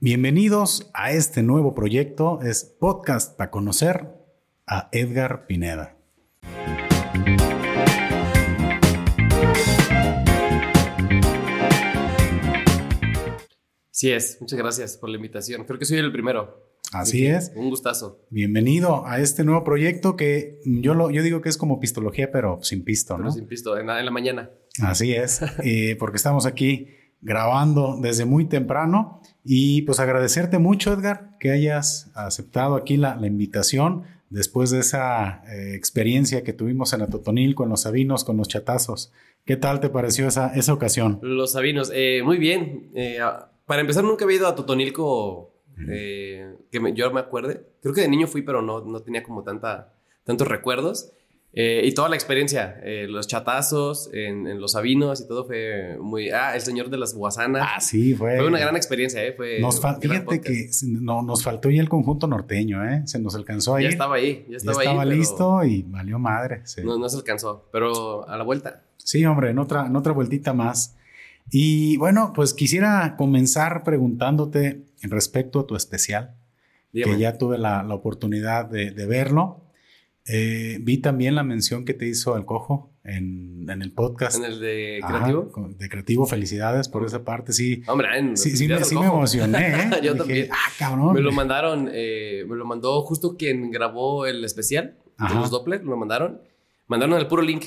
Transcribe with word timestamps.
Bienvenidos 0.00 0.92
a 0.94 1.10
este 1.10 1.42
nuevo 1.42 1.74
proyecto, 1.74 2.40
es 2.40 2.62
Podcast 2.78 3.36
para 3.36 3.50
conocer 3.50 4.06
a 4.64 4.88
Edgar 4.92 5.48
Pineda. 5.48 5.96
Sí 13.90 14.12
es, 14.12 14.38
muchas 14.40 14.56
gracias 14.56 14.96
por 14.98 15.10
la 15.10 15.16
invitación. 15.16 15.64
Creo 15.64 15.80
que 15.80 15.84
soy 15.84 15.98
el 15.98 16.12
primero. 16.12 16.70
Así 16.92 17.26
es. 17.26 17.50
Un 17.56 17.68
gustazo. 17.68 18.24
Bienvenido 18.30 19.04
a 19.04 19.18
este 19.18 19.42
nuevo 19.42 19.64
proyecto 19.64 20.14
que 20.14 20.60
yo, 20.64 20.94
lo, 20.94 21.10
yo 21.10 21.24
digo 21.24 21.40
que 21.40 21.48
es 21.48 21.56
como 21.56 21.80
pistología, 21.80 22.30
pero 22.30 22.60
sin 22.62 22.84
pisto, 22.84 23.16
Pero 23.16 23.24
¿no? 23.24 23.32
sin 23.32 23.48
pisto, 23.48 23.76
en 23.76 23.88
la, 23.88 23.98
en 23.98 24.04
la 24.04 24.12
mañana. 24.12 24.52
Así 24.80 25.12
es, 25.12 25.40
eh, 25.64 25.96
porque 25.98 26.18
estamos 26.18 26.46
aquí 26.46 26.86
grabando 27.20 27.98
desde 28.00 28.24
muy 28.24 28.44
temprano 28.46 29.20
y 29.44 29.82
pues 29.82 30.00
agradecerte 30.00 30.58
mucho, 30.58 30.92
Edgar, 30.92 31.36
que 31.40 31.50
hayas 31.50 32.10
aceptado 32.14 32.74
aquí 32.76 32.96
la, 32.96 33.16
la 33.16 33.26
invitación 33.26 34.04
después 34.30 34.70
de 34.70 34.80
esa 34.80 35.42
eh, 35.50 35.74
experiencia 35.74 36.44
que 36.44 36.52
tuvimos 36.52 36.92
en 36.92 37.02
Atotonil 37.02 37.54
con 37.54 37.68
los 37.70 37.82
sabinos, 37.82 38.24
con 38.24 38.36
los 38.36 38.48
chatazos. 38.48 39.12
¿Qué 39.44 39.56
tal 39.56 39.80
te 39.80 39.88
pareció 39.88 40.28
esa, 40.28 40.54
esa 40.54 40.72
ocasión? 40.74 41.18
Los 41.22 41.52
sabinos, 41.52 41.90
eh, 41.94 42.20
muy 42.22 42.36
bien. 42.36 42.90
Eh, 42.94 43.18
para 43.64 43.80
empezar, 43.80 44.04
nunca 44.04 44.24
había 44.24 44.36
ido 44.36 44.46
a 44.48 44.54
Totonilco 44.54 45.54
que 45.76 46.80
me- 46.80 46.92
yo 46.92 47.10
me 47.12 47.20
acuerde. 47.20 47.62
Creo 47.80 47.94
que 47.94 48.00
de 48.02 48.08
niño 48.08 48.26
fui, 48.26 48.42
pero 48.42 48.60
no, 48.62 48.80
no 48.84 49.00
tenía 49.00 49.22
como 49.22 49.42
tanta, 49.44 49.94
tantos 50.24 50.46
recuerdos. 50.48 51.12
Eh, 51.54 51.80
y 51.84 51.92
toda 51.92 52.08
la 52.10 52.14
experiencia, 52.14 52.78
eh, 52.84 53.06
los 53.08 53.26
chatazos 53.26 54.10
en, 54.12 54.46
en 54.46 54.60
los 54.60 54.72
sabinos 54.72 55.20
y 55.22 55.26
todo 55.26 55.44
fue 55.46 55.96
muy... 55.98 56.30
Ah, 56.30 56.54
el 56.54 56.60
señor 56.60 56.90
de 56.90 56.98
las 56.98 57.14
guasanas. 57.14 57.66
Ah, 57.66 57.80
sí, 57.80 58.14
fue. 58.14 58.36
Fue 58.36 58.46
una 58.46 58.58
gran 58.58 58.76
experiencia, 58.76 59.24
¿eh? 59.24 59.32
Fue 59.32 59.58
Nos 59.58 59.80
fíjate 59.80 60.20
podcast. 60.20 60.44
que 60.44 60.68
no, 60.88 61.22
nos 61.22 61.42
faltó 61.42 61.70
ya 61.70 61.80
el 61.80 61.88
conjunto 61.88 62.26
norteño, 62.26 62.84
¿eh? 62.88 63.02
Se 63.06 63.18
nos 63.18 63.34
alcanzó 63.34 63.74
ahí. 63.76 63.84
Ya 63.84 63.90
estaba 63.90 64.16
ahí, 64.16 64.44
ya 64.44 64.50
Ya 64.52 64.56
estaba, 64.58 64.82
estaba 64.82 65.02
ahí. 65.02 65.08
pero 65.08 65.18
listo 65.18 65.64
y 65.64 65.82
valió 65.88 66.18
madre. 66.18 66.60
sí. 66.64 66.82
No, 66.84 66.98
no 66.98 67.08
se 67.08 67.16
alcanzó, 67.16 67.66
pero 67.72 68.28
a 68.28 68.36
la 68.36 68.44
vuelta. 68.44 68.82
Sí, 68.98 69.24
hombre, 69.24 69.50
en 69.50 69.58
otra, 69.58 69.86
en 69.86 69.96
otra 69.96 70.12
vueltita 70.12 70.52
más. 70.52 70.96
Y 71.50 71.96
bueno, 71.96 72.32
pues 72.34 72.52
quisiera 72.52 73.16
comenzar 73.16 73.82
preguntándote 73.84 74.82
respecto 75.02 75.60
a 75.60 75.66
tu 75.66 75.76
especial, 75.76 76.34
Dígame. 76.92 77.14
que 77.14 77.18
ya 77.20 77.38
tuve 77.38 77.56
la, 77.56 77.82
la 77.82 77.94
oportunidad 77.94 78.66
de, 78.66 78.90
de 78.90 79.06
verlo. 79.06 79.62
Eh, 80.30 80.78
vi 80.82 80.98
también 80.98 81.34
la 81.34 81.42
mención 81.42 81.84
que 81.84 81.94
te 81.94 82.06
hizo 82.06 82.36
el 82.36 82.44
cojo 82.44 82.92
en, 83.02 83.68
en 83.70 83.80
el 83.82 83.92
podcast. 83.92 84.36
En 84.38 84.44
el 84.44 84.60
de 84.60 85.00
creativo. 85.06 85.50
de 85.78 85.88
creativo, 85.88 86.26
felicidades 86.26 86.88
por 86.88 87.04
esa 87.06 87.24
parte. 87.24 87.52
Sí, 87.52 87.82
Hombre, 87.86 88.08
en 88.18 88.36
sí, 88.36 88.56
sí, 88.56 88.68
me, 88.68 88.84
sí 88.84 88.94
emocioné. 88.96 89.58
¿eh? 89.84 89.90
Yo 90.02 90.12
Dije, 90.12 90.16
también. 90.18 90.48
Ah, 90.52 90.70
cabrón. 90.78 91.14
Me 91.14 91.20
lo 91.22 91.32
mandaron, 91.32 91.88
eh, 91.92 92.44
me 92.46 92.56
lo 92.56 92.66
mandó 92.66 93.00
justo 93.02 93.36
quien 93.36 93.70
grabó 93.70 94.26
el 94.26 94.44
especial 94.44 94.96
de 95.18 95.24
Ajá. 95.24 95.40
los 95.40 95.50
Doppler, 95.50 95.82
lo 95.84 95.96
mandaron. 95.96 96.40
Mandaron 96.86 97.18
el 97.18 97.26
puro 97.26 97.42
link. 97.42 97.64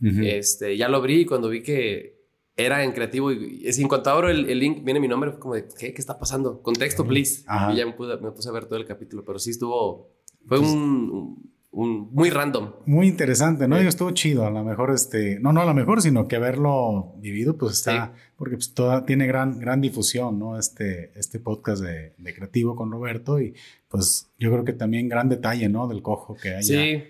Este, 0.00 0.76
ya 0.76 0.88
lo 0.88 0.98
abrí 0.98 1.22
y 1.22 1.24
cuando 1.26 1.48
vi 1.48 1.62
que 1.62 2.16
era 2.54 2.84
en 2.84 2.92
creativo 2.92 3.32
y, 3.32 3.62
y 3.64 3.80
en 3.82 3.88
cuanto 3.88 4.10
abro 4.10 4.28
el, 4.30 4.48
el 4.48 4.58
link 4.58 4.84
viene 4.84 5.00
mi 5.00 5.08
nombre, 5.08 5.32
como 5.38 5.54
de, 5.54 5.66
¿qué? 5.78 5.92
¿Qué 5.92 6.00
está 6.00 6.18
pasando? 6.18 6.62
Contexto, 6.62 7.04
please. 7.06 7.42
Ajá. 7.46 7.72
Y 7.72 7.76
ya 7.78 7.86
me, 7.86 7.92
puse 7.92 8.48
a 8.48 8.52
ver 8.52 8.66
todo 8.66 8.78
el 8.78 8.84
capítulo, 8.86 9.24
pero 9.24 9.38
sí 9.38 9.50
estuvo, 9.50 10.10
fue 10.46 10.58
Pues- 10.58 10.70
un, 10.70 11.10
un- 11.10 11.55
un- 11.70 12.08
muy 12.12 12.30
random. 12.30 12.72
Muy 12.86 13.06
interesante, 13.08 13.68
¿no? 13.68 13.78
Sí. 13.78 13.86
Estuvo 13.86 14.10
chido. 14.12 14.46
A 14.46 14.50
lo 14.50 14.64
mejor, 14.64 14.90
este, 14.92 15.38
no, 15.40 15.52
no 15.52 15.60
a 15.60 15.66
lo 15.66 15.74
mejor, 15.74 16.00
sino 16.00 16.26
que 16.28 16.36
haberlo 16.36 17.14
vivido, 17.18 17.56
pues 17.58 17.72
está, 17.74 18.12
porque 18.36 18.54
pues 18.56 18.72
toda, 18.74 19.04
tiene 19.04 19.26
gran, 19.26 19.58
gran 19.58 19.80
difusión, 19.80 20.38
¿no? 20.38 20.58
Este, 20.58 21.10
este 21.18 21.38
podcast 21.38 21.82
de, 21.82 22.14
de 22.16 22.34
Creativo 22.34 22.76
con 22.76 22.90
Roberto 22.90 23.40
y 23.40 23.54
pues 23.88 24.30
yo 24.38 24.50
creo 24.52 24.64
que 24.64 24.72
también 24.72 25.08
gran 25.08 25.28
detalle, 25.28 25.68
¿no? 25.68 25.86
Del 25.88 26.02
cojo 26.02 26.34
que 26.34 26.50
haya. 26.54 26.62
Sí. 26.62 27.02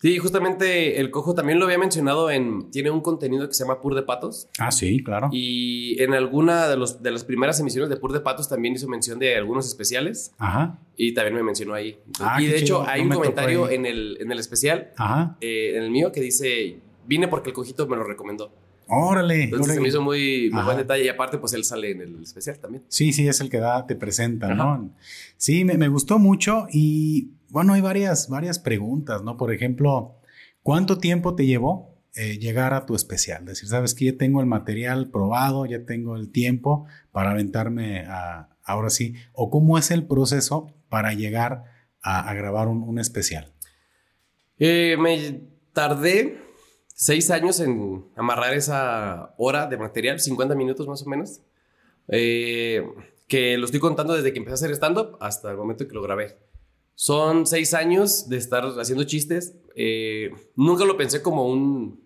Sí, 0.00 0.16
justamente 0.16 0.98
el 0.98 1.10
cojo 1.10 1.34
también 1.34 1.58
lo 1.58 1.66
había 1.66 1.76
mencionado 1.76 2.30
en, 2.30 2.70
tiene 2.70 2.90
un 2.90 3.02
contenido 3.02 3.46
que 3.46 3.52
se 3.52 3.64
llama 3.64 3.82
Pur 3.82 3.94
de 3.94 4.02
Patos. 4.02 4.48
Ah, 4.58 4.72
sí, 4.72 5.04
claro. 5.04 5.28
Y 5.30 6.02
en 6.02 6.14
alguna 6.14 6.68
de, 6.68 6.78
los, 6.78 7.02
de 7.02 7.10
las 7.10 7.22
primeras 7.24 7.60
emisiones 7.60 7.90
de 7.90 7.96
Pur 7.96 8.12
de 8.12 8.20
Patos 8.20 8.48
también 8.48 8.74
hizo 8.74 8.88
mención 8.88 9.18
de 9.18 9.36
algunos 9.36 9.66
especiales 9.66 10.32
Ajá, 10.38 10.78
y 10.96 11.12
también 11.12 11.34
me 11.36 11.42
mencionó 11.42 11.74
ahí. 11.74 11.98
Ah, 12.18 12.40
y 12.40 12.46
de 12.46 12.56
hecho 12.56 12.80
chido, 12.80 12.88
hay 12.88 13.02
no 13.02 13.08
un 13.08 13.14
comentario 13.14 13.68
en 13.68 13.84
el, 13.84 14.16
en 14.20 14.32
el 14.32 14.38
especial, 14.38 14.92
ajá. 14.96 15.36
eh, 15.42 15.74
en 15.76 15.82
el 15.82 15.90
mío, 15.90 16.12
que 16.12 16.22
dice, 16.22 16.78
vine 17.06 17.28
porque 17.28 17.50
el 17.50 17.54
cojito 17.54 17.86
me 17.86 17.96
lo 17.96 18.04
recomendó. 18.04 18.50
Órale. 18.88 19.44
Entonces 19.44 19.74
se 19.74 19.80
me 19.80 19.88
hizo 19.88 20.00
muy, 20.00 20.48
buen 20.48 20.78
detalle 20.78 21.04
y 21.04 21.08
aparte 21.08 21.36
pues 21.36 21.52
él 21.52 21.62
sale 21.62 21.90
en 21.90 22.00
el 22.00 22.22
especial 22.22 22.58
también. 22.58 22.84
Sí, 22.88 23.12
sí, 23.12 23.28
es 23.28 23.40
el 23.42 23.50
que 23.50 23.58
da, 23.58 23.86
te 23.86 23.96
presenta, 23.96 24.46
Ajá. 24.46 24.54
¿no? 24.56 24.90
Sí, 25.36 25.64
me, 25.64 25.76
me 25.76 25.88
gustó 25.88 26.18
mucho 26.18 26.66
y 26.72 27.28
bueno, 27.50 27.74
hay 27.74 27.80
varias, 27.80 28.28
varias 28.28 28.58
preguntas, 28.58 29.22
¿no? 29.22 29.36
Por 29.36 29.52
ejemplo, 29.52 30.20
¿cuánto 30.62 30.98
tiempo 30.98 31.34
te 31.34 31.46
llevó 31.46 31.96
eh, 32.14 32.38
llegar 32.38 32.74
a 32.74 32.86
tu 32.86 32.94
especial? 32.94 33.44
Decir, 33.44 33.68
sabes 33.68 33.94
que 33.94 34.06
ya 34.06 34.16
tengo 34.16 34.40
el 34.40 34.46
material 34.46 35.10
probado, 35.10 35.66
ya 35.66 35.84
tengo 35.84 36.16
el 36.16 36.30
tiempo 36.30 36.86
para 37.12 37.32
aventarme 37.32 38.04
a, 38.06 38.48
ahora 38.64 38.90
sí, 38.90 39.14
o 39.32 39.50
cómo 39.50 39.78
es 39.78 39.90
el 39.90 40.06
proceso 40.06 40.72
para 40.88 41.12
llegar 41.12 41.64
a, 42.02 42.32
grabar 42.34 42.68
un, 42.68 42.82
un 42.82 42.98
especial. 42.98 43.52
Eh, 44.58 44.96
me 44.98 45.42
tardé 45.72 46.38
seis 46.94 47.30
años 47.30 47.60
en 47.60 48.04
amarrar 48.16 48.54
esa 48.54 49.34
hora 49.38 49.66
de 49.66 49.78
material, 49.78 50.20
50 50.20 50.54
minutos 50.54 50.86
más 50.86 51.02
o 51.02 51.08
menos. 51.08 51.40
Eh, 52.08 52.82
que 53.26 53.56
lo 53.56 53.64
estoy 53.64 53.80
contando 53.80 54.14
desde 54.14 54.32
que 54.32 54.38
empecé 54.38 54.52
a 54.52 54.66
hacer 54.66 54.70
stand-up 54.72 55.16
hasta 55.20 55.50
el 55.50 55.56
momento 55.56 55.86
que 55.86 55.94
lo 55.94 56.02
grabé. 56.02 56.36
Son 56.94 57.46
seis 57.46 57.72
años 57.74 58.28
de 58.28 58.36
estar 58.36 58.64
haciendo 58.78 59.04
chistes. 59.04 59.54
Eh, 59.74 60.30
nunca 60.56 60.84
lo 60.84 60.96
pensé 60.96 61.22
como 61.22 61.46
un... 61.48 62.00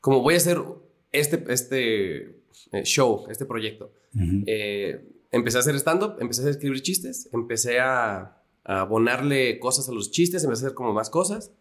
Como 0.00 0.22
voy 0.22 0.34
a 0.34 0.36
hacer 0.36 0.62
este, 1.10 1.44
este 1.48 2.16
eh, 2.72 2.84
show, 2.84 3.26
este 3.28 3.44
proyecto. 3.46 3.92
Eh, 4.46 5.04
empecé 5.30 5.56
a 5.58 5.60
hacer 5.60 5.74
stand-up, 5.76 6.16
empecé 6.20 6.46
a 6.46 6.50
escribir 6.50 6.80
chistes, 6.82 7.28
empecé 7.32 7.80
a, 7.80 8.40
a 8.64 8.80
abonarle 8.80 9.58
cosas 9.58 9.88
a 9.88 9.92
los 9.92 10.10
chistes, 10.10 10.44
empecé 10.44 10.64
a 10.64 10.66
hacer 10.68 10.74
como 10.74 10.92
más 10.92 11.10
cosas. 11.10 11.52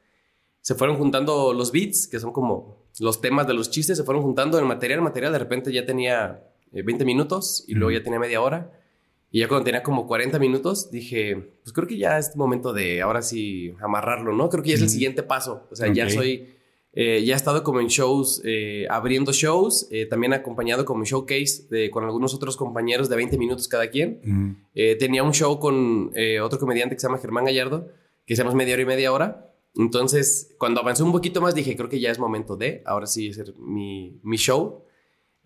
Se 0.62 0.76
fueron 0.76 0.98
juntando 0.98 1.54
los 1.54 1.72
beats, 1.72 2.08
que 2.08 2.20
son 2.20 2.32
como 2.32 2.86
los 3.00 3.22
temas 3.22 3.48
de 3.48 3.54
los 3.54 3.70
chistes, 3.72 3.98
se 3.98 4.04
fueron 4.04 4.22
juntando 4.24 4.60
en 4.60 4.66
material, 4.68 5.02
material. 5.02 5.32
De 5.34 5.40
repente 5.40 5.72
ya 5.72 5.86
tenía 5.86 6.44
eh, 6.74 6.82
20 6.84 7.06
minutos 7.06 7.64
y 7.68 7.74
luego 7.74 7.90
Ujú. 7.90 8.00
ya 8.00 8.04
tenía 8.04 8.20
media 8.20 8.42
hora. 8.42 8.72
Y 9.32 9.40
ya 9.42 9.48
cuando 9.48 9.66
tenía 9.66 9.84
como 9.84 10.08
40 10.08 10.40
minutos, 10.40 10.90
dije, 10.90 11.36
pues 11.64 11.74
creo 11.74 11.88
que 11.88 11.98
ya 11.98 12.18
es 12.18 12.36
momento 12.36 12.72
de 12.74 13.02
ahora 13.02 13.22
sí 13.22 13.74
amarrarlo, 13.82 14.34
¿no? 14.34 14.50
Creo 14.50 14.64
que 14.64 14.70
ya 14.70 14.76
es 14.76 14.82
el 14.82 14.88
Ujú. 14.88 14.94
siguiente 14.94 15.24
paso. 15.24 15.68
O 15.70 15.76
sea, 15.76 15.92
ya 15.92 16.06
Ok. 16.06 16.12
soy, 16.12 16.50
eh, 16.94 17.24
ya 17.26 17.34
he 17.34 17.38
estado 17.38 17.62
como 17.64 17.82
en 17.82 17.88
shows, 17.88 18.42
eh, 18.46 18.88
abriendo 18.90 19.34
shows, 19.34 19.88
eh, 19.92 20.06
también 20.06 20.34
acompañado 20.34 20.86
como 20.86 21.04
showcase 21.04 21.68
de, 21.70 21.92
con 21.92 22.06
algunos 22.06 22.34
otros 22.34 22.56
compañeros 22.56 23.10
de 23.10 23.18
20 23.18 23.38
minutos 23.38 23.68
cada 23.68 23.90
quien. 23.90 24.22
Ujú. 24.24 24.56
Eh, 24.76 24.96
tenía 24.96 25.24
un 25.24 25.34
show 25.34 25.60
con 25.60 26.12
eh, 26.16 26.40
otro 26.40 26.58
comediante 26.58 26.96
que 26.96 27.02
se 27.02 27.08
llama 27.08 27.20
Germán 27.20 27.46
Gallardo, 27.46 27.90
que 28.26 28.34
hacemos 28.34 28.56
media 28.56 28.74
hora 28.76 28.84
y 28.84 28.86
media 28.86 29.12
hora. 29.12 29.44
Entonces, 29.76 30.56
cuando 30.58 30.80
avancé 30.82 31.04
un 31.04 31.12
poquito 31.12 31.40
más, 31.42 31.54
dije, 31.54 31.76
creo 31.76 31.90
que 31.90 32.00
ya 32.00 32.10
es 32.12 32.18
momento 32.18 32.56
de, 32.56 32.82
ahora 32.86 33.06
sí, 33.06 33.30
hacer 33.30 33.54
mi, 33.60 34.20
mi 34.24 34.38
show. 34.38 34.84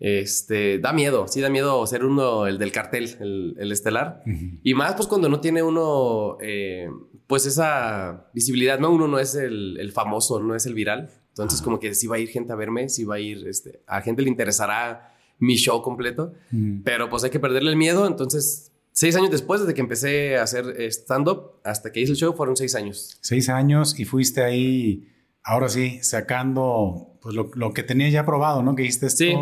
Este, 0.04 0.80
da 0.80 0.92
miedo, 0.92 1.28
sí 1.28 1.40
da 1.40 1.48
miedo 1.48 1.86
ser 1.86 2.04
uno, 2.04 2.48
el 2.48 2.58
del 2.58 2.72
cartel, 2.72 3.16
el, 3.20 3.54
el 3.56 3.70
estelar. 3.70 4.24
Ujú. 4.26 4.58
Y 4.64 4.74
más, 4.74 4.94
pues 4.94 5.06
cuando 5.06 5.28
no 5.28 5.38
tiene 5.38 5.62
uno, 5.62 6.38
eh, 6.40 6.88
pues 7.28 7.46
esa 7.46 8.28
visibilidad, 8.34 8.80
¿no? 8.80 8.90
Uno 8.90 9.06
no 9.06 9.20
es 9.20 9.36
el, 9.36 9.76
el 9.78 9.92
famoso, 9.92 10.40
no 10.40 10.56
es 10.56 10.66
el 10.66 10.74
viral. 10.74 11.08
Entonces, 11.28 11.62
como 11.62 11.78
que 11.78 11.94
sí 11.94 12.08
va 12.08 12.16
a 12.16 12.18
ir 12.18 12.28
gente 12.30 12.52
a 12.52 12.56
verme, 12.56 12.88
sí 12.88 13.04
va 13.04 13.14
a 13.14 13.20
ir, 13.20 13.46
este, 13.46 13.84
a 13.86 14.00
gente 14.00 14.22
le 14.22 14.28
interesará 14.28 15.14
mi 15.38 15.54
show 15.54 15.80
completo. 15.82 16.32
Ujú. 16.52 16.82
Pero 16.82 17.08
pues 17.08 17.22
hay 17.22 17.30
que 17.30 17.38
perderle 17.38 17.70
el 17.70 17.76
miedo. 17.76 18.04
Entonces, 18.08 18.72
seis 18.90 19.14
años 19.14 19.30
después, 19.30 19.60
desde 19.60 19.72
que 19.72 19.82
empecé 19.82 20.36
a 20.36 20.42
hacer 20.42 20.82
stand-up 20.90 21.60
hasta 21.62 21.92
que 21.92 22.00
hice 22.00 22.10
el 22.10 22.18
show, 22.18 22.34
fueron 22.34 22.56
seis 22.56 22.74
años. 22.74 23.18
Seis 23.20 23.48
años 23.48 23.96
y 24.00 24.04
fuiste 24.04 24.42
ahí, 24.42 25.06
ahora 25.44 25.68
sí, 25.68 26.00
sacando 26.02 27.18
pues 27.22 27.36
lo, 27.36 27.52
lo 27.54 27.72
que 27.72 27.84
tenías 27.84 28.12
ya 28.12 28.26
probado, 28.26 28.64
¿no? 28.64 28.74
Que 28.74 28.82
dijiste 28.82 29.06
esto. 29.06 29.24
Sí. 29.24 29.36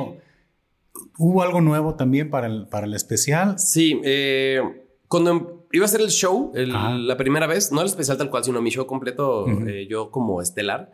¿Hubo 1.18 1.42
algo 1.42 1.60
nuevo 1.60 1.94
también 1.94 2.30
para 2.30 2.46
el, 2.46 2.66
para 2.68 2.86
el 2.86 2.94
especial? 2.94 3.58
Sí, 3.58 4.00
eh, 4.04 4.60
cuando 5.08 5.66
iba 5.72 5.84
a 5.84 5.88
hacer 5.88 6.00
el 6.00 6.10
show, 6.10 6.52
el- 6.54 6.72
la 7.06 7.16
primera 7.16 7.46
vez, 7.46 7.72
no 7.72 7.80
el 7.80 7.86
especial 7.86 8.16
tal 8.18 8.30
cual, 8.30 8.44
sino 8.44 8.60
mi 8.62 8.70
show 8.70 8.86
completo, 8.86 9.44
Ujú. 9.44 9.66
eh, 9.68 9.86
yo 9.88 10.10
como 10.10 10.40
estelar, 10.42 10.92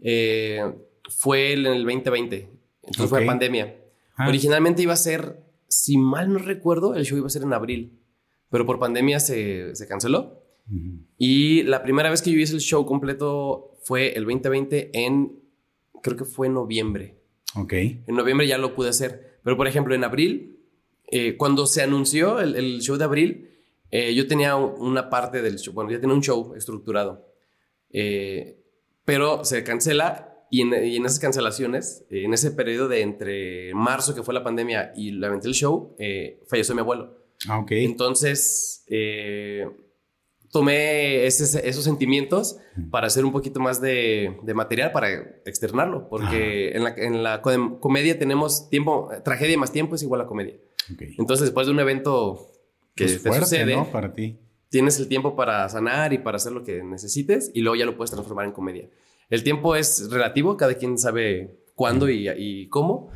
eh, 0.00 0.62
fue 1.10 1.52
en 1.52 1.66
el 1.66 1.84
2020. 1.84 2.50
Entonces 2.82 3.08
fue 3.10 3.20
Ok. 3.20 3.26
pandemia. 3.26 3.76
Ah, 4.16 4.28
Originalmente 4.28 4.82
iba 4.82 4.92
a 4.92 4.96
ser, 4.96 5.42
si 5.68 5.96
mal 5.98 6.32
no 6.32 6.38
recuerdo, 6.38 6.94
el 6.94 7.04
show 7.04 7.16
iba 7.18 7.26
a 7.26 7.30
ser 7.30 7.42
en 7.42 7.52
abril, 7.52 7.98
pero 8.50 8.64
por 8.66 8.78
pandemia 8.78 9.20
se, 9.20 9.74
se 9.74 9.86
canceló. 9.88 10.42
ujú. 10.70 11.00
Y 11.18 11.62
la 11.64 11.82
primera 11.82 12.10
vez 12.10 12.22
que 12.22 12.30
yo 12.30 12.38
hice 12.38 12.54
el 12.54 12.60
show 12.60 12.86
completo 12.86 13.72
fue 13.84 14.12
el 14.16 14.24
2020 14.24 14.90
en, 14.94 15.38
creo 16.02 16.16
que 16.16 16.24
fue 16.24 16.46
en 16.46 16.54
noviembre. 16.54 17.18
Ok. 17.56 17.72
En 17.72 18.14
noviembre 18.16 18.46
ya 18.46 18.58
lo 18.58 18.74
pude 18.74 18.88
hacer. 18.88 19.33
Pero 19.44 19.56
por 19.56 19.68
ejemplo, 19.68 19.94
en 19.94 20.02
abril, 20.02 20.58
eh, 21.06 21.36
cuando 21.36 21.66
se 21.66 21.82
anunció 21.82 22.40
el, 22.40 22.56
el 22.56 22.80
show 22.80 22.96
de 22.96 23.04
abril, 23.04 23.50
eh, 23.90 24.14
yo 24.14 24.26
tenía 24.26 24.56
una 24.56 25.10
parte 25.10 25.42
del 25.42 25.58
show, 25.58 25.72
bueno, 25.72 25.90
ya 25.90 26.00
tenía 26.00 26.16
un 26.16 26.22
show 26.22 26.54
estructurado, 26.56 27.28
eh, 27.90 28.58
pero 29.04 29.44
se 29.44 29.62
cancela 29.62 30.30
y 30.50 30.62
en, 30.62 30.72
esas 30.72 31.18
cancelaciones, 31.18 32.04
en 32.10 32.32
ese 32.32 32.52
periodo 32.52 32.88
de 32.88 33.02
entre 33.02 33.74
marzo, 33.74 34.14
que 34.14 34.22
fue 34.22 34.34
la 34.34 34.44
pandemia, 34.44 34.92
y 34.96 35.10
la 35.10 35.28
el 35.28 35.52
show, 35.52 35.96
falleció 36.48 36.74
mi 36.74 36.80
abuelo. 36.80 37.18
Ah, 37.48 37.58
ok. 37.58 37.72
Entonces, 37.72 38.84
tomé 40.54 41.26
esos 41.26 41.82
sentimientos 41.82 42.58
para 42.92 43.08
hacer 43.08 43.24
un 43.24 43.32
poquito 43.32 43.58
más 43.58 43.80
de, 43.80 44.36
material 44.54 44.92
para 44.92 45.10
externarlo, 45.44 46.08
porque 46.08 46.76
en 46.76 47.24
la, 47.24 47.42
comedia 47.42 48.16
tenemos 48.20 48.70
tiempo, 48.70 49.10
tragedia 49.24 49.58
más 49.58 49.72
tiempo 49.72 49.96
es 49.96 50.04
igual 50.04 50.20
a 50.20 50.26
comedia. 50.26 50.54
Entonces, 51.18 51.46
después 51.46 51.66
de 51.66 51.72
un 51.72 51.80
evento 51.80 52.52
que 52.94 53.06
pues 53.06 53.22
te 53.22 53.32
sucede, 53.40 53.74
¿no? 53.74 53.90
Para 53.90 54.14
ti. 54.14 54.38
Tienes 54.68 55.00
el 55.00 55.08
tiempo 55.08 55.34
para 55.34 55.68
sanar 55.68 56.12
y 56.12 56.18
para 56.18 56.36
hacer 56.36 56.52
lo 56.52 56.62
que 56.62 56.84
necesites 56.84 57.50
y 57.52 57.62
luego 57.62 57.74
ya 57.74 57.84
lo 57.84 57.96
puedes 57.96 58.12
transformar 58.12 58.46
en 58.46 58.52
comedia. 58.52 58.88
El 59.30 59.42
tiempo 59.42 59.74
es 59.74 60.08
relativo, 60.08 60.56
cada 60.56 60.74
quien 60.74 60.98
sabe 60.98 61.58
cuándo 61.74 62.08
y, 62.08 62.68
cómo, 62.68 63.10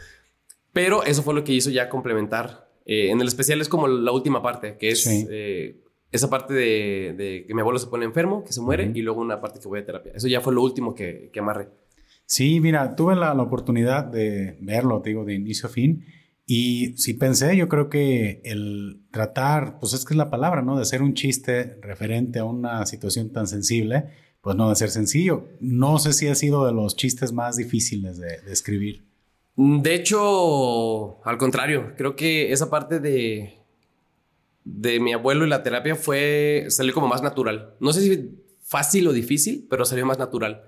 pero 0.72 1.04
eso 1.04 1.22
fue 1.22 1.34
lo 1.34 1.44
que 1.44 1.52
hizo 1.52 1.70
ya 1.70 1.88
complementar. 1.88 2.68
Eh, 2.84 3.10
en 3.10 3.20
el 3.20 3.28
especial 3.28 3.60
es 3.60 3.68
como 3.68 3.86
la 3.86 4.10
última 4.10 4.42
parte, 4.42 4.76
que 4.76 4.90
es 4.90 5.06
eh, 5.06 5.76
esa 6.10 6.30
parte 6.30 6.54
de, 6.54 7.44
que 7.46 7.54
mi 7.54 7.60
abuelo 7.60 7.78
se 7.78 7.86
pone 7.86 8.04
enfermo, 8.04 8.44
que 8.44 8.52
se 8.52 8.60
muere, 8.60 8.90
y 8.94 9.02
luego 9.02 9.20
una 9.20 9.40
parte 9.40 9.60
que 9.60 9.68
voy 9.68 9.80
a 9.80 9.84
terapia. 9.84 10.12
Eso 10.14 10.28
ya 10.28 10.40
fue 10.40 10.54
lo 10.54 10.62
último 10.62 10.94
que, 10.94 11.30
que 11.32 11.40
amarré. 11.40 11.68
Sí, 12.24 12.60
mira, 12.60 12.94
tuve 12.94 13.14
la, 13.14 13.34
la, 13.34 13.42
oportunidad 13.42 14.04
de 14.04 14.56
verlo, 14.60 15.00
te 15.00 15.10
digo, 15.10 15.24
de 15.24 15.34
inicio 15.34 15.68
a 15.68 15.72
fin. 15.72 16.04
Y 16.46 16.96
si 16.96 17.14
pensé, 17.14 17.56
yo 17.56 17.68
creo 17.68 17.90
que 17.90 18.40
el 18.44 19.02
tratar, 19.10 19.78
pues 19.78 19.92
es 19.92 20.04
que 20.04 20.14
es 20.14 20.18
la 20.18 20.30
palabra, 20.30 20.62
¿no? 20.62 20.76
De 20.76 20.82
hacer 20.82 21.02
un 21.02 21.14
chiste 21.14 21.78
referente 21.82 22.38
a 22.38 22.44
una 22.44 22.86
situación 22.86 23.30
tan 23.30 23.46
sensible, 23.46 24.04
pues 24.40 24.56
no 24.56 24.70
de 24.70 24.76
ser 24.76 24.90
sencillo. 24.90 25.48
No 25.60 25.98
sé 25.98 26.14
si 26.14 26.28
ha 26.28 26.34
sido 26.34 26.64
de 26.64 26.72
los 26.72 26.96
chistes 26.96 27.32
más 27.32 27.56
difíciles 27.56 28.18
de, 28.18 28.40
de 28.40 28.52
escribir. 28.52 29.04
De 29.56 29.94
hecho, 29.94 31.22
al 31.26 31.36
contrario, 31.36 31.92
creo 31.96 32.14
que 32.14 32.52
esa 32.52 32.70
parte 32.70 33.00
de, 33.00 33.57
de 34.70 35.00
mi 35.00 35.12
abuelo 35.12 35.46
y 35.46 35.48
la 35.48 35.62
terapia 35.62 35.96
fue, 35.96 36.66
salió 36.68 36.92
como 36.92 37.08
más 37.08 37.22
natural. 37.22 37.74
No 37.80 37.92
sé 37.92 38.02
si 38.02 38.30
fácil 38.62 39.08
o 39.08 39.12
difícil, 39.12 39.66
pero 39.70 39.84
salió 39.84 40.04
más 40.04 40.18
natural. 40.18 40.62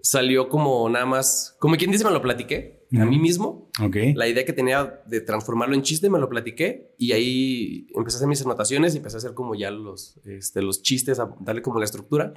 Salió 0.00 0.48
como 0.48 0.88
nada 0.88 1.06
más, 1.06 1.56
como 1.58 1.76
quien 1.76 1.90
dice, 1.90 2.04
me 2.04 2.10
lo 2.10 2.22
platiqué 2.22 2.86
a 2.96 3.04
mí 3.04 3.18
mismo. 3.18 3.70
La 4.14 4.28
idea 4.28 4.44
que 4.44 4.52
tenía 4.52 5.02
de 5.06 5.20
transformarlo 5.20 5.74
en 5.74 5.82
chiste 5.82 6.08
me 6.10 6.20
lo 6.20 6.28
platiqué 6.28 6.94
y 6.96 7.12
ahí 7.12 7.88
empecé 7.94 8.16
a 8.16 8.18
hacer 8.18 8.28
mis 8.28 8.42
anotaciones 8.42 8.94
y 8.94 8.98
empecé 8.98 9.16
a 9.16 9.18
hacer 9.18 9.34
como 9.34 9.56
ya 9.56 9.70
los, 9.72 10.20
este, 10.24 10.62
los 10.62 10.82
chistes, 10.82 11.18
a 11.18 11.34
darle 11.40 11.62
como 11.62 11.80
la 11.80 11.86
estructura. 11.86 12.34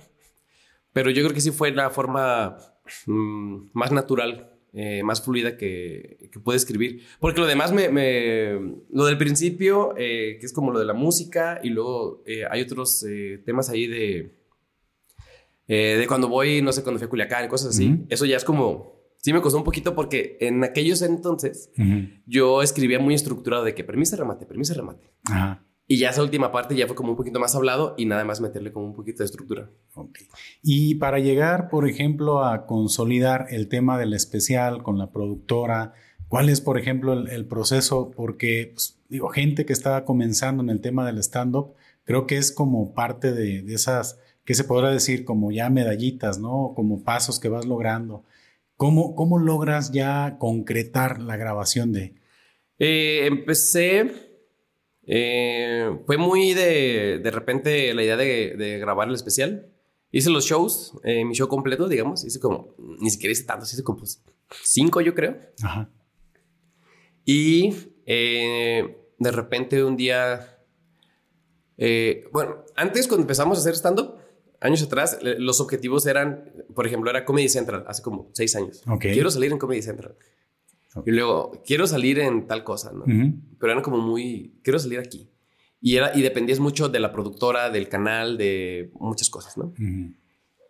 Pero 0.94 1.12
yo 1.12 1.22
creo 1.22 1.34
que 1.34 1.42
sí 1.42 1.52
fue 1.52 1.72
la 1.72 1.92
forma 1.92 2.58
mm, 3.06 3.70
más 3.74 3.92
natural 3.92 4.56
eh, 4.80 5.02
más 5.02 5.24
fluida 5.24 5.58
que, 5.58 6.30
que, 6.32 6.40
puede 6.40 6.58
escribir. 6.58 7.02
Porque 7.20 7.42
lo 7.42 7.48
demás 7.48 7.74
me... 7.74 7.90
lo 8.92 9.06
del 9.06 9.18
principio, 9.18 9.96
eh, 9.98 10.38
que 10.40 10.46
es 10.46 10.54
como 10.54 10.72
lo 10.72 10.78
de 10.78 10.86
la 10.86 10.94
música, 10.94 11.60
y 11.64 11.72
luego 11.72 12.22
eh, 12.28 12.44
hay 12.48 12.62
otros 12.62 13.04
temas 13.44 13.72
ahí 13.72 13.88
de... 13.88 14.36
de 15.68 16.06
cuando 16.08 16.28
voy, 16.28 16.62
no 16.62 16.72
sé, 16.72 16.84
cuando 16.84 17.00
fui 17.00 17.08
a 17.08 17.10
Culiacán 17.10 17.46
y 17.46 17.48
cosas 17.48 17.70
así. 17.70 18.06
Eso 18.10 18.26
ya 18.28 18.38
es 18.38 18.44
como... 18.44 18.96
Sí 19.18 19.34
me 19.34 19.42
costó 19.42 19.58
un 19.58 19.64
poquito 19.64 19.96
porque 19.96 20.38
en 20.42 20.64
aquellos 20.64 21.02
entonces 21.02 21.72
yo 22.28 22.62
escribía 22.62 23.00
muy 23.00 23.16
estructurado 23.16 23.64
de 23.64 23.74
que 23.74 23.84
permiso 23.84 24.16
remate, 24.16 24.46
permiso 24.46 24.76
remate. 24.76 25.10
Ajá. 25.26 25.67
Y 25.89 25.98
ya 26.00 26.10
esa 26.10 26.22
última 26.22 26.51
parte 26.51 26.75
ya 26.75 26.86
fue 26.86 26.98
como 26.98 27.12
un 27.12 27.16
poquito 27.16 27.39
más 27.39 27.56
hablado 27.56 27.95
y 27.98 28.06
nada 28.06 28.25
más 28.25 28.42
meterle 28.42 28.74
como 28.74 28.88
un 28.88 28.94
poquito 28.94 29.19
de 29.19 29.25
estructura. 29.25 29.69
Y 30.62 30.95
para 30.95 31.19
llegar, 31.19 31.69
por 31.69 31.88
ejemplo, 31.88 32.44
a 32.44 32.66
consolidar 32.66 33.48
el 33.51 33.69
tema 33.69 33.98
del 33.98 34.13
especial 34.13 34.84
con 34.84 34.98
la 34.98 35.12
productora, 35.12 35.94
¿cuál 36.28 36.50
es, 36.50 36.60
por 36.60 36.78
ejemplo, 36.78 37.13
el, 37.13 37.45
proceso? 37.45 38.12
Porque, 38.13 38.72
pues, 38.74 39.00
digo, 39.07 39.30
gente 39.30 39.66
que 39.66 39.72
está 39.72 40.04
comenzando 40.04 40.62
en 40.62 40.69
el 40.69 40.81
tema 40.81 41.06
del 41.06 41.19
stand-up, 41.19 41.74
creo 42.04 42.28
que 42.28 42.36
es 42.36 42.51
como 42.51 42.94
parte 42.94 43.31
de, 43.31 43.63
esas, 43.74 44.19
¿qué 44.44 44.56
se 44.56 44.66
podrá 44.66 44.92
decir? 44.92 45.24
Como 45.24 45.54
ya 45.54 45.69
medallitas, 45.69 46.38
¿no? 46.38 46.74
Como 46.75 47.06
pasos 47.06 47.40
que 47.40 47.48
vas 47.48 47.66
logrando. 47.66 48.25
¿Cómo, 48.75 49.16
cómo 49.16 49.40
logras 49.40 49.94
ya 49.94 50.36
concretar 50.38 51.22
la 51.22 51.38
grabación 51.38 51.94
de...? 51.94 52.13
Eh, 52.78 53.25
empecé 53.25 54.27
eh, 55.07 56.00
fue 56.06 56.18
muy 56.18 56.54
de, 56.54 57.19
de 57.24 57.31
repente 57.31 57.94
la 57.94 58.04
idea 58.04 58.18
de, 58.18 58.77
grabar 58.80 59.07
el 59.07 59.15
especial. 59.15 59.71
Hice 60.12 60.30
los 60.30 60.45
shows, 60.45 60.94
eh, 61.04 61.25
mi 61.25 61.33
show 61.33 61.48
completo, 61.48 61.88
digamos. 61.88 62.25
Hice 62.25 62.39
como, 62.39 62.75
ni 63.00 63.09
siquiera 63.09 63.31
hice 63.31 63.45
tantos, 63.45 63.74
hice 63.74 63.83
como 63.83 64.04
cinco, 64.63 65.01
yo 65.01 65.15
creo. 65.15 65.38
Ajá. 65.63 65.89
Y 67.25 67.74
eh, 68.06 68.98
de 69.18 69.31
repente 69.31 69.83
un 69.83 69.98
día, 69.98 70.59
bueno, 72.31 72.65
antes 72.75 73.07
cuando 73.07 73.24
empezamos 73.24 73.57
a 73.57 73.62
hacer 73.62 73.75
stand-up, 73.75 74.15
años 74.59 74.81
atrás, 74.81 75.19
los 75.21 75.62
objetivos 75.62 76.06
eran, 76.06 76.51
por 76.74 76.86
ejemplo, 76.88 77.09
era 77.09 77.25
Comedy 77.25 77.50
Central, 77.50 77.86
hace 77.88 78.01
como 78.01 78.30
seis 78.33 78.56
años. 78.56 78.83
Quiero 79.00 79.31
salir 79.31 79.51
en 79.51 79.57
Comedy 79.57 79.81
Central. 79.81 80.15
Y 81.06 81.12
luego, 81.12 81.62
quiero 81.66 81.88
salir 81.88 82.20
en 82.20 82.48
tal 82.48 82.64
cosa, 82.64 82.92
¿no? 82.92 83.06
Pero 83.06 83.72
eran 83.72 83.84
como 83.84 83.98
muy, 83.98 84.60
quiero 84.64 84.80
salir 84.80 85.00
aquí. 85.00 85.30
Y, 85.80 85.96
era, 85.96 86.18
y 86.18 86.22
dependías 86.22 86.60
mucho 86.60 86.90
de 86.90 87.00
la 87.00 87.12
productora, 87.12 87.70
del 87.70 87.88
canal, 87.88 88.38
de 88.38 88.92
muchas 89.00 89.30
cosas, 89.30 89.58
¿no? 89.58 89.74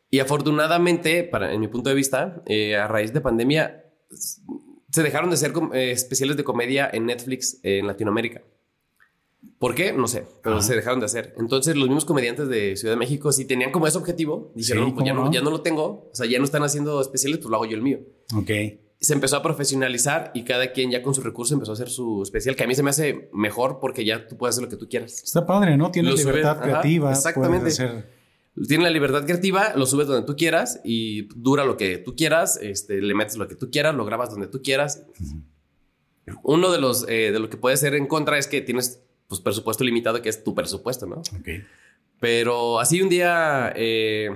Y 0.10 0.20
afortunadamente, 0.20 1.24
para, 1.24 1.54
en 1.54 1.60
mi 1.60 1.68
punto 1.68 1.90
de 1.90 1.96
vista, 1.96 2.42
eh, 2.46 2.76
a 2.76 2.88
raíz 2.88 3.14
de 3.14 3.22
pandemia, 3.22 3.86
se 4.10 5.04
dejaron 5.04 5.30
de 5.30 5.36
hacer 5.36 5.54
eh, 5.74 5.92
especiales 5.92 6.38
de 6.38 6.44
comedia 6.44 6.90
en 6.92 7.06
Netflix 7.06 7.60
en 7.64 7.88
Latinoamérica. 7.88 8.42
¿Por 9.60 9.74
qué? 9.76 9.92
No 9.92 10.08
sé, 10.08 10.26
pero 10.44 10.62
se 10.62 10.76
dejaron 10.76 11.00
de 11.00 11.08
hacer. 11.08 11.34
Entonces, 11.38 11.76
los 11.76 11.88
mismos 11.88 12.06
comediantes 12.06 12.48
de 12.48 12.76
Ciudad 12.76 12.94
de 12.94 13.00
México, 13.00 13.32
si 13.32 13.46
tenían 13.46 13.72
como 13.72 13.88
ese 13.88 13.98
objetivo, 13.98 14.52
dijeron, 14.56 14.94
pues 14.94 15.06
ya 15.06 15.14
no, 15.14 15.32
ya 15.32 15.42
no 15.42 15.50
lo 15.50 15.62
tengo, 15.62 16.10
o 16.12 16.16
sea, 16.16 16.28
ya 16.28 16.38
no 16.38 16.46
están 16.46 16.64
haciendo 16.64 17.02
especiales, 17.02 17.40
pues 17.40 17.50
lo 17.50 17.56
hago 17.56 17.66
yo 17.66 17.76
el 17.76 17.82
mío. 17.82 18.00
Ok 18.36 18.52
se 19.00 19.14
empezó 19.14 19.38
a 19.38 19.44
profesionalizar 19.44 20.32
y 20.34 20.44
cada 20.44 20.72
quien 20.72 20.90
ya 20.90 21.04
con 21.04 21.14
su 21.14 21.22
recurso 21.22 21.54
empezó 21.54 21.72
a 21.72 21.74
hacer 21.74 21.90
su 21.90 22.24
especial, 22.24 22.56
que 22.56 22.64
a 22.64 22.68
mí 22.68 22.74
se 22.74 22.84
me 22.84 22.90
hace 22.90 23.30
mejor 23.32 23.80
porque 23.80 24.04
ya 24.04 24.28
tú 24.28 24.38
puedes 24.38 24.56
hacer 24.56 24.64
lo 24.64 24.70
que 24.70 24.78
tú 24.78 24.90
quieras. 24.90 25.24
Está 25.24 25.46
padre, 25.46 25.78
¿no? 25.78 25.92
Tienes 25.92 26.18
libertad 26.18 26.60
creativa. 26.62 27.12
exactamente. 27.12 27.72
Tienes 28.68 28.84
la 28.84 28.90
libertad 28.90 29.24
creativa, 29.24 29.74
lo 29.76 29.86
subes 29.86 30.08
donde 30.08 30.26
tú 30.26 30.36
quieras 30.36 30.82
y 30.84 31.28
dura 31.36 31.64
lo 31.64 31.78
que 31.78 32.00
tú 32.00 32.16
quieras, 32.16 32.58
este, 32.60 33.02
le 33.02 33.14
metes 33.14 33.38
lo 33.38 33.48
que 33.48 33.54
tú 33.54 33.70
quieras, 33.70 33.94
lo 33.94 34.04
grabas 34.04 34.32
donde 34.32 34.48
tú 34.48 34.64
quieras. 34.64 35.06
Uno 36.42 36.72
de 36.72 36.82
los 36.82 37.08
eh, 37.08 37.32
de 37.32 37.40
lo 37.40 37.52
que 37.52 37.58
puede 37.58 37.78
ser 37.78 37.94
en 37.94 38.08
contra 38.08 38.40
es 38.40 38.48
que 38.48 38.62
tienes 38.62 39.04
pues 39.28 39.42
presupuesto 39.42 39.84
limitado, 39.84 40.22
que 40.24 40.30
es 40.30 40.44
tu 40.44 40.56
presupuesto, 40.56 41.06
¿no? 41.06 41.18
Ok. 41.18 41.50
Pero 42.20 42.80
así 42.80 43.00
un 43.02 43.10
día, 43.10 43.72
eh, 43.76 44.32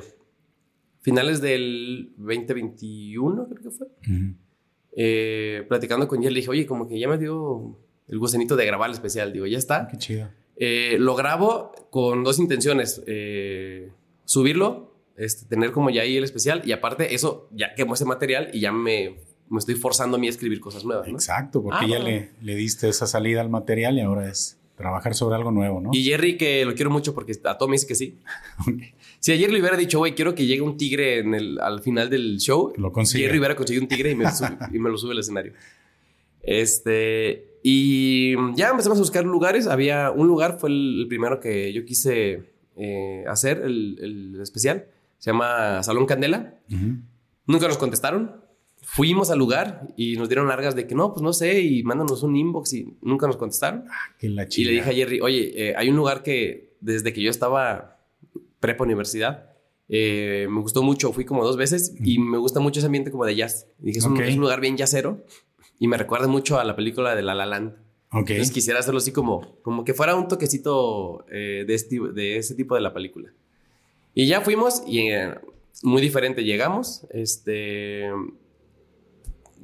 finales 1.01 1.41
del 1.41 2.13
2021, 2.17 3.47
creo 3.47 3.61
que 3.63 3.71
fue. 3.71 3.87
Eh, 4.95 5.65
platicando 5.67 6.07
con 6.07 6.23
él, 6.23 6.33
le 6.33 6.39
dije, 6.39 6.49
oye, 6.49 6.65
como 6.65 6.87
que 6.87 6.99
ya 6.99 7.07
me 7.07 7.17
dio 7.17 7.77
el 8.07 8.19
gusanito 8.19 8.55
de 8.55 8.65
grabar 8.65 8.89
el 8.89 8.93
especial. 8.93 9.31
Digo, 9.31 9.47
ya 9.47 9.57
está. 9.57 9.87
Qué 9.87 9.97
chido. 9.97 10.29
Eh, 10.57 10.97
lo 10.99 11.15
grabo 11.15 11.71
con 11.89 12.23
dos 12.23 12.39
intenciones. 12.39 13.01
Eh, 13.07 13.89
subirlo, 14.25 14.95
este, 15.17 15.45
tener 15.45 15.71
como 15.71 15.89
ya 15.89 16.03
ahí 16.03 16.17
el 16.17 16.23
especial 16.23 16.61
y 16.65 16.71
aparte 16.71 17.13
eso, 17.15 17.49
ya 17.51 17.73
quemo 17.75 17.95
ese 17.95 18.05
material 18.05 18.49
y 18.53 18.59
ya 18.59 18.71
me, 18.71 19.17
me 19.49 19.59
estoy 19.59 19.75
forzando 19.75 20.17
a 20.17 20.19
mí 20.19 20.27
a 20.27 20.29
escribir 20.29 20.59
cosas 20.59 20.85
nuevas. 20.85 21.07
Exacto, 21.07 21.61
porque 21.63 21.79
ah, 21.81 21.87
ya 21.87 21.99
le, 21.99 22.31
le 22.41 22.55
diste 22.55 22.87
esa 22.87 23.07
salida 23.07 23.41
al 23.41 23.49
material 23.49 23.97
y 23.97 24.01
ahora 24.01 24.29
es 24.29 24.60
trabajar 24.81 25.15
sobre 25.15 25.35
algo 25.35 25.51
nuevo, 25.51 25.79
¿no? 25.79 25.89
Y 25.93 26.03
Jerry, 26.03 26.37
que 26.37 26.65
lo 26.65 26.75
quiero 26.75 26.91
mucho 26.91 27.13
porque 27.13 27.33
a 27.43 27.57
todo 27.57 27.69
me 27.69 27.75
dice 27.75 27.87
que 27.87 27.95
sí. 27.95 28.19
Si 29.19 29.31
ayer 29.31 29.51
le 29.51 29.59
hubiera 29.59 29.77
dicho, 29.77 29.99
güey, 29.99 30.15
quiero 30.15 30.33
que 30.33 30.47
llegue 30.47 30.61
un 30.61 30.77
tigre 30.77 31.19
en 31.19 31.35
el, 31.35 31.59
al 31.59 31.81
final 31.81 32.09
del 32.09 32.39
show, 32.39 32.73
lo 32.75 32.91
consigue. 32.91 33.25
Jerry 33.25 33.37
hubiera 33.37 33.55
conseguido 33.55 33.83
un 33.83 33.87
tigre 33.87 34.09
y 34.09 34.15
me, 34.15 34.25
y 34.73 34.79
me 34.79 34.89
lo 34.89 34.97
sube 34.97 35.11
al 35.11 35.19
escenario. 35.19 35.53
Este, 36.41 37.59
y 37.61 38.33
ya 38.55 38.69
empezamos 38.69 38.97
a 38.97 39.01
buscar 39.01 39.23
lugares. 39.23 39.67
Había 39.67 40.09
un 40.09 40.25
lugar, 40.25 40.57
fue 40.59 40.71
el, 40.71 41.05
primero 41.07 41.39
que 41.39 41.71
yo 41.71 41.85
quise 41.85 42.49
eh, 42.75 43.23
hacer, 43.27 43.61
el, 43.63 43.99
el, 44.01 44.41
especial. 44.41 44.87
Se 45.19 45.29
llama 45.29 45.83
Salón 45.83 46.07
Candela. 46.07 46.55
Nunca 47.45 47.67
nos 47.67 47.77
contestaron. 47.77 48.40
Fuimos 48.81 49.29
al 49.29 49.39
lugar 49.39 49.87
y 49.95 50.15
nos 50.17 50.27
dieron 50.27 50.47
largas 50.47 50.75
de 50.75 50.87
que 50.87 50.95
no, 50.95 51.13
pues 51.13 51.21
no 51.21 51.33
sé, 51.33 51.61
y 51.61 51.83
mándanos 51.83 52.23
un 52.23 52.35
inbox 52.35 52.73
y 52.73 52.97
nunca 53.01 53.27
nos 53.27 53.37
contestaron. 53.37 53.85
Ah, 53.89 54.15
qué 54.19 54.29
la 54.29 54.47
y 54.49 54.63
le 54.63 54.71
dije 54.71 54.89
a 54.89 54.93
Jerry, 54.93 55.21
oye, 55.21 55.69
eh, 55.69 55.73
hay 55.77 55.89
un 55.89 55.95
lugar 55.95 56.23
que 56.23 56.75
desde 56.81 57.13
que 57.13 57.21
yo 57.21 57.29
estaba 57.29 57.99
prepa 58.59 58.83
universidad. 58.83 59.51
Eh, 59.89 60.47
me 60.49 60.61
gustó 60.61 60.83
mucho, 60.83 61.11
fui 61.11 61.25
como 61.25 61.43
dos 61.43 61.57
veces 61.57 61.93
y 62.01 62.17
me 62.17 62.37
gusta 62.37 62.61
mucho 62.61 62.79
ese 62.79 62.85
ambiente 62.85 63.11
como 63.11 63.25
de 63.25 63.35
jazz. 63.35 63.67
Dije, 63.79 63.99
es, 63.99 64.05
un, 64.05 64.17
lugar 64.37 64.61
bien 64.61 64.77
jazzero 64.77 65.25
y 65.79 65.87
me 65.87 65.97
recuerda 65.97 66.27
mucho 66.27 66.59
a 66.59 66.63
la 66.63 66.75
película 66.77 67.13
de 67.13 67.21
La 67.21 67.35
La 67.35 67.45
Land. 67.45 67.73
Ok. 68.13 68.29
Entonces 68.29 68.51
quisiera 68.51 68.79
hacerlo 68.79 68.99
así 68.99 69.11
como, 69.11 69.61
como 69.61 69.83
que 69.83 69.93
fuera 69.93 70.15
un 70.15 70.27
toquecito 70.27 71.25
eh, 71.29 71.65
de, 71.67 71.73
este- 71.73 71.99
de 72.13 72.37
ese 72.37 72.55
tipo 72.55 72.75
de 72.75 72.81
la 72.81 72.93
película. 72.93 73.33
Y 74.13 74.27
ya 74.27 74.41
fuimos 74.41 74.83
y 74.87 75.09
eh, 75.09 75.35
muy 75.83 76.01
diferente 76.01 76.43
llegamos. 76.43 77.05
Este 77.09 78.09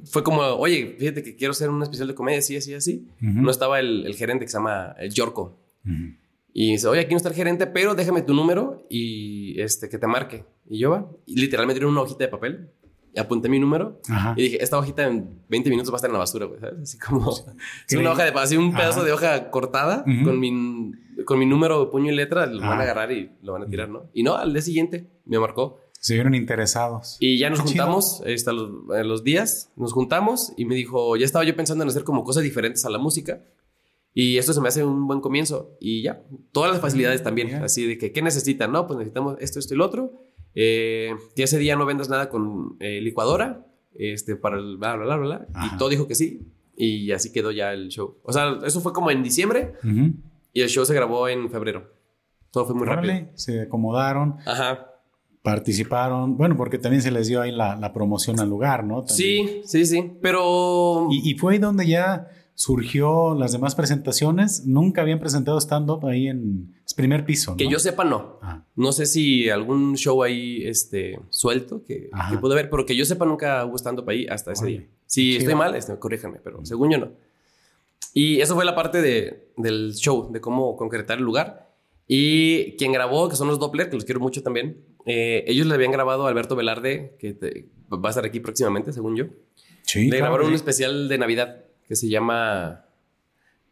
fue 0.04 0.22
como, 0.22 0.40
oye, 0.42 0.96
fíjate 0.98 1.22
que 1.22 1.36
quiero 1.36 1.52
hacer 1.52 1.70
un 1.70 1.82
especial 1.82 2.08
de 2.08 2.14
comedia, 2.14 2.38
así, 2.38 2.56
así, 2.56 2.74
así. 2.74 3.06
Ujú. 3.22 3.42
No 3.42 3.50
estaba 3.50 3.80
el, 3.80 4.06
el 4.06 4.14
gerente 4.14 4.44
que 4.44 4.50
se 4.50 4.58
llama 4.58 4.94
el 4.98 5.12
Yorko. 5.12 5.58
Ujú. 5.84 6.14
Y 6.52 6.72
dice, 6.72 6.88
oye, 6.88 7.00
aquí 7.02 7.10
no 7.12 7.16
está 7.18 7.28
el 7.28 7.34
gerente, 7.34 7.66
pero 7.66 7.94
déjame 7.94 8.22
tu 8.22 8.34
número 8.34 8.84
y 8.90 9.60
este, 9.60 9.88
que 9.88 9.98
te 9.98 10.06
marque. 10.06 10.44
Y 10.68 10.78
yo 10.80 10.90
va. 10.90 11.10
Y 11.26 11.40
literalmente 11.40 11.78
dieron 11.78 11.92
una 11.92 12.02
hojita 12.02 12.24
de 12.24 12.28
papel. 12.28 12.70
Y 13.14 13.20
apunté 13.20 13.48
mi 13.48 13.58
número. 13.58 14.00
Ajá. 14.08 14.34
Y 14.36 14.42
dije, 14.42 14.62
esta 14.62 14.76
hojita 14.78 15.06
en 15.06 15.40
20 15.48 15.70
minutos 15.70 15.90
va 15.92 15.96
a 15.96 15.98
estar 15.98 16.10
en 16.10 16.12
la 16.14 16.18
basura, 16.18 16.46
güey, 16.46 16.60
¿sabes? 16.60 16.80
Así 16.82 16.98
como... 16.98 17.30
Es 17.30 17.44
Creí- 17.86 18.00
una 18.00 18.12
hoja 18.12 18.24
de... 18.24 18.38
Así 18.38 18.56
un 18.56 18.72
pedazo 18.72 18.98
Ajá. 19.00 19.06
de 19.06 19.12
hoja 19.12 19.50
cortada 19.50 20.04
Ujú. 20.06 20.24
con, 20.24 20.38
mi, 20.40 20.92
con 21.24 21.38
mi 21.38 21.46
número, 21.46 21.90
puño 21.90 22.12
y 22.12 22.16
letra. 22.16 22.46
Lo 22.46 22.60
van 22.60 22.72
Ajá. 22.72 22.80
a 22.80 22.82
agarrar 22.82 23.12
y 23.12 23.30
lo 23.42 23.52
van 23.54 23.62
a 23.62 23.66
tirar, 23.66 23.88
¿no? 23.88 24.10
Y 24.12 24.22
no, 24.24 24.36
al 24.36 24.52
día 24.52 24.62
siguiente 24.62 25.06
me 25.24 25.38
marcó. 25.38 25.80
Se 26.00 26.14
vieron 26.14 26.34
interesados. 26.34 27.16
Y 27.20 27.38
ya 27.38 27.50
nos 27.50 27.60
Qué 27.60 27.68
juntamos 27.68 28.22
este, 28.24 28.50
a 28.50 28.52
los, 28.52 28.70
a 28.90 29.02
los 29.02 29.24
días. 29.24 29.72
Nos 29.76 29.92
juntamos 29.92 30.52
y 30.56 30.64
me 30.64 30.74
dijo, 30.74 31.16
ya 31.16 31.24
estaba 31.24 31.44
yo 31.44 31.56
pensando 31.56 31.82
en 31.82 31.90
hacer 31.90 32.04
como 32.04 32.24
cosas 32.24 32.42
diferentes 32.42 32.84
a 32.84 32.90
la 32.90 32.98
música. 32.98 33.42
Y 34.14 34.38
esto 34.38 34.52
se 34.52 34.60
me 34.60 34.68
hace 34.68 34.84
un 34.84 35.06
buen 35.06 35.20
comienzo. 35.20 35.76
Y 35.80 36.02
ya, 36.02 36.22
todas 36.52 36.72
las 36.72 36.80
facilidades 36.80 37.22
también. 37.22 37.54
Así 37.56 37.86
de 37.86 37.98
que, 37.98 38.12
¿qué 38.12 38.22
necesitan? 38.22 38.72
No, 38.72 38.86
pues 38.86 38.98
necesitamos 38.98 39.36
esto, 39.40 39.58
esto 39.58 39.74
y 39.74 39.76
lo 39.76 39.86
otro. 39.86 40.12
Eh, 40.54 41.14
que 41.36 41.44
ese 41.44 41.58
día 41.58 41.76
no 41.76 41.86
vendas 41.86 42.08
nada 42.08 42.28
con 42.28 42.76
eh, 42.80 43.00
licuadora. 43.00 43.66
Este, 43.94 44.36
para 44.36 44.58
el 44.58 44.76
bla, 44.76 44.96
bla, 44.96 45.16
bla, 45.16 45.16
bla. 45.16 45.46
Ajá. 45.54 45.74
Y 45.74 45.78
todo 45.78 45.88
dijo 45.88 46.06
que 46.06 46.14
sí. 46.14 46.48
Y 46.76 47.10
así 47.12 47.32
quedó 47.32 47.50
ya 47.50 47.72
el 47.72 47.88
show. 47.88 48.18
O 48.22 48.32
sea, 48.32 48.58
eso 48.64 48.80
fue 48.80 48.92
como 48.92 49.10
en 49.10 49.22
diciembre. 49.22 49.74
Ujú. 49.84 50.14
Y 50.52 50.62
el 50.62 50.68
show 50.68 50.84
se 50.84 50.94
grabó 50.94 51.28
en 51.28 51.50
febrero. 51.50 51.92
Todo 52.50 52.66
fue 52.66 52.74
muy 52.74 52.86
rápido. 52.86 53.12
Órale, 53.12 53.30
se 53.34 53.62
acomodaron, 53.62 54.36
Ajá. 54.46 54.87
Participaron. 55.50 56.36
Bueno, 56.36 56.56
porque 56.56 56.78
también 56.78 57.02
se 57.02 57.10
les 57.10 57.26
dio 57.28 57.40
ahí 57.40 57.52
la, 57.52 57.76
la 57.76 57.92
promoción 57.92 58.38
al 58.40 58.48
lugar, 58.48 58.84
¿no? 58.84 59.04
También. 59.04 59.48
Sí, 59.48 59.62
sí, 59.64 59.86
sí. 59.86 60.12
Pero... 60.20 61.08
Y, 61.10 61.30
y 61.30 61.34
fue 61.38 61.54
ahí 61.54 61.58
donde 61.58 61.86
ya 61.86 62.28
surgió 62.54 63.34
las 63.34 63.52
demás 63.52 63.74
presentaciones. 63.74 64.66
Nunca 64.66 65.00
habían 65.02 65.20
presentado 65.20 65.58
stand-up 65.58 66.06
ahí 66.06 66.28
en 66.28 66.74
primer 66.96 67.24
piso. 67.24 67.52
¿no? 67.52 67.56
Que 67.56 67.68
yo 67.68 67.78
sepa, 67.78 68.02
no. 68.02 68.40
Ah, 68.42 68.64
No 68.74 68.90
sé 68.90 69.06
si 69.06 69.48
algún 69.48 69.96
show 69.96 70.20
ahí 70.24 70.64
este, 70.66 71.20
suelto 71.30 71.84
que, 71.84 72.10
que 72.30 72.38
pude 72.38 72.56
ver, 72.56 72.68
pero 72.68 72.84
que 72.84 72.96
yo 72.96 73.04
sepa 73.04 73.24
nunca 73.24 73.64
hubo 73.64 73.78
stand-up 73.78 74.08
ahí 74.08 74.26
hasta 74.26 74.50
ese 74.52 74.66
día. 74.66 74.84
Si 75.06 75.36
estoy 75.36 75.54
mal, 75.54 75.76
este, 75.76 75.96
corríjanme, 75.96 76.40
pero 76.42 76.58
según 76.66 76.90
yo 76.90 76.98
no. 76.98 77.08
Y 78.12 78.40
eso 78.40 78.56
fue 78.56 78.64
la 78.64 78.74
parte 78.74 79.00
de, 79.00 79.52
del 79.56 79.94
show, 79.94 80.32
de 80.32 80.40
cómo 80.40 80.76
concretar 80.76 81.18
el 81.18 81.24
lugar. 81.24 81.70
Y 82.08 82.72
quien 82.76 82.90
grabó, 82.90 83.28
que 83.28 83.36
son 83.36 83.46
los 83.46 83.60
Doppler, 83.60 83.88
que 83.90 83.94
los 83.94 84.04
quiero 84.04 84.18
mucho 84.18 84.42
también, 84.42 84.78
eh, 85.08 85.44
ellos 85.48 85.66
le 85.66 85.74
habían 85.74 85.90
grabado 85.90 86.26
a 86.26 86.28
Alberto 86.28 86.54
Velarde, 86.54 87.16
que 87.18 87.32
te- 87.32 87.66
va 87.90 88.08
a 88.08 88.10
estar 88.10 88.24
aquí 88.24 88.38
próximamente, 88.40 88.92
según 88.92 89.16
yo. 89.16 89.24
sí, 89.82 90.02
le 90.04 90.08
claro, 90.10 90.22
grabaron 90.24 90.46
un 90.48 90.54
especial 90.54 91.08
de 91.08 91.18
Navidad 91.18 91.64
que 91.88 91.96
se 91.96 92.08
llama 92.08 92.84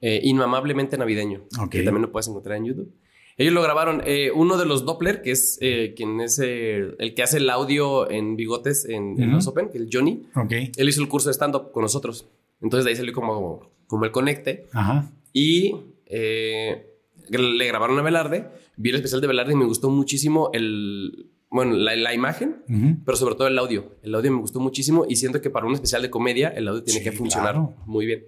eh, 0.00 0.20
Inmamablemente 0.24 0.96
Navideño, 0.98 1.44
Ok. 1.60 1.70
que 1.70 1.82
también 1.82 2.02
lo 2.02 2.10
puedes 2.12 2.26
encontrar 2.28 2.56
en 2.56 2.64
YouTube. 2.64 2.90
Ellos 3.38 3.52
lo 3.52 3.60
grabaron. 3.62 4.02
eh, 4.06 4.30
uno 4.34 4.56
de 4.56 4.64
los 4.64 4.86
Doppler, 4.86 5.20
que 5.20 5.30
es 5.32 5.58
eh, 5.60 5.92
quien 5.94 6.22
es 6.22 6.38
eh, 6.42 6.94
el 6.98 7.14
que 7.14 7.22
hace 7.22 7.36
el 7.36 7.50
audio 7.50 8.10
en 8.10 8.34
bigotes 8.34 8.86
en, 8.86 9.14
los 9.30 9.46
Open, 9.46 9.68
que 9.68 9.76
es 9.76 9.84
Johnny. 9.92 10.26
Ok. 10.34 10.52
Él 10.74 10.88
hizo 10.88 11.02
el 11.02 11.08
curso 11.08 11.28
de 11.28 11.34
stand-up 11.34 11.70
con 11.70 11.82
nosotros. 11.82 12.26
Entonces 12.62 12.86
de 12.86 12.90
ahí 12.92 12.96
salió 12.96 13.12
como, 13.12 13.68
como 13.86 14.06
el 14.06 14.10
conecte. 14.10 14.64
Ajá. 14.72 15.10
Y 15.34 15.74
le 16.08 17.66
grabaron 17.66 17.98
a 17.98 18.02
Velarde. 18.02 18.46
Vi 18.76 18.90
el 18.90 18.96
especial 18.96 19.20
de 19.20 19.26
Velarde 19.26 19.52
y 19.52 19.56
me 19.56 19.64
gustó 19.64 19.90
muchísimo 19.90 20.50
el, 20.52 21.30
bueno, 21.50 21.74
la, 21.74 21.96
la 21.96 22.12
imagen, 22.14 22.62
pero 23.04 23.16
sobre 23.16 23.34
todo 23.34 23.48
el 23.48 23.58
audio. 23.58 23.96
El 24.02 24.14
audio 24.14 24.30
me 24.32 24.40
gustó 24.40 24.60
muchísimo 24.60 25.06
y 25.08 25.16
siento 25.16 25.40
que 25.40 25.50
para 25.50 25.66
un 25.66 25.72
especial 25.74 26.02
de 26.02 26.10
comedia 26.10 26.48
el 26.48 26.68
audio 26.68 26.82
tiene 26.82 27.00
Sí, 27.00 27.04
que 27.04 27.12
funcionar 27.12 27.54
claro. 27.54 27.74
muy 27.86 28.06
bien. 28.06 28.26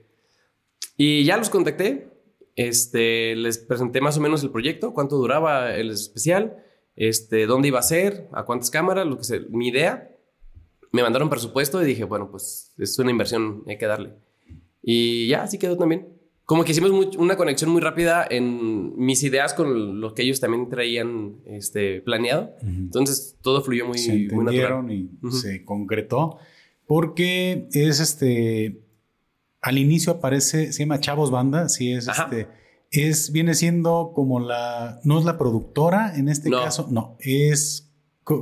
Y 0.96 1.24
ya 1.24 1.36
los 1.36 1.50
contacté, 1.50 2.08
este, 2.56 3.36
les 3.36 3.58
presenté 3.58 4.00
más 4.00 4.16
o 4.16 4.20
menos 4.20 4.42
el 4.42 4.50
proyecto, 4.50 4.92
cuánto 4.92 5.16
duraba 5.16 5.74
el 5.76 5.90
especial, 5.90 6.56
este, 6.96 7.46
dónde 7.46 7.68
iba 7.68 7.78
a 7.78 7.82
ser, 7.82 8.28
a 8.32 8.44
cuántas 8.44 8.70
cámaras, 8.70 9.06
lo 9.06 9.16
que 9.18 9.24
sea, 9.24 9.40
mi 9.50 9.68
idea. 9.68 10.10
Me 10.90 11.02
mandaron 11.02 11.28
presupuesto 11.28 11.82
y 11.82 11.86
dije, 11.86 12.04
bueno, 12.04 12.30
pues 12.30 12.72
es 12.78 12.98
una 12.98 13.10
inversión, 13.10 13.62
hay 13.66 13.76
que 13.78 13.86
darle. 13.86 14.14
Y 14.82 15.28
ya, 15.28 15.42
así 15.42 15.58
quedó 15.58 15.76
también. 15.76 16.08
Como 16.48 16.64
que 16.64 16.72
hicimos 16.72 16.90
much- 16.92 17.18
una 17.18 17.36
conexión 17.36 17.70
muy 17.70 17.82
rápida 17.82 18.26
en 18.28 18.96
mis 18.96 19.22
ideas 19.22 19.52
con 19.52 20.00
lo 20.00 20.14
que 20.14 20.22
ellos 20.22 20.40
también 20.40 20.70
traían 20.70 21.36
este, 21.44 22.00
planeado. 22.00 22.54
Ujú. 22.62 22.68
Entonces 22.70 23.36
todo 23.42 23.60
fluyó 23.62 23.86
muy, 23.86 23.98
se 23.98 24.12
muy 24.12 24.18
natural. 24.22 24.38
entendieron 24.48 24.90
y 24.90 25.10
Ujú. 25.22 25.30
se 25.36 25.62
concretó 25.66 26.38
porque 26.86 27.68
es 27.72 28.00
este 28.00 28.80
al 29.60 29.76
inicio 29.76 30.12
aparece 30.14 30.72
se 30.72 30.84
llama 30.84 31.00
Chavos 31.00 31.30
Banda 31.30 31.68
sí 31.68 31.92
es 31.92 32.08
Ajá. 32.08 32.28
este 32.30 32.48
es 32.92 33.30
viene 33.32 33.52
siendo 33.54 34.12
como 34.14 34.40
la 34.40 35.00
no 35.04 35.18
es 35.18 35.24
la 35.26 35.36
productora 35.36 36.14
en 36.16 36.28
este 36.30 36.48
No. 36.48 36.62
caso 36.64 36.88
no 36.90 37.16
es 37.20 37.90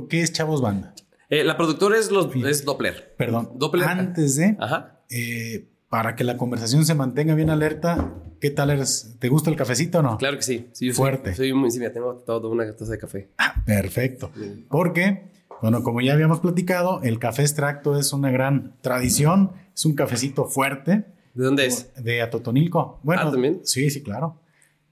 qué 0.09 0.21
es 0.21 0.31
Chavos 0.31 0.61
Banda 0.61 0.93
Eh, 1.29 1.43
la 1.43 1.57
productora 1.57 1.97
es, 1.97 2.09
los, 2.09 2.33
es 2.35 2.63
Doppler. 2.63 3.15
perdón 3.17 3.49
Doppler. 3.55 3.83
antes 3.89 4.37
de 4.37 4.55
Ajá. 4.59 5.01
eh, 5.09 5.67
para 5.89 6.15
que 6.15 6.23
la 6.23 6.37
conversación 6.37 6.85
se 6.85 6.95
mantenga 6.95 7.33
bien 7.35 7.49
alerta 7.49 8.13
qué 8.41 8.49
tal 8.51 8.69
eres 8.71 9.15
te 9.19 9.29
gusta 9.29 9.49
el 9.49 9.55
cafecito 9.55 9.99
o 9.99 10.01
no 10.01 10.17
Claro 10.17 10.37
que 10.37 10.43
sí. 10.43 10.67
sí 10.73 10.87
yo 10.87 10.93
soy- 10.93 10.97
Fuerte. 10.97 11.33
Soy, 11.35 11.53
muy... 11.53 11.71
Sí, 11.71 11.79
tengo 11.93 12.15
todo 12.25 12.49
una 12.49 12.71
taza 12.75 12.91
de 12.91 12.97
café. 12.97 13.29
Ah, 13.37 13.63
perfecto 13.65 14.31
Sí. 14.37 14.65
Porque, 14.69 15.29
bueno, 15.61 15.81
como 15.83 16.01
ya 16.01 16.13
habíamos 16.13 16.39
platicado, 16.41 17.01
el 17.03 17.19
café 17.19 17.43
extracto 17.43 17.97
es 17.97 18.11
una 18.13 18.29
gran 18.31 18.75
tradición, 18.81 19.51
es 19.73 19.85
un 19.85 19.95
cafecito 19.95 20.45
fuerte 20.45 21.05
¿De 21.33 21.43
dónde 21.45 21.67
es? 21.67 21.91
de 22.03 22.21
Atotonilco. 22.21 22.99
Bueno, 23.03 23.21
Ah, 23.25 23.31
¿también? 23.31 23.61
sí, 23.63 23.89
sí, 23.89 24.01
claro. 24.03 24.41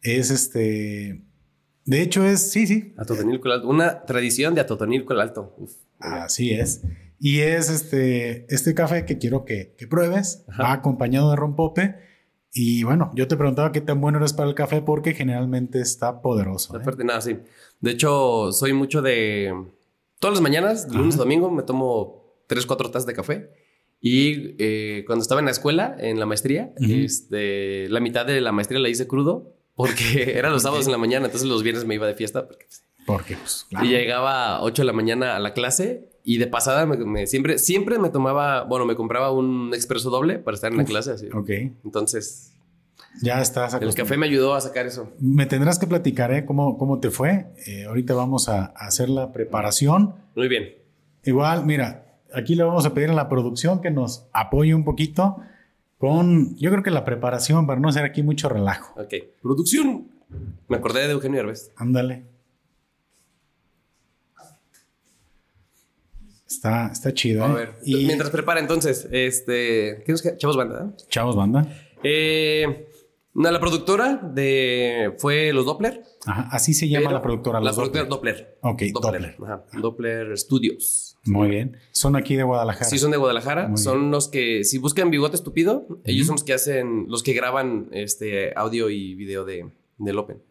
Es 0.01 0.29
este, 0.31 1.21
de 1.85 2.01
hecho 2.01 2.23
es, 2.25 2.51
sí, 2.51 2.67
sí, 2.67 2.93
Atotonilco 2.97 3.47
el 3.47 3.53
Alto. 3.55 3.67
Una 3.67 4.03
tradición 4.05 4.53
de 4.55 4.61
Atotonilco 4.61 5.13
el 5.13 5.19
Alto. 5.21 5.55
Uf. 5.57 5.71
así 5.99 6.51
es. 6.51 6.81
Y 7.19 7.39
es 7.39 7.69
este, 7.69 8.45
este 8.53 8.73
café 8.73 9.05
que 9.05 9.17
quiero 9.17 9.45
que, 9.45 9.73
que 9.77 9.87
pruebes, 9.87 10.43
Ajá. 10.47 10.63
va 10.63 10.73
acompañado 10.73 11.29
de 11.29 11.35
rompope. 11.35 11.95
Y 12.53 12.83
bueno, 12.83 13.11
yo 13.15 13.27
te 13.27 13.35
preguntaba 13.35 13.71
qué 13.71 13.81
tan 13.81 13.99
bueno 13.99 14.17
eres 14.17 14.33
para 14.33 14.47
el 14.49 14.55
café 14.55 14.81
porque 14.81 15.13
generalmente 15.13 15.81
está 15.81 16.21
poderoso. 16.21 16.77
Está 16.77 16.91
¿eh? 16.91 17.03
nada, 17.03 17.21
sí. 17.21 17.37
De 17.81 17.91
hecho, 17.91 18.51
soy 18.51 18.73
mucho 18.73 19.01
de... 19.01 19.53
Todas 20.19 20.35
las 20.35 20.41
mañanas, 20.41 20.89
de 20.89 20.97
lunes 20.97 21.15
a 21.15 21.19
domingo, 21.19 21.51
me 21.51 21.63
tomo 21.63 22.23
tres, 22.47 22.65
cuatro 22.65 22.89
tazas 22.89 23.05
de 23.05 23.13
café. 23.13 23.49
Y 23.99 24.55
eh, 24.59 25.03
cuando 25.05 25.21
estaba 25.21 25.39
en 25.41 25.45
la 25.45 25.51
escuela, 25.51 25.95
en 25.99 26.19
la 26.19 26.25
maestría, 26.25 26.73
Ujú. 26.79 26.91
este, 26.91 27.89
la 27.89 27.99
mitad 27.99 28.25
de 28.25 28.39
la 28.39 28.51
maestría 28.51 28.79
la 28.79 28.87
hice 28.89 29.07
crudo 29.07 29.53
porque 29.75 30.33
eran 30.37 30.51
los 30.53 30.63
sábados 30.63 30.85
en 30.85 30.93
la 30.93 30.97
mañana, 30.97 31.25
entonces 31.25 31.49
los 31.49 31.63
viernes 31.63 31.85
me 31.85 31.95
iba 31.95 32.07
de 32.07 32.15
fiesta. 32.15 32.47
Porque, 32.47 32.65
pues, 32.65 32.83
Porque, 33.05 33.35
pues, 33.35 33.65
claro. 33.69 33.85
Y 33.85 33.89
llegaba 33.89 34.55
a 34.55 34.61
8 34.61 34.81
de 34.81 34.85
la 34.85 34.93
mañana 34.93 35.35
a 35.35 35.39
la 35.39 35.53
clase 35.53 36.09
y 36.25 36.37
de 36.39 36.47
pasada 36.47 36.85
me, 36.85 36.97
me- 36.97 37.27
siempre, 37.27 37.57
siempre 37.59 37.99
me 37.99 38.09
tomaba, 38.09 38.63
bueno, 38.63 38.85
me 38.85 38.95
compraba 38.95 39.31
un 39.31 39.71
expreso 39.73 40.09
doble 40.09 40.39
para 40.39 40.55
estar 40.55 40.71
en 40.71 40.77
la 40.77 40.83
Uf, 40.83 40.89
clase. 40.89 41.11
Así. 41.11 41.27
Ok, 41.33 41.49
Entonces, 41.85 42.51
ya 43.21 43.39
estás 43.41 43.73
el 43.75 43.93
café 43.95 44.17
me 44.17 44.25
ayudó 44.25 44.55
a 44.55 44.59
sacar 44.61 44.85
eso. 44.87 45.09
Me 45.19 45.45
tendrás 45.45 45.79
que 45.79 45.87
platicar 45.87 46.33
¿eh? 46.33 46.43
cómo, 46.45 46.77
cómo 46.77 46.99
te 46.99 47.11
fue. 47.11 47.45
Eh, 47.65 47.85
ahorita 47.85 48.13
vamos 48.13 48.49
a, 48.49 48.65
a 48.75 48.87
hacer 48.87 49.07
la 49.07 49.31
preparación. 49.31 50.15
Muy 50.35 50.49
bien. 50.49 50.73
Igual, 51.23 51.65
mira, 51.65 52.05
aquí 52.33 52.55
le 52.55 52.63
vamos 52.63 52.85
a 52.85 52.93
pedir 52.93 53.09
a 53.11 53.13
la 53.13 53.29
producción 53.29 53.81
que 53.81 53.89
nos 53.91 54.25
apoye 54.33 54.75
un 54.75 54.83
poquito 54.83 55.37
con, 55.97 56.55
yo 56.57 56.69
creo 56.71 56.83
que 56.83 56.91
la 56.91 57.05
preparación 57.05 57.65
para 57.67 57.79
no 57.79 57.87
hacer 57.87 58.03
aquí 58.03 58.21
mucho 58.21 58.49
relajo. 58.49 58.99
Ok. 58.99 59.13
Producción. 59.41 60.07
Me 60.67 60.77
acordé 60.77 61.05
de 61.07 61.13
Eugenio 61.13 61.39
Herbes. 61.39 61.71
Ándale. 61.77 62.25
Está, 66.55 66.87
está 66.91 67.13
chido. 67.13 67.43
A 67.45 67.49
¿eh? 67.51 67.53
ver. 67.53 67.73
Y 67.83 68.05
Mientras 68.05 68.29
prepara 68.29 68.59
entonces, 68.59 69.07
este... 69.11 70.03
¿Qué 70.05 70.11
nos 70.11 70.21
queda? 70.21 70.37
Chavos 70.37 70.55
Banda, 70.57 70.93
chavos, 71.09 71.35
banda. 71.35 71.67
Eh, 72.03 72.87
no, 73.33 73.51
la 73.51 73.59
productora 73.59 74.15
de... 74.33 75.13
Fue 75.17 75.51
Los 75.51 75.65
Doppler. 75.65 76.01
Ajá, 76.25 76.47
así 76.51 76.73
se 76.73 76.87
llama 76.87 77.11
la 77.11 77.21
productora. 77.21 77.59
La 77.59 77.65
los 77.67 77.75
productora 77.75 78.05
Doppler. 78.05 78.57
Doppler. 78.61 78.91
Ok, 78.91 79.01
Doppler. 79.01 79.35
Ajá. 79.43 79.65
Doppler 79.81 80.37
Studios. 80.37 81.17
Muy 81.25 81.49
bien. 81.49 81.77
Son 81.91 82.15
aquí 82.15 82.35
de 82.35 82.43
Guadalajara. 82.43 82.85
Sí, 82.89 82.97
son 82.97 83.11
de 83.11 83.17
Guadalajara. 83.17 83.67
Muy 83.67 83.77
son 83.77 84.09
los 84.11 84.29
que, 84.29 84.63
si 84.63 84.77
buscan 84.77 85.11
Bigote 85.11 85.35
Estúpido, 85.35 85.87
ellos 86.05 86.27
son 86.27 86.35
los 86.35 86.43
que 86.43 86.53
hacen, 86.53 87.07
los 87.09 87.21
que 87.23 87.33
graban 87.33 87.89
este 87.91 88.53
audio 88.55 88.89
y 88.89 89.15
video 89.15 89.43
de, 89.43 89.69
del 89.97 90.17
Open. 90.17 90.41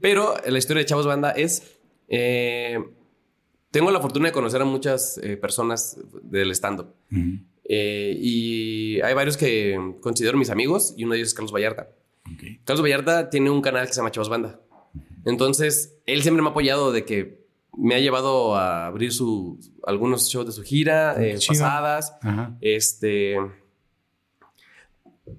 Pero 0.00 0.34
la 0.46 0.58
historia 0.58 0.80
de 0.80 0.86
Chavos 0.86 1.06
Banda 1.06 1.30
es. 1.32 1.62
eh, 2.08 2.78
tengo 3.74 3.90
la 3.90 3.98
fortuna 3.98 4.28
de 4.28 4.32
conocer 4.32 4.62
a 4.62 4.64
muchas 4.64 5.18
eh, 5.18 5.36
personas 5.36 5.98
del 6.22 6.52
stand-up. 6.52 6.94
Eh, 7.64 8.16
y 8.20 9.00
hay 9.00 9.14
varios 9.14 9.36
que 9.36 9.96
considero 10.00 10.38
mis 10.38 10.48
amigos 10.48 10.94
y 10.96 11.02
uno 11.02 11.14
de 11.14 11.18
ellos 11.18 11.30
es 11.30 11.34
Carlos 11.34 11.52
Vallarta. 11.52 11.88
Carlos 12.64 12.84
Vallarta 12.84 13.30
tiene 13.30 13.50
un 13.50 13.60
canal 13.60 13.88
que 13.88 13.92
se 13.92 13.96
llama 13.96 14.12
Chavos 14.12 14.28
Banda. 14.28 14.60
Entonces, 15.24 15.98
él 16.06 16.22
siempre 16.22 16.40
me 16.40 16.50
ha 16.50 16.50
apoyado 16.52 16.92
de 16.92 17.04
que 17.04 17.44
me 17.76 17.96
ha 17.96 17.98
llevado 17.98 18.54
a 18.54 18.86
abrir 18.86 19.12
su, 19.12 19.58
algunos 19.84 20.28
shows 20.28 20.46
de 20.46 20.52
su 20.52 20.62
gira, 20.62 21.20
eh, 21.20 21.36
pasadas. 21.44 22.14
Este. 22.60 23.36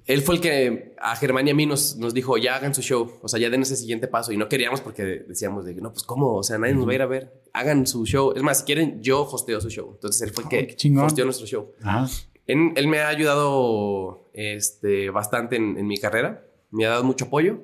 Él 0.06 0.22
fue 0.22 0.36
el 0.36 0.42
que 0.42 0.96
a 1.00 1.16
Germán 1.16 1.48
y 1.48 1.52
a 1.52 1.56
mí 1.56 1.66
nos, 1.66 1.96
nos 1.98 2.14
dijo, 2.14 2.38
ya 2.38 2.56
hagan 2.56 2.74
su 2.74 2.82
show, 2.82 3.20
o 3.22 3.28
sea, 3.28 3.40
ya 3.40 3.50
den 3.50 3.62
ese 3.62 3.76
siguiente 3.76 4.08
paso. 4.08 4.32
Y 4.32 4.38
no 4.38 4.50
queríamos 4.50 4.82
porque 4.82 5.04
decíamos 5.04 5.66
de, 5.66 5.76
no, 5.76 5.92
pues 5.92 6.04
cómo, 6.04 6.36
o 6.36 6.44
sea, 6.44 6.58
nadie 6.58 6.74
nos 6.74 6.88
va 6.88 6.92
a 6.92 6.96
ir 6.96 7.02
a 7.02 7.06
ver, 7.06 7.34
hagan 7.54 7.86
su 7.86 8.06
show. 8.06 8.34
Es 8.36 8.42
más, 8.42 8.60
si 8.60 8.66
quieren, 8.66 9.02
yo 9.02 9.22
hosteo 9.22 9.62
su 9.62 9.70
show. 9.70 9.92
Entonces 9.94 10.22
él 10.22 10.32
fue 10.34 10.44
el 10.44 10.76
que 10.76 11.00
hosteó 11.00 11.26
nuestro 11.26 11.46
show. 11.46 11.72
Él, 12.48 12.88
me 12.88 13.00
ha 13.00 13.10
ayudado 13.10 14.30
este, 14.34 15.10
bastante 15.10 15.56
en, 15.56 15.88
mi 15.88 15.98
carrera, 15.98 16.46
me 16.72 16.86
ha 16.86 16.90
dado 16.90 17.04
mucho 17.04 17.26
apoyo. 17.26 17.60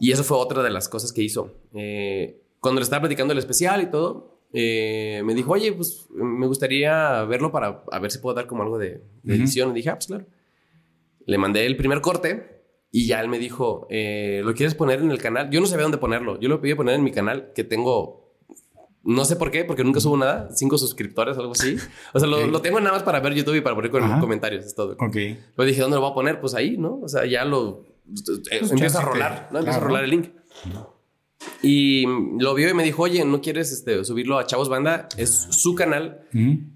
Y 0.00 0.12
eso 0.12 0.24
fue 0.24 0.38
otra 0.38 0.62
de 0.62 0.70
las 0.70 0.88
cosas 0.88 1.12
que 1.12 1.22
hizo. 1.22 1.54
Eh, 1.74 2.42
cuando 2.58 2.80
le 2.80 2.84
estaba 2.84 3.02
platicando 3.02 3.32
el 3.32 3.38
especial 3.38 3.82
y 3.82 3.86
todo, 3.90 4.40
eh, 4.52 5.22
me 5.24 5.34
dijo, 5.34 5.52
oye, 5.52 5.72
pues 5.72 6.06
me 6.10 6.46
gustaría 6.46 7.22
verlo 7.24 7.52
para 7.52 7.84
a 7.90 7.98
ver 7.98 8.10
si 8.10 8.18
puedo 8.18 8.34
dar 8.34 8.46
como 8.46 8.62
algo 8.62 8.78
de, 8.78 9.02
edición. 9.24 9.70
Y 9.70 9.74
dije, 9.74 9.90
ah, 9.90 9.96
pues 9.96 10.06
claro. 10.06 10.26
Le 11.30 11.38
mandé 11.38 11.64
el 11.64 11.76
primer 11.76 12.00
corte 12.00 12.64
y 12.90 13.06
ya 13.06 13.20
él 13.20 13.28
me 13.28 13.38
dijo, 13.38 13.86
eh, 13.88 14.42
¿lo 14.44 14.52
quieres 14.52 14.74
poner 14.74 14.98
en 14.98 15.12
el 15.12 15.18
canal? 15.18 15.48
Yo 15.50 15.60
no 15.60 15.66
sabía 15.66 15.84
dónde 15.84 15.98
ponerlo. 15.98 16.40
Yo 16.40 16.48
lo 16.48 16.60
pedí 16.60 16.74
poner 16.74 16.96
en 16.96 17.04
mi 17.04 17.12
canal 17.12 17.52
que 17.54 17.62
tengo, 17.62 18.34
no 19.04 19.24
sé 19.24 19.36
por 19.36 19.52
qué, 19.52 19.64
porque 19.64 19.84
nunca 19.84 20.00
subo 20.00 20.16
nada, 20.16 20.48
cinco 20.52 20.76
suscriptores 20.76 21.38
algo 21.38 21.52
así. 21.52 21.76
O 22.12 22.18
sea, 22.18 22.28
lo, 22.28 22.60
tengo 22.62 22.80
nada 22.80 22.94
más 22.96 23.04
para 23.04 23.20
ver 23.20 23.34
YouTube 23.34 23.54
y 23.54 23.60
para 23.60 23.76
poner 23.76 23.92
con 23.92 24.18
comentarios, 24.18 24.64
es 24.66 24.74
todo. 24.74 24.94
Ok. 24.94 25.16
Pues 25.54 25.68
dije, 25.68 25.82
¿dónde 25.82 25.94
lo 25.94 26.00
voy 26.00 26.10
a 26.10 26.14
poner? 26.14 26.40
Pues 26.40 26.54
ahí, 26.54 26.76
¿no? 26.76 26.98
O 27.00 27.08
sea, 27.08 27.24
ya 27.26 27.44
lo... 27.44 27.84
Eh, 28.50 28.56
pues 28.58 28.72
empieza 28.72 28.98
a 28.98 29.04
rolar, 29.04 29.50
¿no? 29.52 29.60
Empieza 29.60 29.78
a 29.78 29.82
rolar 29.82 30.02
el 30.02 30.10
link. 30.10 30.30
Y 31.62 32.06
lo 32.38 32.54
vio 32.54 32.68
y 32.70 32.74
me 32.74 32.82
dijo, 32.82 33.02
oye, 33.02 33.24
¿no 33.24 33.40
quieres 33.40 33.72
este, 33.72 34.04
subirlo 34.04 34.38
a 34.38 34.46
Chavos 34.46 34.68
Banda? 34.68 35.08
Es 35.16 35.46
su 35.50 35.74
canal 35.74 36.26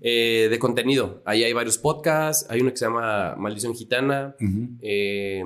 eh, 0.00 0.48
de 0.50 0.58
contenido. 0.58 1.22
Ahí 1.24 1.42
hay 1.42 1.52
varios 1.52 1.78
podcasts. 1.78 2.46
Hay 2.50 2.60
uno 2.60 2.70
que 2.70 2.76
se 2.76 2.84
llama 2.84 3.34
Maldición 3.36 3.74
Gitana. 3.74 4.36
Eh, 4.80 5.42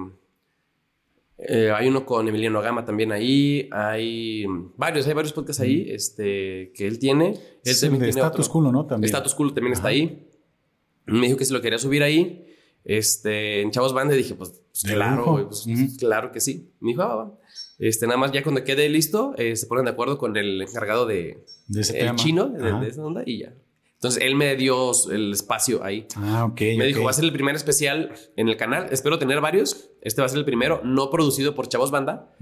eh, 1.39 1.71
hay 1.71 1.87
uno 1.87 2.05
con 2.05 2.27
Emiliano 2.27 2.61
Gama 2.61 2.85
también 2.85 3.13
ahí. 3.13 3.69
Hay 3.71 4.45
varios, 4.77 5.07
hay 5.07 5.15
varios 5.15 5.33
podcasts 5.33 5.61
ahí 5.61 5.87
este, 5.89 6.73
que 6.75 6.87
él 6.87 6.99
tiene. 6.99 7.39
Él 7.65 8.09
Status 8.09 8.49
Cool, 8.49 8.73
¿no? 8.73 8.87
También. 8.87 9.07
Status 9.07 9.35
Cool 9.35 9.55
también 9.55 9.73
está 9.73 9.89
ahí. 9.89 10.27
Me 11.07 11.27
dijo 11.27 11.39
que 11.39 11.45
se 11.45 11.53
lo 11.53 11.61
quería 11.61 11.79
subir 11.79 12.03
ahí. 12.03 12.45
Este, 12.85 13.61
en 13.63 13.71
Chavos 13.71 13.93
Banda 13.93 14.15
dije, 14.15 14.35
pues, 14.35 14.51
pues 14.51 14.83
claro, 14.83 15.49
pues, 15.49 15.67
claro 15.99 16.33
que 16.33 16.41
sí. 16.41 16.73
Me 16.81 16.91
dijo, 16.91 17.03
ah, 17.03 17.15
va. 17.15 17.39
Este, 17.79 18.07
nada 18.07 18.19
más 18.19 18.33
ya 18.33 18.43
cuando 18.43 18.65
quede 18.65 18.89
listo, 18.89 19.35
eh, 19.39 19.55
se 19.57 19.67
ponen 19.67 19.85
de 19.85 19.93
acuerdo 19.93 20.19
con 20.19 20.37
el 20.37 20.61
encargado 20.61 21.07
de, 21.07 21.45
el 21.95 22.15
chino 22.17 22.49
de, 22.49 22.89
esa 22.89 23.05
onda 23.05 23.23
y 23.25 23.39
ya. 23.39 23.55
Entonces 23.99 24.23
él 24.23 24.37
me 24.37 24.55
dio 24.55 24.93
el 25.11 25.33
espacio 25.33 25.83
ahí. 25.83 26.07
Ah, 26.15 26.45
ok. 26.45 26.61
Me 26.79 26.87
dijo, 26.87 27.03
va 27.03 27.11
a 27.11 27.13
ser 27.13 27.25
el 27.25 27.33
primer 27.33 27.57
especial 27.57 28.13
en 28.37 28.49
el 28.49 28.57
canal. 28.57 28.87
Espero 28.93 29.19
tener 29.19 29.41
varios. 29.41 29.91
Este 30.03 30.21
va 30.23 30.27
a 30.27 30.29
ser 30.29 30.39
el 30.39 30.45
primero, 30.45 30.81
no 30.85 31.11
producido 31.11 31.57
por 31.57 31.69
Chavos 31.69 31.91
Banda. 31.91 32.33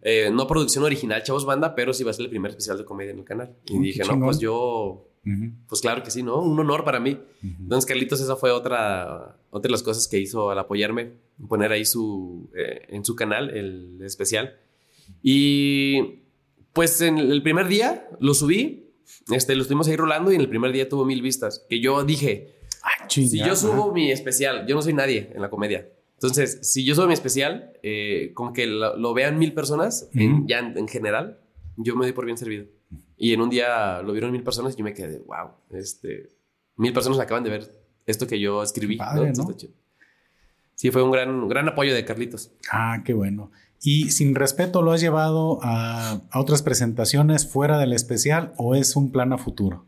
Eh, 0.00 0.30
no 0.32 0.46
producción 0.46 0.84
original 0.84 1.22
Chavos 1.22 1.44
Banda, 1.44 1.74
pero 1.74 1.92
sí 1.92 2.02
va 2.02 2.12
a 2.12 2.14
ser 2.14 2.24
el 2.24 2.30
primer 2.30 2.50
especial 2.52 2.78
de 2.78 2.86
comedia 2.86 3.12
en 3.12 3.18
el 3.18 3.24
canal. 3.24 3.54
Y 3.66 3.78
dije, 3.78 4.04
no, 4.04 4.18
pues 4.20 4.38
yo, 4.38 5.10
pues 5.68 5.82
claro 5.82 6.02
que 6.02 6.10
sí, 6.10 6.22
¿no? 6.22 6.40
Un 6.40 6.58
honor 6.58 6.82
para 6.82 6.98
mí. 6.98 7.18
Entonces, 7.42 7.86
Carlitos, 7.86 8.22
esa 8.22 8.36
fue 8.36 8.50
otra, 8.50 9.36
otra 9.50 9.68
de 9.68 9.72
las 9.72 9.82
cosas 9.82 10.08
que 10.08 10.18
hizo 10.18 10.50
al 10.50 10.58
apoyarme, 10.58 11.12
poner 11.46 11.72
ahí 11.72 11.84
su, 11.84 12.50
eh, 12.56 12.86
en 12.88 13.04
su 13.04 13.14
canal 13.16 13.50
el 13.50 14.00
especial. 14.02 14.56
Y 15.22 16.22
pues 16.72 17.00
en 17.00 17.18
el 17.18 17.42
primer 17.42 17.68
día 17.68 18.08
lo 18.20 18.34
subí, 18.34 18.90
este, 19.30 19.54
lo 19.54 19.62
estuvimos 19.62 19.88
ahí 19.88 19.96
rolando 19.96 20.32
y 20.32 20.34
en 20.34 20.40
el 20.40 20.48
primer 20.48 20.72
día 20.72 20.88
tuvo 20.88 21.04
mil 21.04 21.22
vistas. 21.22 21.64
Que 21.68 21.80
yo 21.80 22.04
dije, 22.04 22.54
ah, 22.82 23.08
si 23.08 23.38
yo 23.38 23.54
subo 23.56 23.92
mi 23.92 24.10
especial, 24.10 24.66
yo 24.66 24.74
no 24.74 24.82
soy 24.82 24.94
nadie 24.94 25.30
en 25.34 25.42
la 25.42 25.50
comedia. 25.50 25.88
Entonces, 26.14 26.60
si 26.62 26.84
yo 26.84 26.94
subo 26.94 27.06
mi 27.06 27.14
especial, 27.14 27.72
eh, 27.82 28.30
con 28.34 28.52
que 28.52 28.66
lo, 28.66 29.14
vean 29.14 29.38
mil 29.38 29.52
personas, 29.54 30.08
ya 30.46 30.58
en, 30.60 30.88
general, 30.88 31.40
yo 31.76 31.96
me 31.96 32.06
doy 32.06 32.12
por 32.12 32.24
bien 32.24 32.38
servido. 32.38 32.66
Y 33.16 33.32
en 33.32 33.40
un 33.40 33.50
día 33.50 34.02
lo 34.02 34.12
vieron 34.12 34.32
mil 34.32 34.42
personas 34.42 34.74
y 34.74 34.78
yo 34.78 34.84
me 34.84 34.94
quedé, 34.94 35.18
wow, 35.18 35.50
este, 35.70 36.28
mil 36.76 36.92
personas 36.92 37.18
acaban 37.18 37.44
de 37.44 37.50
ver 37.50 37.72
esto 38.06 38.26
que 38.26 38.38
yo 38.38 38.62
escribí. 38.62 38.98
Sí, 40.74 40.90
fue 40.90 41.02
un 41.02 41.10
gran, 41.10 41.48
gran 41.48 41.68
apoyo 41.68 41.94
de 41.94 42.04
Carlitos. 42.04 42.52
Ah, 42.70 43.02
qué 43.04 43.14
bueno. 43.14 43.50
Y 43.84 44.12
sin 44.12 44.36
respeto, 44.36 44.80
¿lo 44.80 44.92
has 44.92 45.00
llevado 45.00 45.58
a, 45.62 46.20
otras 46.34 46.62
presentaciones 46.62 47.48
fuera 47.48 47.78
del 47.78 47.92
especial 47.92 48.52
o 48.56 48.76
es 48.76 48.94
un 48.94 49.10
plan 49.10 49.32
a 49.32 49.38
futuro? 49.38 49.84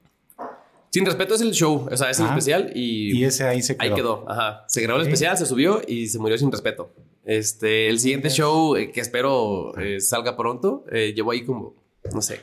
Sin 0.90 1.07
respeto 1.07 1.35
es 1.35 1.40
el 1.40 1.52
show, 1.52 1.88
o 1.90 1.96
sea, 1.96 2.11
es 2.11 2.18
el 2.18 2.26
especial 2.26 2.72
y... 2.74 3.16
Y 3.18 3.24
ese 3.24 3.44
ahí 3.44 3.62
se 3.62 3.76
quedó. 3.76 3.83
Ahí 3.88 3.94
quedó, 3.94 4.24
ajá. 4.28 4.64
Se 4.68 4.80
grabó 4.80 5.00
el 5.00 5.07
especial, 5.07 5.37
se 5.38 5.46
subió 5.46 5.80
y 5.87 6.09
se 6.09 6.18
murió 6.18 6.37
sin 6.38 6.50
respeto. 6.50 6.92
Este, 7.24 7.88
el 7.88 8.00
siguiente 8.00 8.30
show 8.30 8.76
eh, 8.76 8.90
que 8.90 9.00
espero 9.00 9.76
eh, 9.78 10.00
salga 10.00 10.37
pronto, 10.37 10.85
eh, 10.90 11.12
llevo 11.14 11.30
ahí 11.30 11.44
como, 11.44 11.74
no 12.12 12.20
sé, 12.20 12.40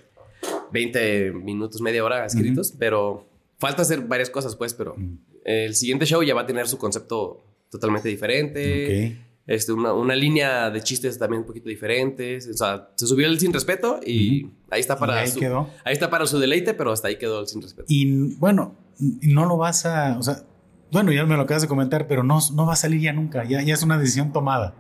20 0.72 1.34
minutos, 1.34 1.82
media 1.82 2.04
hora 2.04 2.26
escritos, 2.26 2.74
pero 2.78 3.26
falta 3.60 3.82
hacer 3.82 4.02
varias 4.02 4.30
cosas, 4.30 4.56
pues, 4.56 4.74
pero 4.74 4.96
el 5.44 5.76
siguiente 5.76 6.06
show 6.06 6.24
ya 6.24 6.34
va 6.34 6.42
a 6.42 6.46
tener 6.46 6.68
su 6.68 6.78
concepto 6.78 7.44
totalmente 7.70 8.08
diferente. 8.08 8.86
Okay 8.86 9.31
este, 9.48 9.74
una, 9.74 9.94
una, 9.94 10.16
línea 10.16 10.70
de 10.70 10.82
chistes 10.82 11.18
también 11.18 11.42
un 11.42 11.48
poquito 11.48 11.70
diferentes. 11.70 12.48
O 12.48 12.54
sea, 12.54 12.90
se 12.96 13.08
subió 13.08 13.28
el 13.28 13.40
sin 13.40 13.54
respeto 13.54 14.00
y 14.06 14.50
ahí 14.70 14.80
está 14.80 14.98
para 14.98 15.20
ahí 15.20 15.28
su, 15.28 15.40
quedó. 15.40 15.70
Ahí 15.84 15.94
está 15.94 16.10
para 16.10 16.26
su 16.26 16.40
deleite, 16.40 16.74
pero 16.74 16.92
hasta 16.92 17.08
ahí 17.08 17.18
quedó 17.18 17.42
el 17.42 17.48
sin 17.48 17.62
respeto. 17.62 17.86
Y 17.90 18.36
bueno, 18.36 18.76
no 19.00 19.46
lo 19.46 19.58
vas 19.58 19.86
a, 19.86 20.18
o 20.18 20.24
sea, 20.24 20.44
bueno, 20.92 21.12
ya 21.12 21.26
me 21.26 21.36
lo 21.36 21.44
acabas 21.44 21.62
de 21.62 21.68
comentar, 21.68 22.08
pero 22.08 22.24
no, 22.24 22.40
no 22.54 22.66
va 22.66 22.74
a 22.74 22.76
salir 22.76 23.02
ya 23.02 23.14
nunca, 23.14 23.44
ya, 23.46 23.62
ya 23.62 23.74
es 23.74 23.84
una 23.84 23.98
decisión 23.98 24.34
tomada. 24.34 24.76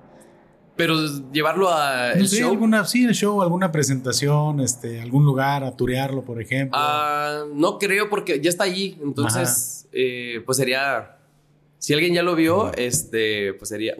Pero 0.75 0.95
llevarlo 1.31 1.69
a 1.69 2.13
el 2.13 2.27
show. 2.27 2.51
Alguna, 2.51 2.85
sí, 2.85 3.05
el 3.05 3.13
show, 3.13 3.41
alguna 3.41 3.71
presentación, 3.71 4.61
este, 4.61 5.01
algún 5.01 5.25
lugar, 5.25 5.63
a 5.63 5.75
turearlo, 5.75 6.23
por 6.23 6.41
ejemplo. 6.41 6.77
Ah, 6.81 7.43
no 7.53 7.77
creo 7.77 8.09
porque 8.09 8.41
ya 8.41 8.49
está 8.49 8.63
allí. 8.63 8.97
Entonces, 9.01 9.87
eh, 9.91 10.41
pues 10.45 10.57
sería. 10.57 11.17
Si 11.77 11.93
alguien 11.93 12.13
ya 12.13 12.23
lo 12.23 12.35
vio, 12.35 12.73
este, 12.73 13.53
pues 13.55 13.69
sería, 13.69 13.95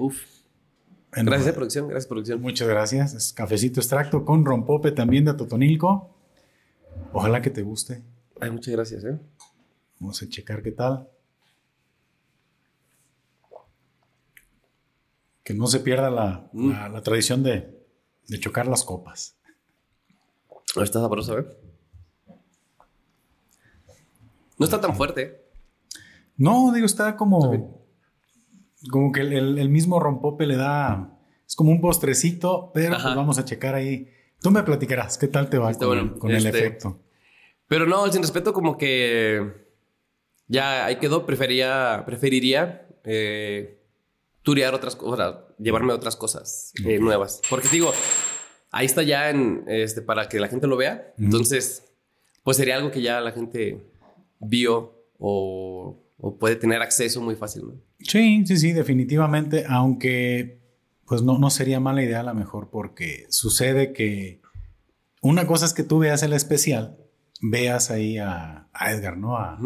gracias, 1.12 1.47
eh, 1.47 1.54
producción. 1.54 1.88
Gracias, 1.88 2.08
producción. 2.08 2.41
Muchas 2.41 2.67
gracias. 2.67 3.13
Es 3.13 3.34
cafecito 3.34 3.80
extracto 3.80 4.26
con 4.26 4.45
rompope 4.45 4.91
también 4.91 5.26
de 5.26 5.34
Totonilco. 5.34 6.15
Ojalá 7.13 7.41
que 7.41 7.50
te 7.50 7.62
guste. 7.62 8.04
Ay, 8.39 8.52
muchas 8.52 8.74
gracias. 8.74 9.04
¿eh? 9.04 9.19
Vamos 10.00 10.21
a 10.21 10.30
checar 10.30 10.63
qué 10.63 10.71
tal. 10.71 11.08
Que 15.43 15.54
no 15.54 15.67
se 15.67 15.80
pierda 15.80 16.10
la, 16.10 16.50
mm. 16.54 17.02
tradición 17.04 17.43
de, 17.43 17.80
chocar 18.39 18.67
las 18.67 18.84
copas. 18.84 19.36
Está 20.76 21.02
sabroso, 21.02 21.39
¿eh? 21.39 21.45
No 24.58 24.65
está 24.65 24.80
tan 24.80 24.95
fuerte. 24.95 25.43
No, 26.38 26.71
digo, 26.71 26.86
está 26.86 27.17
como 27.17 27.80
como 28.89 29.11
que 29.11 29.21
el, 29.21 29.69
mismo 29.69 29.99
rompope 29.99 30.45
le 30.45 30.55
da, 30.55 31.17
es 31.47 31.55
como 31.55 31.71
un 31.71 31.81
postrecito, 31.81 32.71
pero 32.73 32.97
pues 33.01 33.15
vamos 33.15 33.37
a 33.37 33.45
checar 33.45 33.75
ahí. 33.75 34.09
Tú 34.41 34.49
me 34.51 34.63
platicarás 34.63 35.17
qué 35.17 35.27
tal 35.27 35.49
te 35.49 35.57
va 35.57 35.73
con, 35.73 36.31
el 36.31 36.37
este, 36.37 36.49
efecto. 36.49 36.99
Pero 37.67 37.85
no, 37.85 38.11
sin 38.11 38.21
respeto, 38.21 38.53
como 38.53 38.77
que 38.77 39.67
ya 40.47 40.85
ahí 40.85 40.97
quedó. 40.97 41.25
Prefería, 41.25 42.03
preferiría 42.05 42.87
eh, 43.03 43.79
turear 44.41 44.73
otras 44.73 44.95
cosas, 44.95 45.35
llevarme 45.59 45.93
otras 45.93 46.15
cosas 46.15 46.73
eh, 46.83 46.99
nuevas. 46.99 47.41
Porque 47.49 47.69
digo, 47.69 47.93
ahí 48.71 48.85
está 48.85 49.03
ya 49.03 49.29
en, 49.29 49.63
este, 49.67 50.01
para 50.01 50.27
que 50.27 50.39
la 50.39 50.47
gente 50.47 50.67
lo 50.67 50.77
vea. 50.77 51.13
Entonces, 51.17 51.83
pues 52.43 52.57
sería 52.57 52.75
algo 52.75 52.91
que 52.91 53.01
ya 53.01 53.21
la 53.21 53.31
gente 53.31 53.85
vio 54.39 55.05
o, 55.19 56.00
o 56.21 56.38
puede 56.38 56.55
tener 56.55 56.81
acceso 56.81 57.21
muy 57.21 57.36
fácilmente. 57.36 57.84
Sí, 57.99 58.45
sí, 58.45 58.57
sí, 58.57 58.71
definitivamente, 58.71 59.65
aunque 59.67 60.62
pues 61.05 61.23
no, 61.23 61.38
no 61.38 61.49
sería 61.49 61.79
mala 61.81 62.03
idea 62.03 62.21
a 62.21 62.23
lo 62.23 62.34
mejor 62.34 62.69
porque 62.69 63.25
sucede 63.29 63.91
que 63.91 64.41
una 65.21 65.45
cosa 65.45 65.65
es 65.65 65.73
que 65.73 65.84
tú 65.84 65.99
veas 65.99 66.23
el 66.23 66.31
especial, 66.31 66.97
veas 67.41 67.91
ahí 67.91 68.17
a, 68.17 68.69
Edgar, 68.88 69.17
¿no? 69.17 69.38
A 69.38 69.60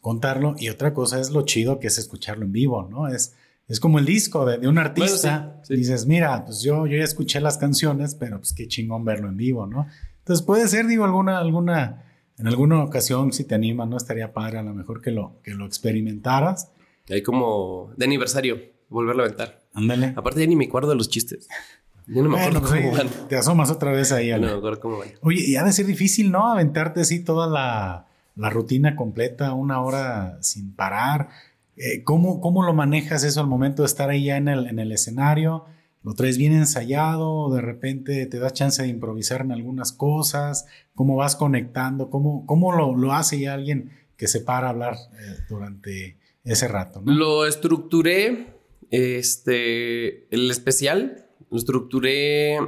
contarlo 0.00 0.54
y 0.58 0.68
otra 0.68 0.94
cosa 0.94 1.20
es 1.20 1.30
lo 1.30 1.42
chido 1.42 1.80
que 1.80 1.88
es 1.88 1.98
escucharlo 1.98 2.44
en 2.44 2.52
vivo, 2.52 2.88
¿no? 2.88 3.08
Es, 3.08 3.34
es 3.68 3.80
como 3.80 3.98
el 3.98 4.04
disco 4.04 4.46
de, 4.46 4.66
un 4.68 4.78
artista. 4.78 5.60
Dices, 5.68 6.06
mira, 6.06 6.44
pues 6.44 6.62
yo, 6.62 6.86
yo 6.86 6.98
ya 6.98 7.04
escuché 7.04 7.40
las 7.40 7.58
canciones, 7.58 8.14
pero 8.14 8.38
pues 8.38 8.52
qué 8.52 8.68
chingón 8.68 9.04
verlo 9.04 9.28
en 9.28 9.36
vivo, 9.36 9.66
¿no? 9.66 9.86
Entonces 10.18 10.44
puede 10.44 10.68
ser, 10.68 10.86
digo, 10.86 11.04
alguna, 11.04 11.38
alguna, 11.38 12.04
en 12.42 12.48
alguna 12.48 12.82
ocasión 12.82 13.32
si 13.32 13.44
te 13.44 13.54
anima, 13.54 13.86
¿no? 13.86 13.96
Estaría 13.96 14.32
padre 14.32 14.58
a 14.58 14.62
lo 14.62 14.74
mejor 14.74 15.00
que 15.00 15.12
lo, 15.12 15.40
que 15.44 15.52
lo 15.54 15.64
experimentaras. 15.64 16.72
Ahí 17.08 17.22
como 17.22 17.92
de 17.96 18.04
aniversario, 18.04 18.60
volverlo 18.88 19.22
a 19.22 19.26
aventar. 19.26 19.62
Ándale. 19.74 20.12
Aparte 20.16 20.40
ya 20.40 20.46
ni 20.48 20.56
me 20.56 20.66
acuerdo 20.66 20.90
de 20.90 20.96
los 20.96 21.08
chistes. 21.08 21.48
Yo 22.08 22.22
no 22.22 22.28
me 22.28 22.36
Bueno, 22.42 22.58
acuerdo 22.58 22.76
cómo 22.82 22.96
van. 22.96 23.08
te 23.28 23.36
asomas 23.36 23.70
otra 23.70 23.92
vez 23.92 24.10
ahí. 24.10 24.30
No 24.32 24.40
me 24.40 24.50
acuerdo 24.50 24.80
cómo 24.80 24.98
van. 24.98 25.08
Oye, 25.20 25.44
y 25.46 25.54
ha 25.56 25.62
de 25.62 25.72
ser 25.72 25.86
difícil, 25.86 26.32
¿no? 26.32 26.50
Aventarte 26.50 27.00
así 27.02 27.20
toda 27.20 27.46
la, 27.46 28.06
la 28.34 28.50
rutina 28.50 28.96
completa, 28.96 29.52
una 29.52 29.80
hora 29.80 30.38
sin 30.40 30.74
parar. 30.74 31.28
Eh, 31.76 32.02
¿cómo, 32.02 32.40
¿Cómo 32.40 32.64
lo 32.64 32.74
manejas 32.74 33.22
eso 33.22 33.40
al 33.40 33.46
momento 33.46 33.82
de 33.82 33.86
estar 33.86 34.10
ahí 34.10 34.24
ya 34.24 34.36
en 34.36 34.48
el, 34.48 34.66
en 34.66 34.80
el 34.80 34.90
escenario? 34.90 35.64
¿Lo 36.04 36.14
traes 36.14 36.36
bien 36.36 36.52
ensayado? 36.52 37.54
¿De 37.54 37.60
repente 37.60 38.26
te 38.26 38.38
da 38.38 38.50
chance 38.50 38.82
de 38.82 38.88
improvisar 38.88 39.42
en 39.42 39.52
algunas 39.52 39.92
cosas? 39.92 40.66
¿Cómo 40.94 41.16
vas 41.16 41.36
conectando? 41.36 42.10
¿Cómo, 42.10 42.44
cómo 42.46 42.72
lo, 42.72 42.96
lo 42.96 43.12
hace 43.12 43.38
ya 43.38 43.54
alguien 43.54 43.90
que 44.16 44.26
se 44.26 44.40
para 44.40 44.66
a 44.66 44.70
hablar 44.70 44.94
eh, 44.94 45.36
durante 45.48 46.18
ese 46.44 46.66
rato? 46.66 47.00
¿no? 47.00 47.12
Lo 47.12 47.46
estructuré, 47.46 48.48
este, 48.90 50.26
el 50.34 50.50
especial, 50.50 51.26
lo 51.50 51.56
estructuré 51.56 52.58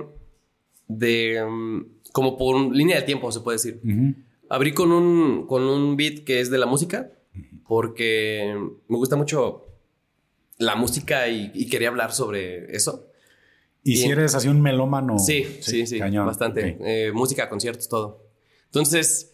de, 0.87 1.44
mm, 1.44 2.11
como 2.12 2.38
por 2.38 2.75
línea 2.75 2.97
de 2.97 3.03
tiempo, 3.03 3.33
se 3.33 3.40
puede 3.40 3.57
decir. 3.57 3.81
Abrí 4.49 4.73
con 4.73 4.92
un, 4.92 5.47
con 5.49 5.62
un 5.62 5.97
beat 5.97 6.23
que 6.25 6.38
es 6.38 6.51
de 6.51 6.59
la 6.59 6.66
música, 6.66 7.11
porque 7.66 8.55
me 8.87 8.97
gusta 8.97 9.16
mucho 9.16 9.64
la 10.59 10.77
música 10.77 11.27
y, 11.29 11.51
y 11.53 11.68
quería 11.68 11.88
hablar 11.88 12.12
sobre 12.12 12.77
eso. 12.77 13.09
¿Y 13.85 13.97
si 13.99 14.09
eres 14.09 14.35
así 14.35 14.49
un 14.49 14.61
melómano? 14.61 15.18
Sí, 15.18 15.59
sí, 15.61 15.87
sí, 15.87 15.99
cañón. 15.99 16.27
bastante. 16.27 16.79
Eh, 16.81 17.12
música, 17.12 17.49
conciertos, 17.49 17.88
todo. 17.88 18.25
Entonces, 18.64 19.33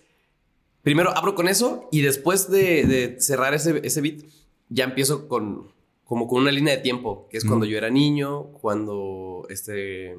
primero 0.82 1.16
abro 1.16 1.34
con 1.34 1.48
eso 1.48 1.88
y 1.92 2.02
después 2.02 2.50
de, 2.50 2.84
de 2.84 3.20
cerrar 3.20 3.54
ese, 3.54 3.80
ese 3.84 4.00
beat, 4.00 4.24
ya 4.68 4.84
empiezo 4.84 5.28
con 5.28 5.72
como 6.04 6.26
con 6.26 6.42
una 6.42 6.50
línea 6.50 6.74
de 6.74 6.82
tiempo, 6.82 7.28
que 7.30 7.36
es 7.36 7.44
cuando 7.44 7.66
yo 7.66 7.78
era 7.78 7.88
niño, 7.88 8.50
cuando 8.60 9.46
este, 9.48 10.16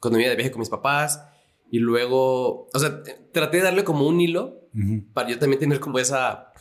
cuando 0.00 0.16
me 0.16 0.22
iba 0.22 0.30
de 0.30 0.36
viaje 0.36 0.50
con 0.50 0.60
mis 0.60 0.70
papás 0.70 1.22
y 1.70 1.78
luego, 1.78 2.68
o 2.72 2.78
sea, 2.78 3.02
traté 3.30 3.58
de 3.58 3.64
darle 3.64 3.84
como 3.84 4.06
un 4.06 4.18
hilo 4.18 4.66
para 5.12 5.28
yo 5.28 5.38
también 5.38 5.60
tener 5.60 5.78
como 5.78 5.98
esa 5.98 6.54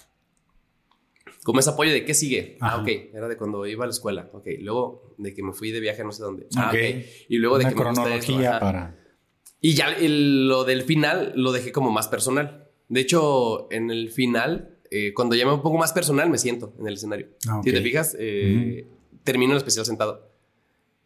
como 1.43 1.59
ese 1.59 1.69
apoyo 1.69 1.91
de 1.91 2.05
qué 2.05 2.13
sigue. 2.13 2.57
Ajá. 2.59 2.75
Ah, 2.77 2.81
ok, 2.81 2.87
era 3.13 3.27
de 3.27 3.37
cuando 3.37 3.65
iba 3.65 3.83
a 3.83 3.87
la 3.87 3.91
escuela. 3.91 4.29
Ok, 4.33 4.47
luego 4.59 5.13
de 5.17 5.33
que 5.33 5.41
me 5.43 5.53
fui 5.53 5.71
de 5.71 5.79
viaje 5.79 6.01
a 6.01 6.05
no 6.05 6.11
sé 6.11 6.23
dónde. 6.23 6.47
Ah, 6.55 6.69
Ok. 6.69 6.75
ok. 6.75 7.05
Y 7.29 7.37
luego 7.37 7.57
de 7.57 7.65
que 7.65 7.75
me 7.75 7.83
gusta 7.83 7.91
esto, 8.15 8.25
cronología 8.33 8.59
para... 8.59 8.95
Y 9.61 9.73
ya 9.73 9.89
el- 9.91 10.47
lo 10.47 10.63
del 10.63 10.83
final 10.83 11.33
lo 11.35 11.51
dejé 11.51 11.71
como 11.71 11.91
más 11.91 12.07
personal. 12.07 12.69
De 12.87 13.01
hecho, 13.01 13.67
en 13.71 13.91
el 13.91 14.09
final, 14.09 14.77
eh, 14.91 15.13
cuando 15.13 15.35
ya 15.35 15.45
me 15.45 15.57
pongo 15.57 15.77
más 15.77 15.91
personal, 15.93 16.29
me 16.29 16.37
siento 16.37 16.73
en 16.79 16.87
el 16.87 16.93
escenario. 16.95 17.27
Ah, 17.47 17.61
Si 17.63 17.69
ok. 17.69 17.75
te 17.75 17.81
fijas, 17.81 18.15
eh, 18.19 18.87
termino 19.23 19.51
el 19.53 19.57
especial 19.57 19.85
sentado. 19.85 20.29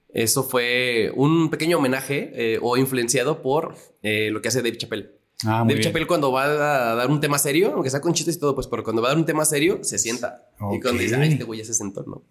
Eso 0.10 0.44
fue 0.44 1.12
un 1.16 1.50
pequeño 1.50 1.78
homenaje 1.80 2.32
eh, 2.36 2.60
o 2.62 2.78
influenciado 2.78 3.42
por 3.42 3.76
eh, 4.04 4.30
lo 4.32 4.42
que 4.42 4.50
hace 4.50 4.62
Dave 4.62 4.78
Chappelle. 4.78 5.10
Ah, 5.46 5.64
Dave. 5.68 5.82
Chappelle 5.82 6.08
cuando 6.08 6.32
va 6.32 6.46
a 6.46 6.96
dar 6.96 7.10
un 7.10 7.20
tema 7.20 7.38
serio, 7.38 7.72
aunque 7.74 7.90
sea 7.90 8.02
con 8.02 8.14
chistes 8.14 8.36
y 8.38 8.40
todo, 8.40 8.56
pues, 8.56 8.68
pero 8.68 8.84
cuando 8.84 9.02
va 9.02 9.10
a 9.10 9.12
dar 9.12 9.18
un 9.18 9.26
tema 9.26 9.44
serio, 9.46 9.80
se 9.84 9.98
sienta. 9.98 10.48
Y 10.72 10.80
cuando 10.80 11.02
dice, 11.02 11.16
ay, 11.16 11.34
este 11.34 11.44
güey 11.44 11.60
ya 11.60 11.66
se 11.66 11.74
sentó, 11.74 12.04
¿no? 12.08 12.24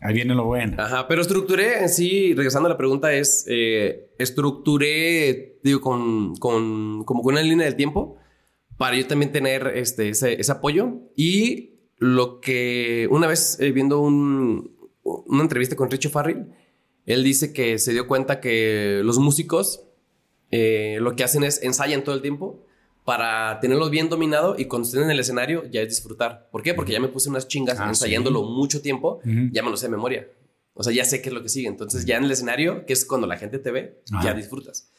Ahí 0.00 0.12
viene 0.14 0.34
lo 0.34 0.44
bueno. 0.44 0.74
Ajá, 0.78 1.08
pero 1.08 1.22
estructuré 1.22 1.82
en 1.82 1.88
sí, 1.88 2.34
regresando 2.34 2.66
a 2.66 2.70
la 2.70 2.76
pregunta, 2.76 3.12
es 3.14 3.46
eh, 3.48 4.10
estructuré, 4.18 5.58
digo, 5.62 5.80
con, 5.80 6.36
con, 6.36 7.04
como 7.04 7.22
con 7.22 7.34
una 7.34 7.42
línea 7.42 7.64
del 7.66 7.76
tiempo 7.76 8.16
para 8.76 8.96
yo 8.96 9.06
también 9.06 9.32
tener 9.32 9.66
este, 9.74 10.08
ese, 10.10 10.40
ese 10.40 10.52
apoyo. 10.52 10.94
Y 11.16 11.74
lo 11.98 12.40
que 12.40 13.08
una 13.10 13.26
vez 13.26 13.58
eh, 13.60 13.72
viendo 13.72 14.00
un- 14.00 14.74
una 15.02 15.42
entrevista 15.42 15.76
con 15.76 15.90
Richo 15.90 16.10
Farrell, 16.10 16.46
él 17.06 17.22
dice 17.24 17.52
que 17.52 17.78
se 17.78 17.92
dio 17.92 18.06
cuenta 18.06 18.40
que 18.40 19.00
los 19.04 19.18
músicos 19.18 19.84
eh, 20.56 20.98
lo 21.00 21.16
que 21.16 21.24
hacen 21.24 21.42
es 21.42 21.60
ensayan 21.62 22.04
todo 22.04 22.14
el 22.14 22.22
tiempo 22.22 22.64
para 23.04 23.58
tenerlo 23.60 23.90
bien 23.90 24.08
dominado 24.08 24.54
y 24.56 24.66
cuando 24.66 24.86
estén 24.86 25.02
en 25.02 25.10
el 25.10 25.18
escenario 25.20 25.64
ya 25.70 25.82
es 25.82 25.88
disfrutar. 25.88 26.48
¿Por 26.52 26.62
qué? 26.62 26.74
Porque 26.74 26.92
ya 26.92 27.00
me 27.00 27.08
puse 27.08 27.28
unas 27.28 27.48
chingas 27.48 27.78
Ah, 27.80 27.88
ensayándolo 27.88 28.40
sí. 28.40 28.46
mucho 28.52 28.80
tiempo, 28.80 29.18
Ujú. 29.24 29.48
ya 29.52 29.62
me 29.62 29.70
lo 29.70 29.76
sé 29.76 29.86
de 29.86 29.90
memoria. 29.90 30.28
O 30.74 30.82
sea, 30.82 30.92
ya 30.92 31.04
sé 31.04 31.20
qué 31.20 31.28
es 31.28 31.34
lo 31.34 31.42
que 31.42 31.48
sigue. 31.48 31.68
Entonces, 31.68 32.04
ya 32.04 32.16
en 32.16 32.24
el 32.24 32.30
escenario, 32.30 32.86
que 32.86 32.92
es 32.92 33.04
cuando 33.04 33.26
la 33.26 33.36
gente 33.36 33.58
te 33.58 33.70
ve, 33.70 34.00
Ajá. 34.12 34.24
ya 34.24 34.34
disfrutas. 34.34 34.90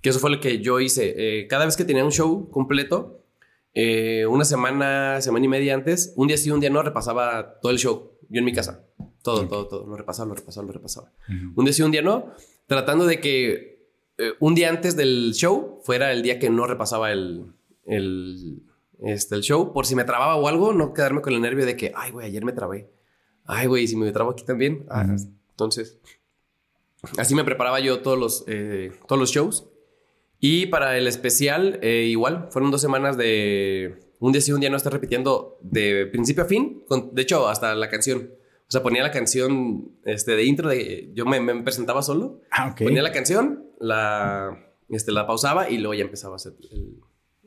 Que 0.00 0.10
eso 0.10 0.18
fue 0.18 0.30
lo 0.30 0.40
que 0.40 0.60
yo 0.60 0.78
hice. 0.80 1.14
Eh, 1.16 1.46
cada 1.48 1.64
vez 1.64 1.76
que 1.76 1.84
tenía 1.84 2.04
un 2.04 2.12
show 2.12 2.50
completo, 2.50 3.24
eh, 3.72 4.26
una 4.26 4.44
semana, 4.44 5.20
semana 5.22 5.44
y 5.44 5.48
media 5.48 5.74
antes, 5.74 6.12
un 6.16 6.28
día 6.28 6.36
sí, 6.36 6.50
un 6.50 6.60
día 6.60 6.70
no, 6.70 6.82
repasaba 6.82 7.58
todo 7.60 7.72
el 7.72 7.78
show. 7.78 8.12
Yo 8.28 8.38
en 8.40 8.44
mi 8.44 8.52
casa. 8.52 8.84
Todo, 9.22 9.48
todo, 9.48 9.66
todo. 9.68 9.86
Lo 9.86 9.96
repasaba, 9.96 10.28
lo 10.28 10.34
repasaba, 10.34 10.66
lo 10.66 10.72
repasaba. 10.72 11.10
Ujú. 11.28 11.52
Un 11.60 11.64
día 11.64 11.72
sí, 11.72 11.82
un 11.82 11.90
día 11.90 12.02
no. 12.02 12.32
Tratando 12.66 13.06
de 13.06 13.20
que 13.20 13.73
eh, 14.18 14.32
un 14.40 14.54
día 14.54 14.68
antes 14.70 14.96
del 14.96 15.32
show 15.34 15.80
fuera 15.84 16.12
el 16.12 16.22
día 16.22 16.38
que 16.38 16.50
no 16.50 16.66
repasaba 16.66 17.12
el, 17.12 17.46
el, 17.86 18.62
este, 19.02 19.34
el 19.34 19.42
show. 19.42 19.72
Por 19.72 19.86
si 19.86 19.94
me 19.94 20.04
trababa 20.04 20.36
o 20.36 20.48
algo, 20.48 20.72
no 20.72 20.92
quedarme 20.94 21.20
con 21.20 21.32
el 21.32 21.40
nervio 21.40 21.66
de 21.66 21.76
que, 21.76 21.92
ay, 21.94 22.10
güey, 22.12 22.26
ayer 22.26 22.44
me 22.44 22.52
trabé. 22.52 22.90
Ay, 23.44 23.66
güey, 23.66 23.86
si 23.86 23.96
me 23.96 24.10
trabo 24.12 24.30
aquí 24.30 24.44
también. 24.44 24.86
Ah. 24.88 25.06
Entonces, 25.50 25.98
así 27.18 27.34
me 27.34 27.44
preparaba 27.44 27.80
yo 27.80 28.00
todos 28.00 28.18
los, 28.18 28.44
eh, 28.46 28.92
todos 29.06 29.20
los 29.20 29.30
shows. 29.30 29.68
Y 30.40 30.66
para 30.66 30.96
el 30.98 31.06
especial, 31.06 31.78
eh, 31.82 32.06
igual, 32.08 32.48
fueron 32.50 32.70
dos 32.70 32.80
semanas 32.80 33.16
de 33.16 34.00
un 34.20 34.32
día 34.32 34.40
sí, 34.40 34.52
un 34.52 34.60
día 34.60 34.70
no 34.70 34.76
estar 34.76 34.92
repitiendo 34.92 35.58
de 35.62 36.06
principio 36.06 36.44
a 36.44 36.46
fin. 36.46 36.82
con- 36.86 37.14
de 37.14 37.22
hecho, 37.22 37.48
hasta 37.48 37.74
la 37.74 37.88
canción. 37.90 38.30
O 38.66 38.70
sea, 38.70 38.82
ponía 38.82 39.02
la 39.02 39.10
canción 39.10 39.92
este, 40.04 40.32
de 40.36 40.44
intro, 40.44 40.68
de, 40.70 41.10
yo 41.14 41.26
me, 41.26 41.38
me 41.40 41.62
presentaba 41.62 42.02
solo. 42.02 42.40
Ah, 42.50 42.70
ok. 42.72 42.82
Ponía 42.84 43.02
la 43.02 43.12
canción, 43.12 43.66
la, 43.84 44.58
este, 44.88 45.12
la 45.12 45.26
pausaba 45.26 45.70
y 45.70 45.78
luego 45.78 45.94
ya 45.94 46.04
empezaba 46.04 46.34
a 46.34 46.36
hacer 46.36 46.54
el, 46.72 47.00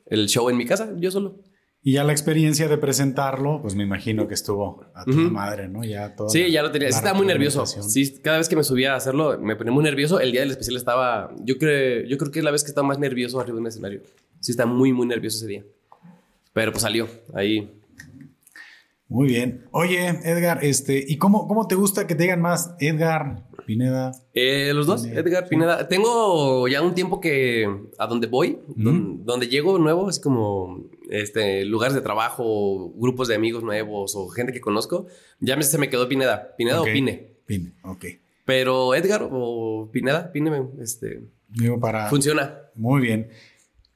el 0.06 0.28
show 0.28 0.48
en 0.48 0.56
mi 0.56 0.66
casa, 0.66 0.92
yo 0.96 1.10
solo. 1.10 1.40
Y 1.80 1.92
ya 1.92 2.04
la 2.04 2.12
experiencia 2.12 2.68
de 2.68 2.76
presentarlo, 2.76 3.62
pues 3.62 3.74
me 3.74 3.84
imagino 3.84 4.26
que 4.26 4.34
estuvo 4.34 4.84
a 4.94 5.04
tu 5.04 5.12
madre, 5.12 5.68
¿no? 5.68 5.84
Ya 5.84 6.16
todo. 6.16 6.28
Sí, 6.28 6.50
ya 6.50 6.62
lo 6.62 6.72
tenía. 6.72 6.88
Estaba 6.88 7.14
muy 7.14 7.26
nervioso. 7.26 7.64
Sí, 7.66 8.20
cada 8.20 8.38
vez 8.38 8.48
que 8.48 8.56
me 8.56 8.64
subía 8.64 8.94
a 8.94 8.96
hacerlo, 8.96 9.38
me 9.40 9.54
ponía 9.54 9.72
muy 9.72 9.84
nervioso. 9.84 10.18
El 10.18 10.32
día 10.32 10.40
del 10.40 10.50
especial 10.50 10.76
estaba. 10.76 11.32
Yo 11.44 11.56
creo, 11.56 12.04
yo 12.04 12.18
creo 12.18 12.32
que 12.32 12.40
es 12.40 12.44
la 12.44 12.50
vez 12.50 12.64
que 12.64 12.70
estaba 12.70 12.86
más 12.86 12.98
nervioso 12.98 13.38
arriba 13.38 13.54
de 13.54 13.60
un 13.60 13.66
escenario. 13.68 14.02
Sí, 14.40 14.50
estaba 14.50 14.70
muy, 14.70 14.92
muy 14.92 15.06
nervioso 15.06 15.38
ese 15.38 15.46
día. 15.46 15.64
Pero 16.52 16.72
pues 16.72 16.82
salió 16.82 17.08
ahí. 17.32 17.72
Muy 19.06 19.28
bien. 19.28 19.64
Oye, 19.70 20.08
Edgar, 20.08 20.58
este, 20.62 21.02
¿y 21.06 21.16
cómo, 21.16 21.46
cómo 21.46 21.68
te 21.68 21.76
gusta 21.76 22.06
que 22.06 22.14
te 22.14 22.24
digan 22.24 22.42
más 22.42 22.74
Edgar 22.80 23.47
Pineda? 23.68 24.12
Eh, 24.32 24.72
los 24.74 24.86
dos, 24.86 25.02
Pineda, 25.02 25.20
Edgar. 25.20 25.48
Pineda. 25.48 25.88
Tengo 25.88 26.66
ya 26.68 26.80
un 26.80 26.94
tiempo 26.94 27.20
que 27.20 27.68
a 27.98 28.06
donde 28.06 28.26
voy, 28.26 28.58
don- 28.74 29.26
donde 29.26 29.46
llego 29.48 29.78
nuevo, 29.78 30.08
así 30.08 30.22
como 30.22 30.84
este, 31.10 31.66
lugares 31.66 31.94
de 31.94 32.00
trabajo, 32.00 32.90
grupos 32.96 33.28
de 33.28 33.34
amigos 33.34 33.62
nuevos 33.62 34.14
o 34.16 34.28
gente 34.28 34.54
que 34.54 34.60
conozco, 34.62 35.06
ya 35.38 35.54
me, 35.56 35.62
se 35.64 35.76
me 35.76 35.90
quedó 35.90 36.08
Pineda. 36.08 36.54
Pineda 36.56 36.80
o 36.80 36.84
Pine. 36.84 37.34
Pine, 37.44 37.72
ok. 37.84 38.06
Pero 38.46 38.94
Edgar 38.94 39.28
o 39.30 39.90
Pineda, 39.92 40.32
Pine, 40.32 40.62
este, 40.80 41.20
Digo, 41.50 41.78
para. 41.78 42.08
funciona. 42.08 42.58
Muy 42.74 43.02
bien. 43.02 43.28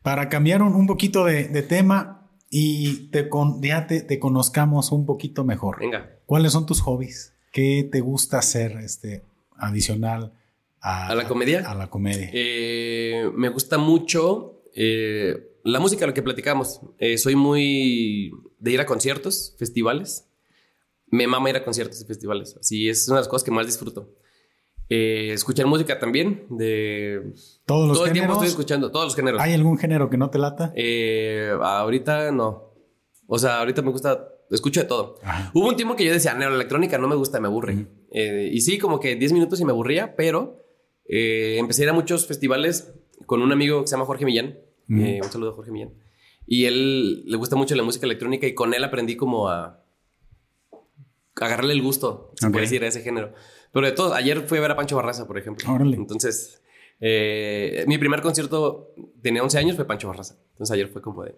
Para 0.03 0.29
cambiar 0.29 0.61
un, 0.63 0.75
un 0.75 0.87
poquito 0.87 1.25
de, 1.25 1.49
de 1.49 1.63
tema 1.63 2.29
y 2.51 3.09
te 3.11 3.31
con, 3.31 3.63
ya 3.63 3.87
te, 3.87 4.03
te 4.03 4.19
conozcamos 4.19 4.93
un 4.93 5.07
poquito 5.07 5.45
mejor. 5.45 5.79
Venga. 5.81 6.11
¿Cuáles 6.27 6.53
son 6.53 6.67
tus 6.67 6.83
hobbies? 6.83 7.33
¿Qué 7.53 7.89
te 7.91 8.01
gusta 8.01 8.39
hacer 8.39 8.73
este, 8.79 9.23
adicional 9.66 10.33
a, 10.81 11.09
¿A 11.09 11.14
la 11.14 11.29
comedia? 11.29 11.70
A 11.70 11.75
la 11.75 11.88
comedia. 11.88 12.29
Eh, 12.33 13.31
me 13.35 13.48
gusta 13.48 13.79
mucho 13.79 14.62
eh, 14.75 15.53
la 15.64 15.79
música, 15.81 16.07
lo 16.07 16.14
que 16.14 16.22
platicamos. 16.22 16.81
Eh, 16.98 17.18
soy 17.18 17.37
muy 17.37 18.33
de 18.59 18.70
ir 18.72 18.81
a 18.81 18.87
conciertos, 18.87 19.55
festivales. 19.59 20.29
Me 21.07 21.27
mama 21.27 21.51
ir 21.51 21.57
a 21.57 21.64
conciertos 21.64 22.01
y 22.01 22.05
festivales. 22.05 22.57
Así 22.59 22.88
es 22.88 23.07
una 23.09 23.18
de 23.18 23.20
las 23.20 23.29
cosas 23.29 23.44
que 23.44 23.51
más 23.51 23.66
disfruto. 23.66 24.11
Eh, 24.88 25.33
escuchar 25.33 25.66
música 25.66 25.98
también. 25.98 26.46
De 26.51 27.33
Todos 27.64 27.88
los 27.88 27.96
todo 27.96 28.07
el 28.07 28.12
tiempo 28.12 28.33
estoy 28.33 28.48
escuchando 28.48 28.90
todos 28.90 29.07
los 29.07 29.16
géneros. 29.16 29.40
¿Hay 29.40 29.53
algún 29.53 29.79
género 29.79 30.11
que 30.11 30.16
no 30.16 30.31
te 30.31 30.38
lata? 30.38 30.72
Eh, 30.75 31.53
ahorita 31.62 32.33
no. 32.33 32.72
O 33.27 33.38
sea, 33.38 33.61
ahorita 33.61 33.83
me 33.83 33.90
gusta, 33.90 34.32
escucho 34.57 34.81
de 34.81 34.87
todo. 34.87 35.17
Ajá. 35.23 35.51
Hubo 35.55 35.69
un 35.69 35.77
tiempo 35.77 35.97
que 35.97 36.05
yo 36.05 36.12
decía, 36.12 36.35
neuroelectrónica 36.35 36.99
no 36.99 37.09
me 37.09 37.17
gusta, 37.17 37.41
me 37.41 37.49
aburre. 37.49 37.87
Eh, 38.11 38.51
y 38.53 38.61
sí, 38.61 38.79
como 38.79 39.01
que 39.01 39.17
10 39.17 39.33
minutos 39.33 39.61
y 39.61 39.65
me 39.65 39.73
aburría, 39.73 40.15
pero 40.17 40.62
eh, 41.07 41.57
empecé 41.59 41.83
a 41.83 41.85
ir 41.85 41.91
a 41.91 41.93
muchos 41.95 42.27
festivales 42.27 42.93
con 43.27 43.43
un 43.43 43.53
amigo 43.53 43.81
que 43.83 43.87
se 43.88 43.93
llama 43.93 44.05
Jorge 44.05 44.25
Millán. 44.25 44.59
Eh, 44.91 45.21
un 45.23 45.31
saludo 45.31 45.51
a 45.51 45.55
Jorge 45.55 45.71
Millán. 45.71 45.95
Y 46.47 46.67
él 46.67 47.25
le 47.25 47.37
gusta 47.37 47.57
mucho 47.57 47.75
la 47.75 47.83
música 47.83 48.05
electrónica 48.05 48.47
y 48.47 48.55
con 48.55 48.75
él 48.75 48.85
aprendí 48.85 49.17
como 49.17 49.49
a, 49.49 49.83
agarrarle 51.37 51.73
el 51.73 51.83
gusto, 51.83 52.33
se 52.37 52.47
Ok. 52.47 52.53
puede 52.53 52.65
decir, 52.67 52.85
a 52.85 52.88
ese 52.88 53.01
género. 53.01 53.33
Pero 53.73 53.87
de 53.87 53.93
todos, 53.93 54.12
ayer 54.12 54.43
fui 54.47 54.59
a 54.59 54.61
ver 54.61 54.73
a 54.73 54.77
Pancho 54.77 54.97
Barraza, 54.97 55.27
por 55.27 55.38
ejemplo. 55.38 55.73
Órale. 55.73 55.97
Entonces, 55.97 56.61
mi 57.01 57.99
primer 57.99 58.21
concierto 58.21 58.95
tenía 59.23 59.43
11 59.43 59.59
años, 59.59 59.77
fue 59.77 59.87
Pancho 59.87 60.09
Barraza. 60.09 60.37
Entonces 60.53 60.75
ayer 60.75 60.88
fue 60.88 61.01
como 61.01 61.25
de 61.25 61.35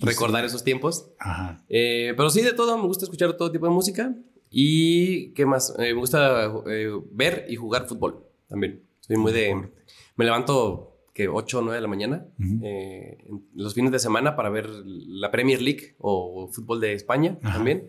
recordar 0.00 0.44
esos 0.44 0.64
tiempos. 0.64 1.10
Ajá. 1.18 1.64
Eh, 1.68 2.14
pero 2.16 2.30
sí, 2.30 2.42
de 2.42 2.52
todo, 2.52 2.76
me 2.76 2.86
gusta 2.86 3.04
escuchar 3.04 3.36
todo 3.36 3.50
tipo 3.50 3.66
de 3.66 3.72
música. 3.72 4.14
Y 4.50 5.30
qué 5.34 5.44
más, 5.44 5.74
Eh, 5.78 5.92
me 5.94 6.00
gusta 6.00 6.52
eh, 6.70 6.90
ver 7.12 7.46
y 7.48 7.56
jugar 7.56 7.86
fútbol 7.86 8.24
también. 8.48 8.82
Soy 9.00 9.16
muy 9.16 9.32
de... 9.32 9.70
Me 10.16 10.24
levanto 10.24 10.96
que 11.12 11.28
8 11.28 11.58
o 11.58 11.62
9 11.62 11.76
de 11.76 11.80
la 11.82 11.88
mañana 11.88 12.26
los 13.54 13.74
fines 13.74 13.90
de 13.90 13.98
semana 13.98 14.36
para 14.36 14.50
ver 14.50 14.68
la 14.68 15.30
Premier 15.30 15.60
League 15.60 15.96
o 15.98 16.48
fútbol 16.52 16.80
de 16.80 16.92
España 16.92 17.38
Ajá. 17.42 17.54
también. 17.54 17.88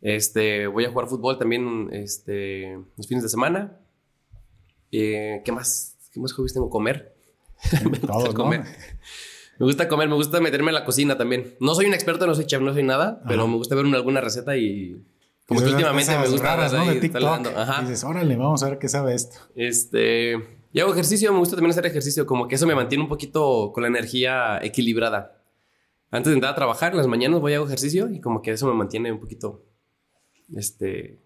Este, 0.00 0.66
voy 0.66 0.84
a 0.84 0.90
jugar 0.90 1.08
fútbol 1.08 1.38
también 1.38 1.88
este, 1.92 2.78
los 2.96 3.06
fines 3.06 3.22
de 3.22 3.28
semana. 3.28 3.78
¿Qué 4.90 5.42
más? 5.52 5.96
¿Qué 6.12 6.20
más 6.20 6.32
hobbies 6.32 6.54
tengo? 6.54 6.70
Comer. 6.70 7.14
Todos, 8.06 8.34
¿no? 8.34 8.50
Me 9.58 9.66
gusta 9.66 9.88
comer, 9.88 10.08
me 10.08 10.14
gusta 10.14 10.40
meterme 10.40 10.70
en 10.70 10.74
la 10.74 10.84
cocina 10.84 11.16
también. 11.18 11.56
No 11.60 11.74
soy 11.74 11.86
un 11.86 11.94
experto, 11.94 12.26
no 12.26 12.34
soy 12.34 12.46
chef, 12.46 12.60
no 12.60 12.72
soy 12.72 12.82
nada, 12.84 13.22
pero 13.26 13.46
me 13.48 13.56
gusta 13.56 13.74
ver 13.74 13.84
una- 13.86 13.96
alguna 13.96 14.20
receta 14.20 14.56
y 14.56 15.04
como 15.46 15.60
que 15.60 15.66
últimamente 15.72 16.12
me 16.12 16.28
gusta 16.32 16.56
raras, 16.56 16.72
¿no? 16.72 16.84
De 16.94 17.00
TikTok. 17.00 17.20
Ajá. 17.56 17.82
Dices, 17.82 18.04
órale, 18.04 18.36
vamos 18.36 18.62
a 18.62 18.68
ver 18.70 18.78
qué 18.78 18.88
sabe 18.88 19.14
esto. 19.14 19.38
Este, 19.56 20.34
y 20.72 20.80
hago 20.80 20.92
ejercicio, 20.92 21.32
me 21.32 21.38
gusta 21.38 21.56
también 21.56 21.70
hacer 21.72 21.86
ejercicio, 21.86 22.24
como 22.26 22.46
que 22.46 22.54
eso 22.54 22.66
me 22.66 22.74
mantiene 22.74 23.02
un 23.02 23.08
poquito 23.08 23.72
con 23.72 23.82
la 23.82 23.88
energía 23.88 24.58
equilibrada. 24.62 25.42
Antes 26.10 26.30
de 26.30 26.34
entrar 26.34 26.52
a 26.52 26.56
trabajar, 26.56 26.92
en 26.92 26.98
las 26.98 27.06
mañanas 27.06 27.40
voy 27.40 27.52
a 27.52 27.56
hago 27.56 27.66
ejercicio 27.66 28.08
y 28.10 28.20
como 28.20 28.40
que 28.42 28.52
eso 28.52 28.66
me 28.66 28.74
mantiene 28.74 29.10
un 29.12 29.18
poquito, 29.20 29.64
este, 30.56 31.20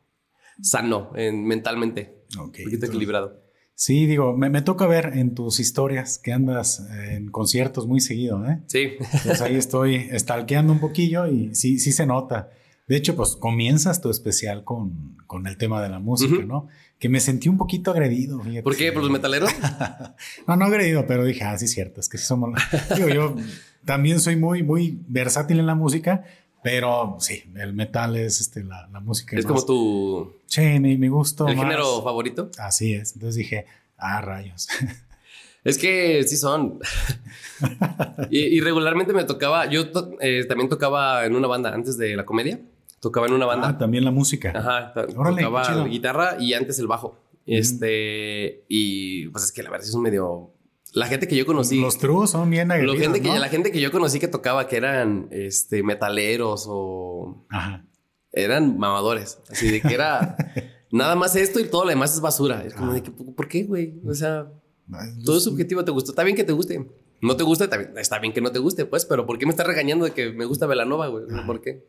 sano 0.61 1.13
en- 1.17 1.45
mentalmente, 1.45 2.25
Ok, 2.39 2.39
un 2.39 2.47
poquito 2.51 2.69
entonces- 2.71 2.89
equilibrado. 2.91 3.43
Sí, 3.85 4.07
digo, 4.07 4.37
me, 4.37 4.49
me 4.49 4.63
toca 4.63 4.87
ver 4.87 5.11
en 5.17 5.35
tus 5.35 5.59
historias 5.59 6.17
que 6.17 6.33
andas 6.33 6.87
eh, 6.89 7.17
en 7.17 7.33
conciertos 7.33 7.89
muy 7.89 7.99
seguido, 7.99 8.47
¿eh? 8.49 8.61
Sí, 8.69 8.91
Pues 9.25 9.41
ahí 9.41 9.57
estoy 9.57 10.09
stalkeando 10.17 10.73
un 10.73 10.79
poquillo 10.79 11.27
y 11.27 11.53
sí, 11.57 11.81
sí 11.81 11.91
se 11.91 12.07
nota. 12.07 12.51
De 12.87 12.95
hecho, 12.95 13.17
pues 13.17 13.35
comienzas 13.35 14.01
tu 14.01 14.09
especial 14.09 14.63
con, 14.63 15.17
con 15.27 15.49
el 15.49 15.57
tema 15.57 15.83
de 15.83 15.89
la 15.89 15.99
música, 15.99 16.37
Ujú. 16.37 16.47
¿no? 16.47 16.69
Que 17.01 17.09
me 17.09 17.19
sentí 17.19 17.49
un 17.49 17.57
poquito 17.59 17.91
agredido. 17.91 18.39
fíjate. 18.39 18.63
¿por 18.63 18.77
qué? 18.77 18.93
¿Por 18.93 19.03
los 19.03 19.11
metaleros? 19.11 19.51
No, 20.47 20.55
no 20.55 20.67
agredido, 20.67 21.05
pero 21.09 21.25
dije, 21.25 21.43
ah, 21.43 21.59
sí, 21.59 21.67
cierto, 21.67 21.99
es 21.99 22.09
que 22.09 22.19
sí 22.19 22.25
somos. 22.25 22.51
Digo, 22.95 23.09
yo 23.09 23.35
también 23.85 24.21
soy 24.21 24.37
muy, 24.37 24.63
muy 24.63 25.01
versátil 25.09 25.59
en 25.59 25.67
la 25.67 25.75
música, 25.75 26.23
pero 26.63 27.17
sí, 27.21 27.43
el 27.57 27.73
metal 27.75 28.17
es 28.17 28.41
este, 28.41 28.63
la, 28.65 28.89
la 28.93 29.01
música. 29.01 29.37
Es 29.37 29.45
más- 29.45 29.53
como 29.53 29.65
tu, 29.67 30.33
Che, 30.47 30.79
mi, 30.81 30.97
mi 30.97 31.09
gusto. 31.09 31.47
el 31.49 31.57
más- 31.57 31.65
género 31.65 32.03
favorito. 32.03 32.51
Así 32.59 32.95
es. 32.95 33.15
Entonces 33.15 33.37
dije, 33.37 33.67
ah, 33.99 34.21
rayos. 34.21 34.69
Es 35.65 35.79
que 35.79 36.25
sí 36.25 36.37
son. 36.37 36.81
y, 38.31 38.41
y 38.41 38.61
regularmente 38.61 39.13
me 39.13 39.23
tocaba, 39.23 39.67
yo 39.67 39.91
to- 39.93 40.17
eh, 40.21 40.45
también 40.49 40.69
tocaba 40.69 41.25
en 41.25 41.37
una 41.37 41.47
banda 41.47 41.73
antes 41.73 41.97
de 41.97 42.17
la 42.17 42.25
comedia, 42.25 42.59
tocaba 42.99 43.29
en 43.29 43.33
una 43.35 43.47
banda. 43.47 43.69
Ah, 43.69 43.79
también 43.79 44.05
la 44.05 44.11
música. 44.11 44.53
Ajá, 44.57 44.93
Órale, 45.17 45.43
tocaba 45.43 45.63
chido. 45.65 45.85
guitarra 45.85 46.37
y 46.41 46.55
antes 46.55 46.81
el 46.81 46.89
bajo. 46.89 47.17
Este, 47.47 48.65
y 48.69 49.29
pues 49.29 49.45
es 49.45 49.53
que 49.53 49.63
la 49.63 49.71
verdad 49.71 49.85
sí 49.85 49.91
es 49.91 49.95
un 49.95 50.03
medio. 50.03 50.51
La 50.93 51.07
gente 51.07 51.27
que 51.27 51.37
yo 51.37 51.47
conocí. 51.47 51.81
Los 51.81 51.99
trus 51.99 52.31
son 52.31 52.51
bien 52.51 52.71
gente 52.99 53.21
que, 53.23 53.29
¿no? 53.29 53.39
La 53.39 53.49
gente 53.49 53.73
que 53.73 53.81
yo 53.81 53.91
conocí 53.91 54.21
que 54.21 54.29
tocaba, 54.29 54.67
que 54.69 54.77
eran 54.77 55.29
este, 55.31 55.83
metaleros 55.83 56.67
o. 56.69 57.47
Ajá. 57.51 57.85
Eran 58.33 58.79
mamadores. 58.79 59.39
Así 59.51 59.71
de 59.71 59.81
que 59.81 59.95
era 59.95 60.37
nada 60.93 61.15
más 61.17 61.35
esto 61.37 61.61
y 61.61 61.65
todo 61.65 61.85
lo 61.85 61.91
demás 61.91 62.15
es 62.15 62.21
basura. 62.21 62.63
Es 62.65 62.75
como 62.75 62.91
Ah. 62.93 62.95
de 62.95 63.03
que, 63.03 63.11
¿por 63.11 63.49
qué, 63.49 63.65
güey? 63.65 64.01
O 64.07 64.15
sea, 64.15 64.53
todo 65.25 65.39
es 65.39 65.45
subjetivo. 65.45 65.85
¿Te 65.85 65.91
gustó? 65.93 66.13
Está 66.13 66.25
bien 66.25 66.37
que 66.37 66.45
te 66.45 66.53
guste. 66.53 66.87
No 67.23 67.37
te 67.37 67.45
gusta, 67.45 67.69
está 67.97 68.19
bien 68.19 68.33
que 68.35 68.41
no 68.41 68.51
te 68.51 68.59
guste, 68.59 68.85
pues, 68.85 69.05
pero 69.07 69.27
¿por 69.27 69.39
qué 69.39 69.47
me 69.47 69.53
estás 69.53 69.67
regañando 69.67 70.05
de 70.05 70.11
que 70.11 70.33
me 70.33 70.45
gusta 70.45 70.67
Velanova, 70.67 71.07
güey? 71.07 71.25
¿Por 71.47 71.61
qué? 71.61 71.87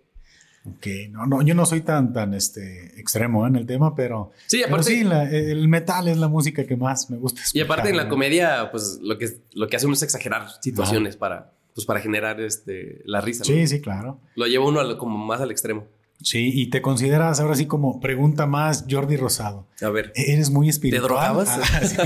Ok, 0.65 0.87
no, 1.09 1.25
no, 1.25 1.41
yo 1.41 1.53
no 1.55 1.65
soy 1.65 1.81
tan, 1.81 2.13
tan 2.13 2.33
este, 2.33 2.97
extremo 2.99 3.45
en 3.45 3.57
el 3.57 3.65
tema, 3.65 3.93
pero, 3.95 4.31
Sí, 4.47 4.59
pero 4.63 4.75
aparte. 4.75 4.91
sí, 4.91 5.03
la- 5.03 5.29
el 5.29 5.67
metal 5.67 6.07
es 6.07 6.17
la 6.17 6.29
música 6.29 6.65
que 6.65 6.77
más 6.77 7.09
me 7.09 7.17
gusta. 7.17 7.41
Y 7.53 7.59
aparte 7.59 7.89
en 7.89 7.97
la 7.97 8.03
escuchar, 8.03 8.09
comedia, 8.09 8.71
pues 8.71 8.99
lo 9.01 9.17
que, 9.17 9.29
lo 9.53 9.67
que 9.67 9.75
hace 9.75 9.85
uno 9.87 9.95
es 9.95 10.03
exagerar 10.03 10.47
situaciones 10.61 11.17
para, 11.17 11.51
pues, 11.75 11.85
para 11.85 11.99
generar 11.99 12.39
este, 12.39 13.01
la 13.05 13.19
risa. 13.19 13.39
¿no? 13.39 13.45
Sí, 13.45 13.67
sí, 13.67 13.81
claro. 13.81 14.19
Lo 14.35 14.47
lleva 14.47 14.65
uno 14.65 14.79
al- 14.79 14.97
como 14.97 15.17
más 15.17 15.41
al 15.41 15.51
extremo. 15.51 15.85
Sí, 16.21 16.51
y 16.53 16.67
te 16.69 16.81
consideras 16.81 17.41
ahora 17.41 17.55
sí 17.55 17.65
como 17.65 17.99
pregunta 17.99 18.47
más 18.47 18.85
Jordi 18.89 19.17
Rosado. 19.17 19.67
A 19.81 19.89
ver. 19.89 20.13
¿Eres 20.15 20.49
muy 20.49 20.69
espiritual? 20.69 21.03
drogabas? 21.09 21.49
Ah, 21.49 21.81
sí. 21.85 21.97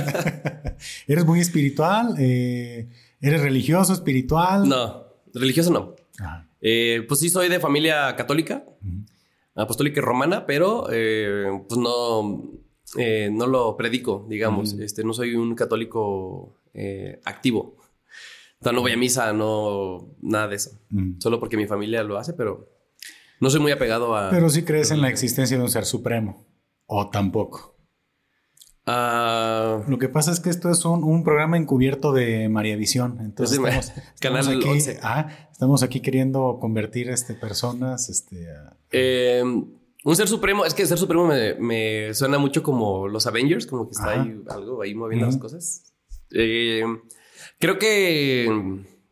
¿Eres 1.07 1.25
muy 1.25 1.39
espiritual? 1.41 2.15
Eh, 2.17 2.87
¿Eres 3.21 3.41
religioso, 3.41 3.93
espiritual? 3.93 4.67
No, 4.67 5.03
religioso 5.35 5.71
no. 5.71 5.93
Ajá. 6.19 6.46
Eh, 6.61 7.05
pues 7.07 7.19
sí, 7.19 7.29
soy 7.29 7.49
de 7.49 7.59
familia 7.59 8.15
católica, 8.15 8.65
apostólica 9.55 9.99
y 9.99 10.03
romana, 10.03 10.45
pero 10.45 10.87
eh, 10.91 11.63
pues 11.67 11.79
no, 11.79 12.43
eh, 12.97 13.29
no 13.31 13.47
lo 13.47 13.77
predico, 13.77 14.25
digamos. 14.29 14.73
Este, 14.73 15.03
no 15.03 15.13
soy 15.13 15.35
un 15.35 15.55
católico 15.55 16.59
activo. 17.25 17.75
O 18.59 18.63
sea, 18.63 18.71
no 18.71 18.81
voy 18.81 18.91
a 18.91 18.97
misa, 18.97 19.33
no, 19.33 20.15
nada 20.21 20.47
de 20.47 20.55
eso. 20.55 20.79
Solo 21.19 21.39
porque 21.39 21.57
mi 21.57 21.67
familia 21.67 22.03
lo 22.03 22.17
hace, 22.17 22.33
pero 22.33 22.69
no 23.39 23.49
soy 23.49 23.59
muy 23.59 23.71
apegado 23.71 24.15
a... 24.15 24.29
Pero 24.29 24.49
sí 24.49 24.63
crees 24.63 24.91
en 24.91 25.01
la 25.01 25.09
existencia 25.09 25.57
de 25.57 25.63
un 25.63 25.69
ser 25.69 25.85
supremo. 25.85 26.45
O 26.87 27.09
tampoco. 27.09 27.76
A- 28.87 29.83
Lo 29.87 29.97
que 29.99 30.09
pasa 30.09 30.31
es 30.31 30.39
que 30.39 30.49
esto 30.49 30.71
es 30.71 30.83
un, 30.85 31.03
un 31.03 31.23
programa 31.23 31.57
encubierto 31.57 32.13
de 32.13 32.49
María 32.49 32.75
Visión. 32.75 33.19
Entonces 33.21 33.57
estamos, 33.63 33.91
Canal 34.19 34.39
estamos 34.41 34.63
aquí, 34.65 34.69
11. 34.69 34.99
ah, 35.03 35.27
estamos 35.51 35.83
aquí 35.83 35.99
queriendo 35.99 36.57
convertir 36.59 37.09
este, 37.09 37.33
personas. 37.35 38.09
Este, 38.09 38.49
a- 38.49 38.75
Eh, 38.91 39.43
un 40.03 40.15
ser 40.15 40.27
supremo, 40.29 40.65
es 40.65 40.73
que 40.73 40.83
el 40.83 40.87
ser 40.87 40.97
supremo 40.97 41.27
me, 41.27 41.55
me 41.55 42.13
suena 42.13 42.37
mucho 42.37 42.63
como 42.63 43.07
los 43.09 43.27
Avengers, 43.27 43.67
como 43.67 43.85
que 43.87 43.91
está 43.91 44.11
Ajá. 44.13 44.21
ahí 44.23 44.41
algo 44.49 44.81
ahí 44.81 44.95
moviendo 44.95 45.25
las 45.25 45.37
cosas. 45.37 45.83
Eh, 46.31 46.83
creo 47.59 47.77
que 47.77 48.49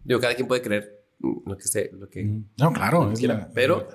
digo, 0.03 0.19
cada 0.21 0.35
quien 0.35 0.47
puede 0.47 0.61
creer 0.61 1.03
lo 1.19 1.57
que 1.57 1.63
esté, 1.63 1.91
lo 1.93 2.07
que 2.09 2.23
no, 2.57 2.71
claro. 2.71 3.11
es 3.11 3.19
quiera, 3.19 3.33
la- 3.35 3.49
pero 3.53 3.87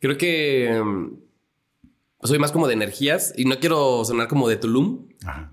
creo 0.00 0.16
que 0.16 0.80
mm, 0.82 1.12
soy 2.22 2.38
más 2.38 2.52
como 2.52 2.66
de 2.66 2.74
energías 2.74 3.32
y 3.36 3.44
no 3.44 3.58
quiero 3.58 4.04
sonar 4.04 4.28
como 4.28 4.48
de 4.48 4.56
Tulum, 4.56 5.08
Ajá. 5.24 5.52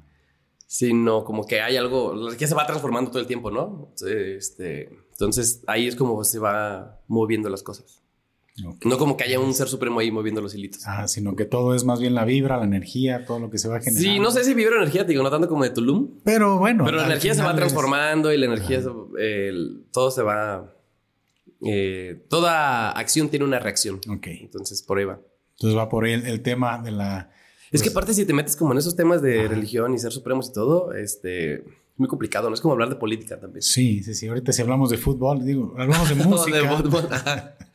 sino 0.68 1.24
como 1.24 1.46
que 1.46 1.62
hay 1.62 1.78
algo, 1.78 2.14
la 2.16 2.28
energía 2.28 2.48
se 2.48 2.56
va 2.56 2.66
transformando 2.66 3.12
todo 3.12 3.20
el 3.22 3.28
tiempo, 3.28 3.52
¿no? 3.52 3.94
Este, 4.08 4.90
entonces 5.12 5.64
ahí 5.68 5.88
es 5.88 5.96
como 5.96 6.24
se 6.24 6.40
va 6.40 7.00
moviendo 7.08 7.50
las 7.50 7.64
cosas. 7.64 8.02
No 8.86 8.98
como 8.98 9.18
que 9.18 9.26
haya 9.26 9.38
un 9.38 9.54
ser 9.54 9.68
supremo 9.68 10.00
ahí 10.00 10.12
moviendo 10.12 10.40
los 10.42 10.56
hilitos. 10.56 10.84
Ah, 10.88 11.10
sino 11.10 11.36
que 11.36 11.44
todo 11.44 11.76
es 11.76 11.84
más 11.84 12.00
bien 12.00 12.16
la 12.16 12.24
vibra, 12.24 12.56
la 12.56 12.64
energía, 12.64 13.26
todo 13.26 13.38
lo 13.38 13.50
que 13.50 13.58
se 13.58 13.68
va 13.68 13.80
generando. 13.82 14.00
Sí, 14.10 14.18
no 14.18 14.32
sé 14.32 14.46
si 14.46 14.54
vibra 14.54 14.78
energía, 14.78 15.06
te 15.06 15.12
digo, 15.12 15.24
no 15.24 15.30
tanto 15.30 15.50
como 15.50 15.66
de 15.66 15.72
Tulum, 15.72 16.22
Pero 16.24 16.58
bueno. 16.58 16.86
pero 16.86 16.96
la 16.98 17.06
energía 17.06 17.36
se 17.36 17.44
va 17.44 17.50
es- 17.50 17.58
transformando 17.58 18.32
y 18.32 18.38
la 18.38 18.46
energía, 18.46 18.82
se- 18.82 18.90
el- 19.20 19.84
todo 19.92 20.10
se 20.10 20.22
va... 20.24 20.74
eh, 21.66 22.26
toda 22.30 22.92
acción 22.92 23.28
tiene 23.30 23.44
una 23.44 23.60
reacción. 23.60 24.00
Ok. 24.10 24.28
Entonces, 24.28 24.82
por 24.84 25.00
ahí 25.00 25.06
va. 25.06 25.20
Entonces 25.58 25.78
va 25.78 25.90
por 25.90 26.06
ahí 26.06 26.14
el, 26.14 26.26
el 26.26 26.42
tema 26.42 26.78
de 26.80 26.92
la. 26.92 27.30
Es 27.72 27.82
que 27.82 27.88
pues, 27.90 27.96
aparte 27.96 28.14
si 28.14 28.26
te 28.26 28.34
metes 28.34 28.56
como 28.56 28.72
en 28.72 28.78
esos 28.78 28.96
temas 28.96 29.22
de 29.22 29.42
Ajá. 29.42 29.50
religión 29.50 29.94
y 29.94 30.00
ser 30.00 30.12
supremos 30.12 30.50
y 30.50 30.54
todo, 30.54 30.94
este, 30.94 31.56
es 31.56 31.64
muy 31.98 32.08
complicado, 32.08 32.50
¿no? 32.50 32.56
Es 32.56 32.62
como 32.62 32.74
hablar 32.74 32.90
de 32.90 32.96
política 32.96 33.40
también. 33.40 33.62
Sí, 33.62 34.04
sí, 34.04 34.14
sí. 34.14 34.28
Ahorita 34.28 34.52
si 34.52 34.62
hablamos 34.62 34.90
de 34.90 34.98
fútbol, 34.98 35.46
digo, 35.46 35.74
hablamos 35.78 36.10
de 36.10 36.16
música. 36.26 36.58
de 36.58 36.68
fútbol. 36.70 37.08
Ajá. 37.12 37.56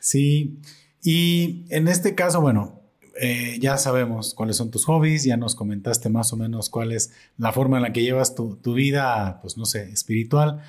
Sí. 0.00 0.60
Y 1.02 1.64
en 1.70 1.88
este 1.88 2.14
caso, 2.14 2.40
bueno, 2.40 2.80
eh, 3.20 3.58
ya 3.60 3.76
sabemos 3.76 4.34
cuáles 4.34 4.56
son 4.56 4.70
tus 4.70 4.84
hobbies, 4.84 5.24
ya 5.24 5.36
nos 5.36 5.56
comentaste 5.56 6.08
más 6.10 6.32
o 6.32 6.36
menos 6.36 6.70
cuál 6.70 6.92
es 6.92 7.12
la 7.38 7.50
forma 7.50 7.78
en 7.78 7.82
la 7.82 7.92
que 7.92 8.02
llevas 8.02 8.36
tu, 8.36 8.54
tu 8.56 8.74
vida, 8.74 9.40
pues 9.42 9.56
no 9.56 9.64
sé, 9.64 9.90
espiritual. 9.90 10.60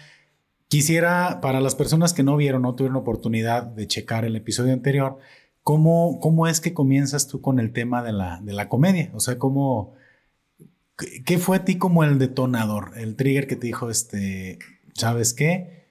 Quisiera, 0.69 1.39
para 1.41 1.61
las 1.61 1.75
personas 1.75 2.13
que 2.13 2.23
no 2.23 2.35
vieron, 2.35 2.63
no 2.63 2.73
tuvieron 2.75 2.97
oportunidad 2.97 3.61
de 3.63 3.87
checar 3.87 4.25
el 4.25 4.35
episodio 4.35 4.73
anterior, 4.73 5.17
¿cómo, 5.67 6.21
cómo 6.21 6.47
es 6.47 6.61
que 6.61 6.73
comienzas 6.73 7.27
tú 7.27 7.41
con 7.41 7.59
el 7.59 7.73
tema 7.73 8.01
de 8.01 8.13
la, 8.13 8.39
de 8.41 8.53
la 8.53 8.69
comedia? 8.69 9.11
O 9.13 9.19
sea, 9.19 9.37
¿cómo, 9.37 9.95
qué, 11.25 11.37
fue 11.39 11.57
a 11.57 11.65
ti 11.65 11.77
como 11.77 12.05
el 12.05 12.19
detonador, 12.19 12.93
el 12.95 13.17
trigger 13.17 13.47
que 13.47 13.57
te 13.57 13.67
dijo, 13.67 13.89
este, 13.89 14.59
¿sabes 14.93 15.33
qué? 15.33 15.89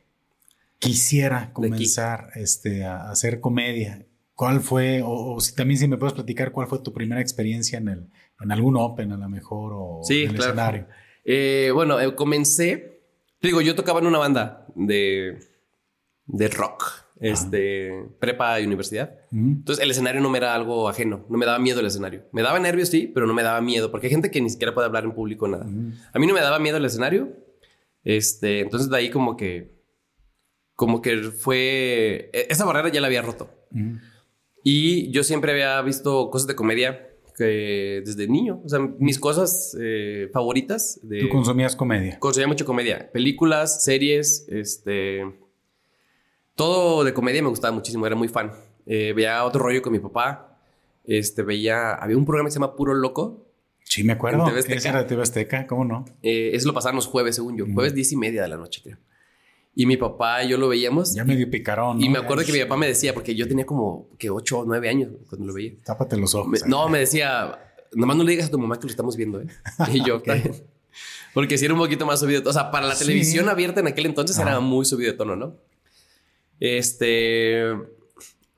Quisiera 0.78 1.52
comenzar 1.52 2.30
este, 2.36 2.86
a 2.86 3.10
hacer 3.10 3.40
comedia. 3.40 4.06
¿Cuál 4.32 4.62
fue, 4.62 5.02
o, 5.02 5.34
o 5.34 5.40
si 5.40 5.54
también 5.54 5.78
si 5.78 5.88
me 5.88 5.98
puedes 5.98 6.14
platicar 6.14 6.52
cuál 6.52 6.68
fue 6.68 6.78
tu 6.78 6.94
primera 6.94 7.20
experiencia 7.20 7.76
en, 7.76 7.88
el, 7.88 8.10
en 8.40 8.52
algún 8.52 8.78
Open 8.78 9.12
a 9.12 9.18
lo 9.18 9.28
mejor 9.28 9.72
o 9.74 10.00
Sí, 10.04 10.22
en 10.22 10.30
el 10.30 10.36
claro. 10.36 10.52
escenario? 10.52 10.86
Eh, 11.22 11.70
bueno, 11.74 12.00
eh, 12.00 12.14
comencé, 12.14 13.02
te 13.40 13.48
digo, 13.48 13.60
yo 13.60 13.74
tocaba 13.74 14.00
en 14.00 14.06
una 14.06 14.20
banda 14.20 14.66
de, 14.74 15.38
de 16.24 16.48
rock, 16.48 17.06
este, 17.20 18.05
prepa 18.18 18.61
y 18.61 18.66
universidad. 18.66 19.14
Entonces 19.33 19.83
el 19.83 19.90
escenario 19.90 20.20
no 20.20 20.31
me 20.31 20.38
era 20.38 20.55
algo 20.55 20.88
ajeno, 20.88 21.24
no 21.29 21.38
me 21.38 21.46
daba 21.46 21.59
miedo 21.59 21.81
el 21.81 21.87
escenario. 21.87 22.24
Me 22.33 22.42
daba 22.42 22.59
nervios, 22.59 22.88
sí, 22.88 23.11
pero 23.12 23.26
no 23.26 23.35
me 23.35 23.42
daba 23.42 23.61
miedo, 23.61 23.90
porque 23.90 24.07
hay 24.09 24.12
gente 24.12 24.31
que 24.31 24.40
ni 24.40 24.50
siquiera 24.50 24.74
puede 24.74 24.87
hablar 24.87 25.05
en 25.05 25.12
público 25.12 25.48
nada. 25.48 25.66
A 26.12 26.18
mí 26.18 26.26
no 26.26 26.35
me 26.35 26.40
daba 26.40 26.59
miedo 26.59 26.76
el 26.76 26.85
escenario. 26.85 27.29
Este, 28.05 28.61
entonces 28.61 28.88
de 28.88 28.96
ahí 28.96 29.11
como 29.11 29.37
que, 29.37 29.74
como 30.74 31.02
que 31.02 31.16
fue, 31.33 32.31
e- 32.33 32.46
esa 32.50 32.64
barrera 32.64 32.88
ya 32.90 33.00
la 33.00 33.07
había 33.09 33.22
roto. 33.22 33.50
Y 34.62 35.11
yo 35.11 35.22
siempre 35.22 35.52
había 35.52 35.81
visto 35.83 36.31
cosas 36.31 36.46
de 36.48 36.55
comedia 36.55 37.09
que 37.37 38.02
desde 38.05 38.26
niño. 38.29 38.62
O 38.64 38.68
sea, 38.68 38.79
mis 38.81 39.18
cosas 39.18 39.76
eh, 39.81 40.29
favoritas. 40.33 40.98
De, 41.02 41.20
¿Tú 41.20 41.29
consumías 41.29 41.76
comedia? 41.76 42.18
Consumía 42.18 42.48
mucho 42.48 42.64
comedia. 42.64 43.11
Películas, 43.12 43.85
series, 43.85 44.46
este. 44.48 45.22
Todo 46.57 47.05
de 47.05 47.14
comedia 47.14 47.42
me 47.42 47.49
gustaba 47.49 47.73
muchísimo, 47.73 48.07
era 48.07 48.16
muy 48.16 48.29
fan. 48.29 48.51
Eh, 48.87 49.12
veía 49.14 49.45
otro 49.45 49.62
rollo 49.62 49.83
con 49.83 49.92
mi 49.92 49.99
papá. 49.99 50.59
Este, 51.05 51.42
veía. 51.42 51.95
Había 51.95 52.16
un 52.16 52.25
programa 52.25 52.49
que 52.49 52.53
se 52.53 52.59
llama 52.59 52.75
Puro 52.75 52.95
Loco. 52.95 53.47
Sí, 53.85 54.03
me 54.03 54.14
acuerdo. 54.14 54.40
En 54.40 54.47
TV 54.47 54.59
Azteca. 54.61 54.79
¿Ese 54.79 54.88
era 54.88 55.07
TV 55.07 55.23
Azteca? 55.23 55.66
¿Cómo 55.66 55.85
no? 55.85 56.07
Eh, 56.23 56.51
eso 56.55 56.66
lo 56.66 56.75
pasaban 56.75 56.97
los 56.97 57.07
jueves, 57.07 57.37
según 57.37 57.57
yo. 57.57 57.66
Jueves 57.73 57.95
diez 57.95 58.11
y 58.11 58.16
media 58.16 58.42
de 58.42 58.49
la 58.49 58.57
noche, 58.57 58.81
creo. 58.83 58.97
Y 59.75 59.85
mi 59.85 59.99
papá 59.99 60.42
y 60.42 60.49
yo 60.49 60.57
lo 60.57 60.69
veíamos. 60.69 61.14
Ya 61.14 61.25
medio 61.25 61.51
picarón. 61.51 61.99
¿no? 61.99 62.05
Y 62.05 62.09
me 62.09 62.19
acuerdo 62.19 62.42
que 62.45 62.53
mi 62.53 62.61
papá 62.61 62.79
me 62.79 62.87
decía, 62.87 63.12
porque 63.12 63.35
yo 63.35 63.47
tenía 63.47 63.66
como 63.66 64.09
que 64.19 64.31
8 64.31 64.61
o 64.61 64.64
9 64.64 64.88
años 64.88 65.11
cuando 65.29 65.47
lo 65.47 65.53
veía. 65.53 65.75
Tápate 65.85 66.16
los 66.16 66.35
ojos. 66.35 66.66
no, 66.66 66.88
me 66.88 67.01
decía, 67.01 67.59
nomás 67.92 68.16
no 68.16 68.25
le 68.25 68.31
digas 68.31 68.47
a 68.47 68.51
tu 68.51 68.59
mamá 68.59 68.79
que 68.79 68.85
lo 68.85 68.90
estamos 68.90 69.14
viendo, 69.16 69.42
¿eh? 69.42 69.47
Y 69.92 70.03
yo, 70.03 70.23
Porque 71.35 71.59
si 71.59 71.66
era 71.66 71.75
un 71.75 71.81
poquito 71.81 72.07
más 72.07 72.21
subido. 72.21 72.49
O 72.49 72.53
sea, 72.55 72.71
para 72.71 72.87
la 72.87 72.97
televisión 72.97 73.51
abierta 73.51 73.81
en 73.81 73.88
aquel 73.88 74.07
entonces 74.07 74.38
era 74.38 74.59
muy 74.61 74.87
subido 74.87 75.12
de 75.12 75.19
tono, 75.19 75.37
¿no? 75.37 75.57
Este. 76.61 77.62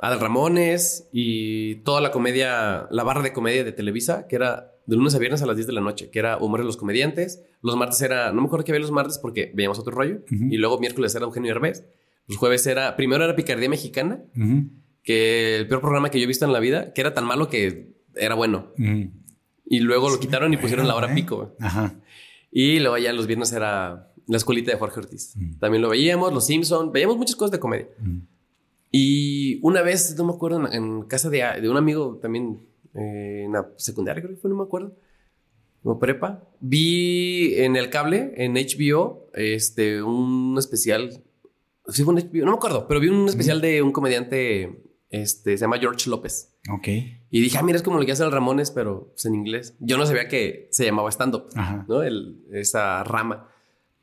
Adal 0.00 0.20
Ramones 0.20 1.08
y 1.12 1.76
toda 1.76 2.00
la 2.00 2.12
comedia, 2.12 2.86
la 2.90 3.02
barra 3.02 3.22
de 3.22 3.32
comedia 3.32 3.64
de 3.64 3.72
Televisa, 3.72 4.28
que 4.28 4.36
era 4.36 4.72
de 4.86 4.96
lunes 4.96 5.14
a 5.14 5.18
viernes 5.18 5.42
a 5.42 5.46
las 5.46 5.56
10 5.56 5.66
de 5.66 5.72
la 5.72 5.80
noche, 5.80 6.08
que 6.10 6.18
era 6.18 6.38
Humor 6.38 6.60
de 6.60 6.66
los 6.66 6.76
Comediantes. 6.76 7.42
Los 7.62 7.76
martes 7.76 8.00
era, 8.00 8.32
no 8.32 8.40
me 8.40 8.46
acuerdo 8.46 8.64
qué 8.64 8.72
había 8.72 8.80
los 8.80 8.92
martes 8.92 9.18
porque 9.18 9.50
veíamos 9.54 9.78
otro 9.78 9.92
rollo. 9.92 10.20
Y 10.30 10.56
luego 10.56 10.78
miércoles 10.78 11.14
era 11.14 11.24
Eugenio 11.24 11.50
Herbés. 11.50 11.84
Los 12.28 12.38
jueves 12.38 12.66
era, 12.66 12.94
primero 12.96 13.24
era 13.24 13.34
Picardía 13.34 13.68
Mexicana, 13.68 14.22
que 15.02 15.56
el 15.56 15.66
peor 15.68 15.80
programa 15.80 16.10
que 16.10 16.18
yo 16.18 16.24
he 16.24 16.28
visto 16.28 16.44
en 16.44 16.52
la 16.52 16.60
vida, 16.60 16.92
que 16.92 17.00
era 17.00 17.12
tan 17.12 17.26
malo 17.26 17.48
que 17.48 17.96
era 18.14 18.34
bueno. 18.34 18.72
Y 19.66 19.80
luego 19.80 20.08
lo 20.10 20.20
quitaron 20.20 20.54
y 20.54 20.56
pusieron 20.56 20.86
la 20.86 20.94
hora 20.94 21.10
¿eh? 21.10 21.14
pico. 21.14 21.56
Y 22.50 22.78
luego 22.78 22.96
ya 22.98 23.12
los 23.12 23.26
viernes 23.26 23.52
era 23.52 24.12
la 24.28 24.36
escuelita 24.36 24.70
de 24.70 24.78
Jorge 24.78 25.00
Ortiz. 25.00 25.34
También 25.58 25.82
lo 25.82 25.88
veíamos, 25.88 26.32
Los 26.32 26.46
Simpson, 26.46 26.92
veíamos 26.92 27.16
muchas 27.16 27.34
cosas 27.34 27.50
de 27.50 27.58
comedia. 27.58 27.88
Y 28.92 29.58
una 29.62 29.82
vez, 29.82 30.14
no 30.16 30.24
me 30.24 30.32
acuerdo, 30.32 30.70
en, 30.70 31.02
casa 31.02 31.28
de, 31.28 31.42
de 31.60 31.68
un 31.68 31.76
amigo 31.76 32.18
también 32.22 32.68
eh, 32.94 33.44
en 33.44 33.52
la 33.52 33.68
secundaria 33.76 34.22
creo 34.22 34.34
que 34.34 34.40
fue, 34.40 34.50
no 34.50 34.56
me 34.56 34.64
acuerdo, 34.64 34.96
como 35.82 35.98
prepa, 35.98 36.48
vi 36.60 37.54
en 37.56 37.76
el 37.76 37.90
cable, 37.90 38.32
en 38.36 38.54
HBO, 38.54 39.30
este, 39.34 40.02
un 40.02 40.56
especial, 40.58 41.22
sí 41.88 42.02
fue 42.02 42.14
un 42.14 42.20
HBO, 42.20 42.44
no 42.44 42.52
me 42.52 42.56
acuerdo, 42.56 42.88
pero 42.88 43.00
vi 43.00 43.08
un 43.08 43.28
especial 43.28 43.60
de 43.60 43.82
un 43.82 43.92
comediante, 43.92 44.82
este, 45.10 45.56
se 45.56 45.60
llama 45.62 45.78
George 45.78 46.08
López. 46.10 46.58
Ok. 46.70 46.88
Y 47.30 47.40
dije, 47.40 47.58
ah, 47.58 47.62
mira, 47.62 47.76
es 47.76 47.82
como 47.82 47.98
lo 47.98 48.06
que 48.06 48.12
hace 48.12 48.24
el 48.24 48.32
Ramones, 48.32 48.70
pero 48.70 49.08
pues, 49.10 49.24
en 49.26 49.34
inglés. 49.34 49.76
Yo 49.80 49.96
no 49.96 50.06
sabía 50.06 50.28
que 50.28 50.68
se 50.70 50.84
llamaba 50.84 51.10
stand-up, 51.10 51.50
¿no? 51.86 52.02
El, 52.02 52.44
esa 52.52 53.04
rama. 53.04 53.48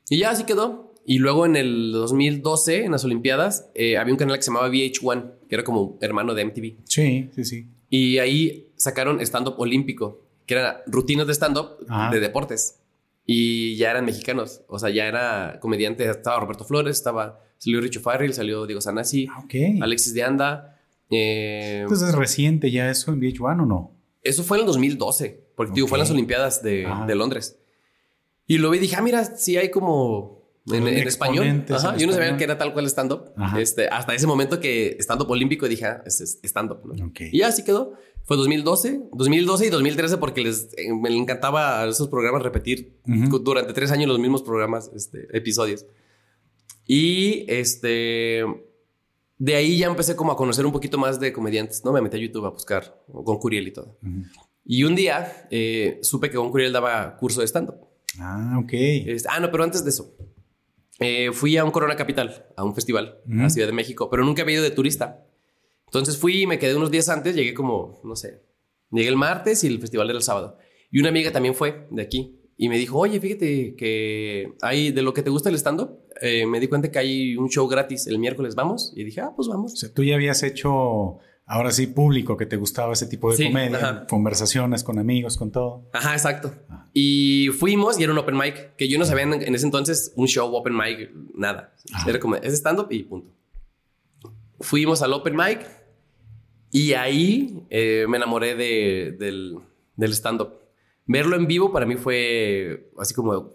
Y 0.08 0.18
ya 0.18 0.30
así 0.30 0.44
quedó. 0.44 0.94
Y 1.04 1.18
luego 1.18 1.46
en 1.46 1.54
el 1.56 1.92
2012, 1.92 2.84
en 2.84 2.92
las 2.92 3.04
Olimpiadas, 3.04 3.70
eh, 3.74 3.96
había 3.96 4.12
un 4.12 4.18
canal 4.18 4.36
que 4.36 4.42
se 4.42 4.50
llamaba 4.50 4.68
VH1, 4.68 5.32
que 5.48 5.54
era 5.54 5.62
como 5.62 5.98
hermano 6.00 6.34
de 6.34 6.44
MTV. 6.44 6.76
Sí, 6.84 7.30
sí, 7.34 7.44
sí. 7.44 7.66
Y 7.88 8.18
ahí 8.18 8.72
sacaron 8.76 9.20
stand-up 9.20 9.54
olímpico, 9.58 10.20
que 10.46 10.54
eran 10.54 10.78
rutinas 10.86 11.26
de 11.28 11.32
stand-up 11.34 11.86
de 12.10 12.20
deportes. 12.20 12.80
Y 13.24 13.76
ya 13.76 13.90
eran 13.90 14.04
mexicanos. 14.04 14.62
O 14.68 14.78
sea, 14.78 14.90
ya 14.90 15.06
era 15.06 15.58
comediante. 15.60 16.08
Estaba 16.08 16.40
Roberto 16.40 16.64
Flores, 16.64 16.96
estaba, 16.96 17.40
salió 17.58 17.80
Richo 17.80 18.00
Farrell, 18.00 18.32
salió 18.34 18.66
Diego 18.66 18.80
Sanasi, 18.80 19.28
ah, 19.30 19.44
Alexis 19.82 20.14
de 20.14 20.22
Anda. 20.24 20.80
Eh, 21.10 21.80
Entonces, 21.82 22.08
¿es 22.08 22.14
reciente 22.14 22.70
ya 22.70 22.90
eso 22.90 23.12
en 23.12 23.20
VH1 23.20 23.62
o 23.62 23.66
no? 23.66 23.92
Eso 24.22 24.42
fue 24.42 24.58
en 24.58 24.62
el 24.62 24.66
2012, 24.66 25.40
porque 25.54 25.72
digo, 25.72 25.86
fue 25.86 25.98
en 25.98 26.00
las 26.00 26.10
Olimpiadas 26.10 26.62
de, 26.62 26.86
de 27.06 27.14
Londres. 27.14 27.58
Y 28.46 28.58
lo 28.58 28.70
vi 28.70 28.78
y 28.78 28.80
dije, 28.82 28.96
ah, 28.96 29.02
mira, 29.02 29.24
sí 29.24 29.56
hay 29.56 29.70
como 29.70 30.36
en, 30.72 30.86
español. 30.86 31.64
Yo 31.98 32.06
no 32.06 32.12
sabía 32.12 32.36
que 32.36 32.44
era 32.44 32.58
tal 32.58 32.72
cual 32.72 32.86
stand-up. 32.86 33.32
Este, 33.58 33.88
hasta 33.88 34.14
ese 34.14 34.26
momento 34.26 34.60
que 34.60 34.96
stand-up 35.00 35.30
olímpico 35.30 35.68
dije, 35.68 35.86
ah, 35.86 36.02
es 36.04 36.40
stand-up. 36.42 36.80
Y 37.32 37.42
así 37.42 37.64
quedó. 37.64 37.94
Fue 38.24 38.36
2012, 38.36 39.02
2012 39.12 39.66
y 39.66 39.70
2013 39.70 40.16
porque 40.16 40.40
les 40.40 40.70
eh, 40.76 40.92
me 40.92 41.16
encantaba 41.16 41.80
a 41.80 41.88
esos 41.88 42.08
programas 42.08 42.42
repetir 42.42 42.98
durante 43.04 43.72
tres 43.72 43.92
años 43.92 44.08
los 44.08 44.18
mismos 44.18 44.42
programas, 44.42 44.90
este, 44.96 45.28
episodios. 45.36 45.86
Y 46.86 47.44
este, 47.48 48.44
de 49.38 49.54
ahí 49.54 49.78
ya 49.78 49.86
empecé 49.86 50.16
como 50.16 50.32
a 50.32 50.36
conocer 50.36 50.66
un 50.66 50.72
poquito 50.72 50.98
más 50.98 51.20
de 51.20 51.32
comediantes, 51.32 51.84
¿no? 51.84 51.92
Me 51.92 52.00
metí 52.00 52.16
a 52.16 52.20
YouTube 52.20 52.46
a 52.46 52.50
buscar 52.50 53.00
con 53.06 53.38
Curiel 53.38 53.68
y 53.68 53.72
todo. 53.72 53.96
Y 54.64 54.82
un 54.82 54.96
día 54.96 55.46
eh, 55.52 56.00
supe 56.02 56.28
que 56.28 56.36
con 56.36 56.50
Curiel 56.50 56.72
daba 56.72 57.16
curso 57.16 57.42
de 57.42 57.46
stand-up. 57.46 57.85
Ah, 58.20 58.58
ok. 58.62 58.72
Este, 58.72 59.28
ah, 59.30 59.40
no, 59.40 59.50
pero 59.50 59.64
antes 59.64 59.84
de 59.84 59.90
eso. 59.90 60.16
Eh, 60.98 61.30
fui 61.32 61.56
a 61.56 61.64
un 61.64 61.70
Corona 61.70 61.96
Capital, 61.96 62.46
a 62.56 62.64
un 62.64 62.74
festival, 62.74 63.18
a 63.30 63.34
la 63.34 63.50
Ciudad 63.50 63.68
de 63.68 63.74
México, 63.74 64.08
pero 64.10 64.24
nunca 64.24 64.42
había 64.42 64.54
ido 64.54 64.62
de 64.62 64.70
turista. 64.70 65.26
Entonces 65.86 66.16
fui 66.16 66.42
y 66.42 66.46
me 66.46 66.58
quedé 66.58 66.74
unos 66.74 66.90
días 66.90 67.08
antes, 67.08 67.36
llegué 67.36 67.52
como, 67.54 68.00
no 68.02 68.16
sé, 68.16 68.42
llegué 68.90 69.08
el 69.08 69.16
martes 69.16 69.62
y 69.64 69.66
el 69.66 69.78
festival 69.78 70.08
era 70.08 70.18
el 70.18 70.22
sábado. 70.22 70.58
Y 70.90 71.00
una 71.00 71.10
amiga 71.10 71.32
también 71.32 71.54
fue 71.54 71.86
de 71.90 72.02
aquí 72.02 72.40
y 72.56 72.68
me 72.68 72.78
dijo, 72.78 72.98
oye, 72.98 73.20
fíjate 73.20 73.76
que 73.76 74.54
hay 74.62 74.90
de 74.90 75.02
lo 75.02 75.12
que 75.12 75.22
te 75.22 75.30
gusta 75.30 75.50
el 75.50 75.56
stand-up, 75.56 76.00
eh, 76.22 76.46
me 76.46 76.58
di 76.58 76.68
cuenta 76.68 76.90
que 76.90 76.98
hay 76.98 77.36
un 77.36 77.50
show 77.50 77.68
gratis 77.68 78.06
el 78.06 78.18
miércoles, 78.18 78.54
¿vamos? 78.54 78.92
Y 78.96 79.04
dije, 79.04 79.20
ah, 79.20 79.32
pues 79.36 79.48
vamos. 79.48 79.74
O 79.74 79.76
sea, 79.76 79.92
tú 79.92 80.02
ya 80.02 80.14
habías 80.14 80.42
hecho 80.42 81.18
ahora 81.46 81.70
sí 81.70 81.86
público 81.86 82.36
que 82.36 82.44
te 82.44 82.56
gustaba 82.56 82.92
ese 82.92 83.06
tipo 83.06 83.32
de 83.32 83.46
comedia, 83.46 84.06
conversaciones 84.08 84.82
con 84.82 84.98
amigos, 84.98 85.36
con 85.36 85.52
todo. 85.52 85.88
Ajá, 85.92 86.12
exacto. 86.12 86.52
Y 86.92 87.48
fuimos 87.56 87.98
y 87.98 88.02
era 88.02 88.12
un 88.12 88.18
open 88.18 88.36
mic, 88.36 88.74
que 88.76 88.88
yo 88.88 88.98
no 88.98 89.04
sabía 89.04 89.22
en, 89.22 89.54
ese 89.54 89.64
entonces 89.64 90.12
un 90.16 90.26
show 90.26 90.52
open 90.54 90.76
mic, 90.76 91.10
nada. 91.34 91.72
Era 92.06 92.18
como, 92.18 92.36
es 92.36 92.52
stand-up 92.52 92.88
y 92.90 93.04
punto. 93.04 93.30
Fuimos 94.60 95.02
al 95.02 95.12
open 95.12 95.36
mic 95.36 95.60
y 96.72 96.94
ahí 96.94 97.64
eh, 97.70 98.06
me 98.08 98.16
enamoré 98.16 98.56
de, 98.56 99.16
del, 99.18 99.58
del 99.94 100.12
stand-up. 100.12 100.54
Verlo 101.06 101.36
en 101.36 101.46
vivo 101.46 101.70
para 101.70 101.86
mí 101.86 101.94
fue 101.94 102.90
así 102.98 103.14
como, 103.14 103.54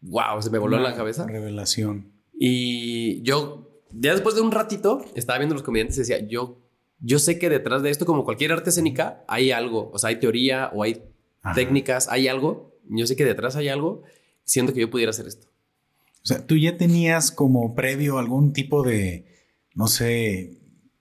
wow, 0.00 0.42
se 0.42 0.50
me 0.50 0.58
voló 0.58 0.76
en 0.76 0.82
la 0.82 0.96
cabeza. 0.96 1.24
Revelación. 1.26 2.12
Y 2.36 3.22
yo, 3.22 3.82
ya 3.92 4.12
después 4.12 4.34
de 4.34 4.40
un 4.40 4.50
ratito, 4.50 5.04
estaba 5.14 5.38
viendo 5.38 5.54
los 5.54 5.62
comediantes 5.62 5.96
y 5.98 6.00
decía, 6.00 6.18
yo 6.26 6.67
yo 7.00 7.18
sé 7.18 7.38
que 7.38 7.48
detrás 7.48 7.82
de 7.82 7.90
esto, 7.90 8.06
como 8.06 8.24
cualquier 8.24 8.52
arte 8.52 8.70
escénica, 8.70 9.24
hay 9.28 9.50
algo. 9.50 9.90
O 9.92 9.98
sea, 9.98 10.08
hay 10.08 10.18
teoría 10.18 10.70
o 10.74 10.82
hay 10.82 11.04
técnicas, 11.54 12.08
hay 12.08 12.28
algo. 12.28 12.76
Yo 12.88 13.06
sé 13.06 13.16
que 13.16 13.24
detrás 13.24 13.56
hay 13.56 13.68
algo. 13.68 14.02
Siento 14.44 14.72
que 14.72 14.80
yo 14.80 14.90
pudiera 14.90 15.10
hacer 15.10 15.26
esto. 15.26 15.48
O 16.22 16.26
sea, 16.26 16.46
tú 16.46 16.56
ya 16.56 16.76
tenías 16.76 17.30
como 17.30 17.74
previo 17.74 18.18
algún 18.18 18.52
tipo 18.52 18.82
de, 18.82 19.26
no 19.74 19.86
sé, 19.86 20.58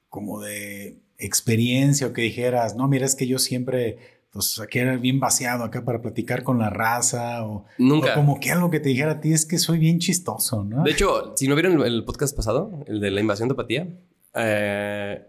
como 0.10 0.42
de 0.42 1.02
experiencia 1.18 2.08
o 2.08 2.14
que 2.14 2.22
dijeras, 2.22 2.76
no, 2.76 2.88
mira, 2.88 3.06
es 3.06 3.16
que 3.16 3.28
yo 3.28 3.40
siempre, 3.40 3.98
pues 4.32 4.60
aquí 4.60 4.80
era 4.80 4.96
bien 4.98 5.20
vaciado 5.20 5.64
acá 5.64 5.84
para 5.84 6.02
platicar 6.02 6.44
con 6.44 6.60
la 6.60 6.70
raza 6.70 7.46
o, 7.46 7.66
Nunca. 7.78 8.14
como 8.14 8.40
que 8.40 8.52
algo 8.52 8.70
que 8.70 8.80
te 8.80 8.90
dijera 8.90 9.14
a 9.14 9.20
ti 9.20 9.34
es 9.34 9.46
que 9.46 9.58
soy 9.58 9.80
bien 9.80 10.00
chistoso, 10.00 10.64
¿no? 10.64 10.84
De 10.84 10.92
hecho, 10.92 11.34
si 11.36 11.48
no 11.48 11.56
vieron 11.56 11.82
el, 11.82 12.06
podcast 12.06 12.36
pasado, 12.36 12.84
el 12.86 13.00
de 13.00 13.12
la 13.12 13.20
invasión 13.20 13.50
de 13.50 13.54
apatía, 13.54 13.88
eh, 14.36 15.26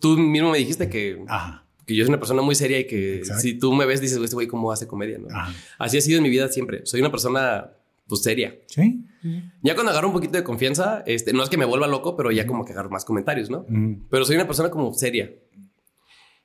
tú 0.00 0.16
mismo 0.18 0.50
me 0.50 0.58
dijiste 0.58 0.88
que, 0.88 1.22
que 1.86 1.94
yo 1.94 2.04
soy 2.04 2.10
una 2.10 2.18
persona 2.18 2.42
muy 2.42 2.54
seria 2.54 2.78
y 2.80 2.86
que 2.86 3.22
si 3.38 3.54
tú 3.54 3.72
me 3.72 3.86
ves, 3.86 4.00
dices, 4.00 4.18
este 4.18 4.34
güey, 4.34 4.46
¿cómo 4.46 4.70
hace 4.72 4.86
comedia? 4.86 5.18
¿no? 5.18 5.28
Así 5.78 5.98
ha 5.98 6.00
sido 6.00 6.18
en 6.18 6.22
mi 6.22 6.30
vida 6.30 6.48
siempre. 6.48 6.84
Soy 6.84 7.00
una 7.00 7.10
persona, 7.10 7.70
pues, 8.06 8.22
seria. 8.22 8.56
Sí. 8.66 9.04
Ya 9.62 9.74
cuando 9.74 9.90
agarro 9.90 10.08
un 10.08 10.12
poquito 10.14 10.36
de 10.36 10.44
confianza, 10.44 11.02
este, 11.06 11.32
no 11.32 11.42
es 11.42 11.48
que 11.50 11.56
me 11.56 11.64
vuelva 11.64 11.86
loco, 11.86 12.16
pero 12.16 12.30
ya 12.30 12.46
como 12.46 12.64
que 12.64 12.72
agarro 12.72 12.90
más 12.90 13.04
comentarios, 13.04 13.50
¿no? 13.50 13.66
Pero 14.10 14.24
soy 14.24 14.36
una 14.36 14.46
persona 14.46 14.70
como 14.70 14.92
seria. 14.94 15.32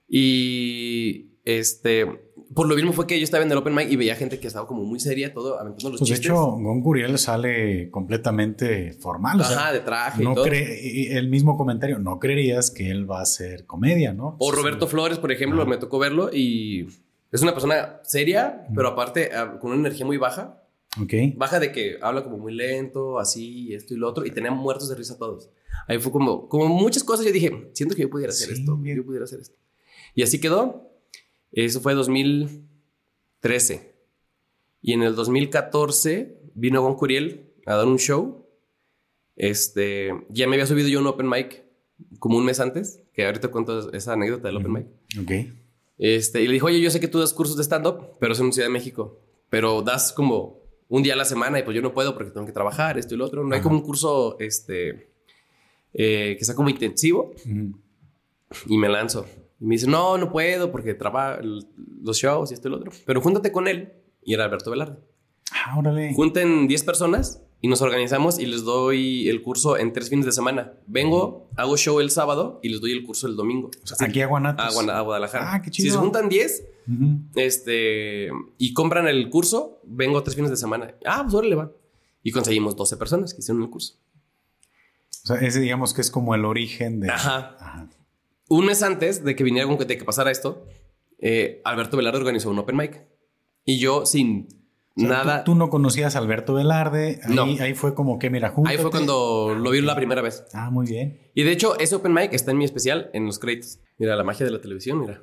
Y 0.07 1.32
este, 1.45 2.05
por 2.53 2.67
lo 2.67 2.75
mismo 2.75 2.93
fue 2.93 3.05
que 3.05 3.19
yo 3.19 3.23
estaba 3.23 3.43
en 3.43 3.51
el 3.51 3.57
Open 3.57 3.75
Mic 3.75 3.91
y 3.91 3.95
veía 3.95 4.15
gente 4.15 4.39
que 4.39 4.47
estaba 4.47 4.67
como 4.67 4.83
muy 4.83 4.99
seria, 4.99 5.33
todo 5.33 5.59
aventando 5.59 5.89
los 5.91 5.99
pues 5.99 6.09
De 6.09 6.15
hecho, 6.15 6.35
Gon 6.35 6.81
Curiel 6.81 7.17
sale 7.17 7.89
completamente 7.91 8.93
formal. 8.93 9.41
Ajá, 9.41 9.73
de 9.73 9.81
traje 9.81 10.23
no 10.23 10.31
y 10.31 10.35
todo. 10.35 10.45
el 10.45 11.29
mismo 11.29 11.57
comentario, 11.57 11.99
no 11.99 12.19
creerías 12.19 12.71
que 12.71 12.89
él 12.89 13.09
va 13.09 13.19
a 13.19 13.23
hacer 13.23 13.65
comedia, 13.65 14.13
¿no? 14.13 14.37
O 14.39 14.51
Roberto 14.51 14.87
Flores, 14.87 15.19
por 15.19 15.31
ejemplo, 15.31 15.65
me 15.65 15.77
tocó 15.77 15.99
verlo 15.99 16.29
y 16.31 16.87
es 17.31 17.41
una 17.41 17.53
persona 17.53 17.99
seria, 18.03 18.67
pero 18.73 18.89
aparte 18.89 19.31
ah, 19.35 19.57
con 19.59 19.71
una 19.71 19.79
energía 19.81 20.05
muy 20.05 20.17
baja. 20.17 20.59
Ok. 21.01 21.35
Baja 21.35 21.59
de 21.59 21.71
que 21.71 21.97
habla 22.01 22.23
como 22.23 22.37
muy 22.37 22.53
lento, 22.53 23.17
así, 23.19 23.73
esto 23.73 23.95
y 23.95 23.97
lo 23.97 24.07
otro, 24.07 24.25
y 24.25 24.31
tenía 24.31 24.51
muertos 24.51 24.87
de 24.87 24.95
risa 24.95 25.17
todos. 25.17 25.49
Ahí 25.87 25.97
fue 25.97 26.11
como, 26.11 26.47
como 26.47 26.67
muchas 26.67 27.03
cosas. 27.03 27.25
Yo 27.25 27.31
dije, 27.31 27.69
siento 27.73 27.95
que 27.95 28.03
yo 28.03 28.09
pudiera 28.11 28.31
hacer 28.31 28.51
esto, 28.51 28.79
yo 28.81 29.03
pudiera 29.03 29.25
hacer 29.25 29.39
esto. 29.39 29.57
Y 30.15 30.21
así 30.21 30.39
quedó. 30.39 30.92
Eso 31.53 31.81
fue 31.81 31.93
2013. 31.93 33.93
Y 34.81 34.93
en 34.93 35.03
el 35.03 35.15
2014 35.15 36.41
vino 36.53 36.81
Gon 36.81 36.95
Curiel 36.95 37.53
a 37.65 37.75
dar 37.75 37.87
un 37.87 37.97
show. 37.97 38.45
Este, 39.35 40.11
ya 40.29 40.47
me 40.47 40.55
había 40.55 40.67
subido 40.67 40.89
yo 40.89 40.99
un 40.99 41.07
open 41.07 41.29
mic 41.29 41.63
como 42.19 42.37
un 42.37 42.45
mes 42.45 42.59
antes, 42.59 43.01
que 43.13 43.25
ahorita 43.25 43.49
cuento 43.49 43.91
esa 43.93 44.13
anécdota 44.13 44.47
del 44.47 44.57
Open 44.57 44.71
Mic. 44.71 44.87
Ok. 45.21 45.31
Este, 45.97 46.41
y 46.41 46.47
le 46.47 46.53
dijo, 46.53 46.67
oye, 46.67 46.81
yo 46.81 46.89
sé 46.89 46.99
que 46.99 47.07
tú 47.07 47.19
das 47.19 47.33
cursos 47.33 47.57
de 47.57 47.63
stand-up, 47.63 48.17
pero 48.19 48.33
es 48.33 48.39
en 48.39 48.51
Ciudad 48.51 48.67
de 48.67 48.73
México. 48.73 49.19
Pero 49.49 49.81
das 49.81 50.11
como 50.11 50.61
un 50.89 51.03
día 51.03 51.13
a 51.13 51.17
la 51.17 51.25
semana 51.25 51.59
y 51.59 51.63
pues 51.63 51.75
yo 51.75 51.81
no 51.81 51.93
puedo 51.93 52.13
porque 52.13 52.31
tengo 52.31 52.45
que 52.45 52.51
trabajar, 52.51 52.97
esto 52.97 53.15
y 53.15 53.17
lo 53.17 53.25
otro. 53.25 53.43
No 53.43 53.55
hay 53.55 53.61
como 53.61 53.75
un 53.75 53.83
curso 53.83 54.37
este, 54.39 55.11
eh, 55.93 56.35
que 56.37 56.45
sea 56.45 56.55
como 56.55 56.69
intensivo. 56.69 57.33
Y 58.67 58.77
me 58.77 58.89
lanzo. 58.89 59.25
Y 59.63 59.65
me 59.65 59.75
dice, 59.75 59.87
no, 59.87 60.17
no 60.17 60.29
puedo 60.29 60.73
porque 60.73 60.93
trabajo 60.93 61.39
los 61.41 62.17
shows 62.17 62.51
y 62.51 62.53
esto 62.53 62.67
y 62.67 62.71
lo 62.71 62.77
otro. 62.77 62.91
Pero 63.05 63.21
júntate 63.21 63.53
con 63.53 63.69
él. 63.69 63.93
Y 64.21 64.33
era 64.33 64.43
Alberto 64.43 64.69
Velarde. 64.69 64.97
Ah, 65.53 65.79
órale. 65.79 66.13
Junten 66.13 66.67
10 66.67 66.83
personas 66.83 67.41
y 67.61 67.69
nos 67.69 67.81
organizamos 67.81 68.39
y 68.39 68.45
les 68.45 68.65
doy 68.65 69.29
el 69.29 69.41
curso 69.41 69.77
en 69.77 69.93
tres 69.93 70.09
fines 70.09 70.25
de 70.25 70.33
semana. 70.33 70.73
Vengo, 70.85 71.47
hago 71.55 71.77
show 71.77 72.01
el 72.01 72.11
sábado 72.11 72.59
y 72.61 72.67
les 72.67 72.81
doy 72.81 72.91
el 72.91 73.05
curso 73.05 73.25
el 73.25 73.37
domingo. 73.37 73.71
O 73.81 73.87
sea, 73.87 74.05
aquí 74.05 74.19
a 74.19 74.27
Guanatos. 74.27 74.89
A, 74.89 74.99
Guadalajara. 74.99 75.53
Ah, 75.53 75.61
qué 75.61 75.71
chido. 75.71 75.85
Si 75.85 75.91
se 75.91 75.97
juntan 75.97 76.27
10 76.27 76.63
Ujú. 76.89 77.19
este, 77.35 78.31
y 78.57 78.73
compran 78.73 79.07
el 79.07 79.29
curso, 79.29 79.79
vengo 79.85 80.21
tres 80.23 80.35
fines 80.35 80.51
de 80.51 80.57
semana. 80.57 80.93
Ah, 81.05 81.21
pues 81.23 81.35
órale 81.35 81.55
va. 81.55 81.71
Y 82.21 82.31
conseguimos 82.31 82.75
12 82.75 82.97
personas 82.97 83.33
que 83.33 83.39
hicieron 83.39 83.63
el 83.63 83.69
curso. 83.69 83.93
O 85.23 85.27
sea, 85.27 85.37
ese 85.37 85.61
digamos 85.61 85.93
que 85.93 86.01
es 86.01 86.11
como 86.11 86.35
el 86.35 86.43
origen 86.43 86.99
de... 86.99 87.09
Ajá. 87.09 87.55
Ajá. 87.61 87.87
Un 88.49 88.65
mes 88.65 88.83
antes 88.83 89.23
de 89.23 89.35
que 89.35 89.43
viniera 89.43 89.67
con 89.67 89.77
que, 89.77 89.85
de 89.85 89.97
que 89.97 90.05
pasara 90.05 90.31
esto, 90.31 90.65
eh, 91.19 91.61
Alberto 91.63 91.97
Velarde 91.97 92.19
organizó 92.19 92.49
un 92.49 92.59
open 92.59 92.75
mic. 92.77 93.03
Y 93.65 93.79
yo 93.79 94.05
sin 94.05 94.47
O 94.95 94.99
sea, 95.01 95.09
nada... 95.09 95.43
Tú, 95.43 95.53
tú 95.53 95.57
no 95.57 95.69
conocías 95.69 96.15
a 96.15 96.19
Alberto 96.19 96.53
Velarde. 96.53 97.19
Ahí, 97.23 97.33
No. 97.35 97.43
ahí 97.43 97.73
fue 97.73 97.95
como 97.95 98.19
que, 98.19 98.29
mira, 98.29 98.53
Ahí 98.65 98.77
fue 98.77 98.91
cuando 98.91 99.55
lo 99.57 99.71
vi 99.71 99.81
la 99.81 99.95
primera 99.95 100.21
vez. 100.21 100.43
Ah, 100.53 100.69
muy 100.69 100.85
bien. 100.85 101.19
Y 101.33 101.43
de 101.43 101.51
hecho, 101.51 101.79
ese 101.79 101.95
open 101.95 102.13
mic 102.13 102.33
está 102.33 102.51
en 102.51 102.57
mi 102.57 102.65
especial 102.65 103.09
en 103.13 103.25
los 103.25 103.39
créditos. 103.39 103.79
Mira, 103.97 104.15
la 104.15 104.23
magia 104.23 104.45
de 104.45 104.51
la 104.51 104.59
televisión, 104.61 104.99
mira. 104.99 105.21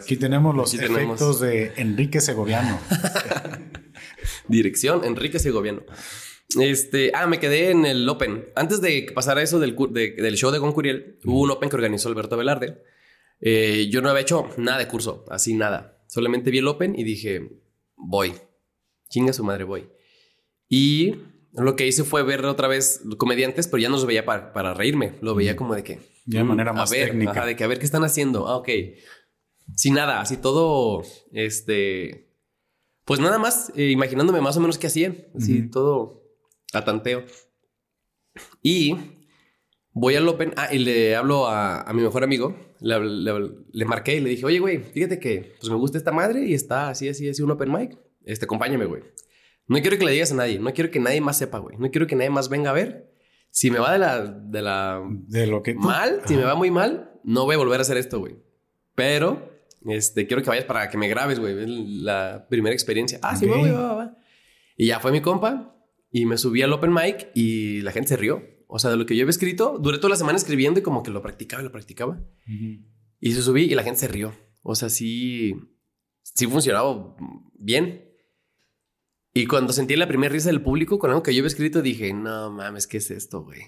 Aquí 0.00 0.16
tenemos 0.16 0.54
los 0.54 0.68
Aquí 0.74 0.78
tenemos. 0.84 1.20
efectos 1.20 1.40
de 1.40 1.72
Enrique 1.76 2.20
Segoviano. 2.20 2.78
Dirección, 4.48 5.04
Enrique 5.04 5.38
Segoviano. 5.38 5.82
Este, 6.58 7.12
ah, 7.14 7.26
me 7.26 7.38
quedé 7.38 7.70
en 7.70 7.84
el 7.86 8.08
Open. 8.08 8.46
Antes 8.56 8.80
de 8.80 9.06
que 9.06 9.12
pasara 9.12 9.42
eso 9.42 9.58
del, 9.60 9.76
de- 9.90 10.12
del 10.12 10.36
show 10.36 10.50
de 10.50 10.58
Goncuriel, 10.58 11.18
hubo 11.24 11.42
un 11.42 11.50
Open 11.50 11.68
que 11.70 11.76
organizó 11.76 12.08
Alberto 12.08 12.36
Velarde. 12.36 12.82
Eh, 13.40 13.88
yo 13.90 14.02
no 14.02 14.08
había 14.10 14.22
hecho 14.22 14.48
nada 14.56 14.78
de 14.78 14.88
curso, 14.88 15.24
así 15.30 15.54
nada. 15.54 16.02
Solamente 16.08 16.50
vi 16.50 16.58
el 16.58 16.66
Open 16.68 16.98
y 16.98 17.04
dije, 17.04 17.60
voy. 17.96 18.34
Chinga 19.08 19.32
su 19.32 19.44
madre, 19.44 19.64
voy. 19.64 19.88
Y 20.68 21.14
lo 21.52 21.76
que 21.76 21.86
hice 21.86 22.04
fue 22.04 22.22
ver 22.22 22.44
otra 22.44 22.68
vez 22.68 23.00
comediantes, 23.16 23.68
pero 23.68 23.78
ya 23.80 23.88
no 23.88 23.94
los 23.96 24.06
veía 24.06 24.24
para, 24.24 24.52
para 24.52 24.74
reírme. 24.74 25.14
Lo 25.20 25.34
veía 25.34 25.56
como 25.56 25.74
de 25.74 25.84
que. 25.84 25.98
Ya 26.26 26.38
de 26.40 26.44
mm, 26.44 26.48
manera 26.48 26.70
a 26.70 26.74
más 26.74 26.90
ver, 26.90 27.08
técnica. 27.10 27.30
ajá, 27.32 27.46
de 27.46 27.56
que 27.56 27.64
a 27.64 27.66
ver 27.68 27.78
qué 27.78 27.84
están 27.84 28.04
haciendo. 28.04 28.46
Ah, 28.48 28.56
ok. 28.56 28.68
Sin 29.76 29.94
nada, 29.94 30.20
así 30.20 30.36
todo. 30.36 31.02
Este. 31.32 32.28
Pues 33.04 33.18
nada 33.20 33.38
más, 33.38 33.72
eh, 33.76 33.90
imaginándome 33.90 34.40
más 34.40 34.56
o 34.56 34.60
menos 34.60 34.78
qué 34.78 34.86
hacían. 34.88 35.16
Así 35.36 35.68
todo 35.70 36.19
a 36.72 36.84
tanteo. 36.84 37.24
Y 38.62 38.96
voy 39.92 40.16
al 40.16 40.28
Open. 40.28 40.52
Ah, 40.56 40.68
y 40.72 40.78
le 40.78 41.16
hablo 41.16 41.46
a, 41.46 41.82
a 41.82 41.92
mi 41.92 42.02
mejor 42.02 42.24
amigo. 42.24 42.56
Le, 42.80 42.98
le 43.72 43.84
marqué 43.84 44.16
y 44.16 44.20
le 44.20 44.30
dije, 44.30 44.46
oye, 44.46 44.58
güey, 44.58 44.78
fíjate 44.78 45.18
que 45.18 45.54
pues 45.60 45.70
me 45.70 45.76
gusta 45.76 45.98
esta 45.98 46.12
madre 46.12 46.46
y 46.46 46.54
está 46.54 46.88
así, 46.88 47.08
así, 47.08 47.28
así, 47.28 47.42
un 47.42 47.50
Open 47.50 47.70
Mic. 47.72 47.98
Este, 48.24 48.44
acompáñame, 48.44 48.86
güey. 48.86 49.02
No 49.66 49.80
quiero 49.80 49.98
que 49.98 50.04
le 50.04 50.12
digas 50.12 50.32
a 50.32 50.34
nadie. 50.36 50.58
No 50.58 50.72
quiero 50.72 50.90
que 50.90 51.00
nadie 51.00 51.20
más 51.20 51.38
sepa, 51.38 51.58
güey. 51.58 51.76
No 51.78 51.90
quiero 51.90 52.06
que 52.06 52.16
nadie 52.16 52.30
más 52.30 52.48
venga 52.48 52.70
a 52.70 52.74
ver. 52.74 53.12
Si 53.50 53.70
me 53.70 53.78
va 53.78 53.92
de 53.92 53.98
la, 53.98 54.24
de 54.24 54.62
la 54.62 55.02
De 55.26 55.46
lo 55.46 55.62
que... 55.62 55.74
tú- 55.74 55.80
mal, 55.80 56.22
si 56.26 56.36
me 56.36 56.44
va 56.44 56.54
muy 56.54 56.70
mal, 56.70 57.10
no 57.24 57.44
voy 57.44 57.54
a 57.56 57.58
volver 57.58 57.78
a 57.78 57.82
hacer 57.82 57.96
esto, 57.96 58.20
güey. 58.20 58.36
Pero, 58.94 59.50
este, 59.86 60.26
quiero 60.26 60.42
que 60.42 60.48
vayas 60.50 60.64
para 60.64 60.88
que 60.88 60.96
me 60.98 61.08
grabes, 61.08 61.38
güey. 61.40 61.54
La 62.02 62.46
primera 62.48 62.72
experiencia. 62.74 63.18
Ah, 63.22 63.34
sí, 63.36 63.46
güey, 63.46 63.70
va, 63.72 63.80
va, 63.80 63.94
va. 63.94 64.16
Y 64.76 64.86
ya 64.86 65.00
fue 65.00 65.10
mi 65.12 65.20
compa 65.20 65.76
y 66.10 66.26
me 66.26 66.38
subí 66.38 66.62
al 66.62 66.72
open 66.72 66.92
mic 66.92 67.30
y 67.34 67.80
la 67.82 67.92
gente 67.92 68.10
se 68.10 68.16
rió. 68.16 68.42
O 68.66 68.78
sea, 68.78 68.90
de 68.90 68.96
lo 68.96 69.06
que 69.06 69.16
yo 69.16 69.22
había 69.22 69.30
escrito, 69.30 69.78
duré 69.80 69.98
toda 69.98 70.10
la 70.10 70.16
semana 70.16 70.38
escribiendo 70.38 70.80
y 70.80 70.82
como 70.82 71.02
que 71.02 71.10
lo 71.10 71.22
practicaba 71.22 71.62
y 71.62 71.64
lo 71.64 71.72
practicaba. 71.72 72.20
Y 73.20 73.32
se 73.32 73.42
subí 73.42 73.64
y 73.64 73.74
la 73.74 73.82
gente 73.82 74.00
se 74.00 74.08
rió. 74.08 74.32
O 74.62 74.74
sea, 74.74 74.88
sí, 74.88 75.54
sí 76.22 76.46
funcionaba 76.46 77.16
bien. 77.54 78.04
Y 79.34 79.46
cuando 79.46 79.72
sentí 79.72 79.96
la 79.96 80.08
primera 80.08 80.32
risa 80.32 80.48
del 80.48 80.62
público 80.62 80.98
con 80.98 81.10
algo 81.10 81.22
que 81.22 81.34
yo 81.34 81.40
había 81.40 81.48
escrito, 81.48 81.82
dije, 81.82 82.12
no 82.12 82.50
mames, 82.50 82.86
¿qué 82.86 82.98
es 82.98 83.10
esto, 83.10 83.42
güey? 83.42 83.62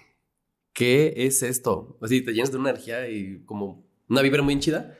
¿Qué 0.72 1.14
es 1.16 1.43
esto? 1.43 1.99
Así 2.01 2.22
te 2.22 2.32
llenas 2.32 2.51
de 2.51 2.59
una 2.59 2.70
energía 2.70 3.09
y 3.09 3.45
como 3.45 3.86
una 4.09 4.22
vibra 4.22 4.43
muy 4.43 4.59
chida. 4.59 4.97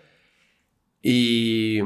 Y 1.01 1.81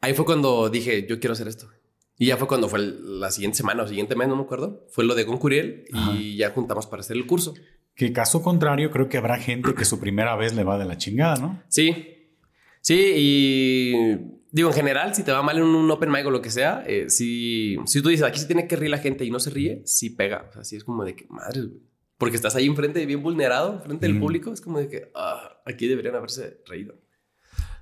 ahí 0.00 0.14
fue 0.14 0.24
cuando 0.24 0.70
dije, 0.70 1.06
yo 1.06 1.18
quiero 1.18 1.32
hacer 1.32 1.48
esto. 1.48 1.70
Y 2.18 2.26
ya 2.26 2.36
fue 2.36 2.48
cuando 2.48 2.68
fue 2.68 2.80
el- 2.80 3.20
la 3.20 3.30
siguiente 3.30 3.56
semana 3.58 3.84
o 3.84 3.86
siguiente 3.86 4.16
mes, 4.16 4.28
no 4.28 4.36
me 4.36 4.42
acuerdo. 4.42 4.84
Fue 4.90 5.04
lo 5.04 5.14
de 5.14 5.24
Goncuriel 5.24 5.84
Ajá. 5.92 6.12
y 6.14 6.36
ya 6.36 6.50
juntamos 6.50 6.86
para 6.86 7.00
hacer 7.00 7.16
el 7.16 7.26
curso. 7.26 7.54
Que 7.94 8.12
caso 8.12 8.42
contrario, 8.42 8.90
creo 8.90 9.08
que 9.08 9.18
habrá 9.18 9.38
gente 9.38 9.74
que 9.74 9.84
su 9.84 9.98
primera 10.00 10.36
vez 10.36 10.54
le 10.54 10.64
va 10.64 10.78
de 10.78 10.84
la 10.84 10.96
chingada, 10.98 11.36
¿no? 11.36 11.62
Sí. 11.68 12.14
Sí, 12.80 13.12
y 13.16 13.92
digo, 14.50 14.68
en 14.70 14.74
general, 14.74 15.14
si 15.14 15.22
te 15.24 15.32
va 15.32 15.42
mal 15.42 15.58
en 15.58 15.64
un 15.64 15.90
open 15.90 16.10
mic 16.10 16.24
o 16.26 16.30
lo 16.30 16.40
que 16.40 16.50
sea, 16.50 16.84
eh, 16.86 17.10
si, 17.10 17.76
si 17.86 18.00
tú 18.02 18.08
dices, 18.08 18.24
aquí 18.24 18.38
se 18.38 18.46
tiene 18.46 18.66
que 18.68 18.76
reír 18.76 18.90
la 18.90 18.98
gente 18.98 19.24
y 19.24 19.30
no 19.30 19.40
se 19.40 19.50
ríe, 19.50 19.82
sí 19.84 20.10
pega. 20.10 20.46
O 20.48 20.52
sea, 20.52 20.64
sí 20.64 20.76
es 20.76 20.84
como 20.84 21.04
de 21.04 21.14
que, 21.16 21.26
madre, 21.28 21.62
güey. 21.62 21.80
Porque 22.18 22.34
estás 22.36 22.56
ahí 22.56 22.66
enfrente, 22.66 23.04
bien 23.06 23.22
vulnerado, 23.22 23.80
frente 23.80 24.06
del 24.06 24.18
público, 24.18 24.52
es 24.52 24.60
como 24.60 24.78
de 24.80 24.88
que, 24.88 25.10
ah, 25.14 25.60
aquí 25.66 25.86
deberían 25.86 26.16
haberse 26.16 26.62
reído. 26.66 26.94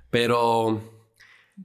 Pero 0.09 0.96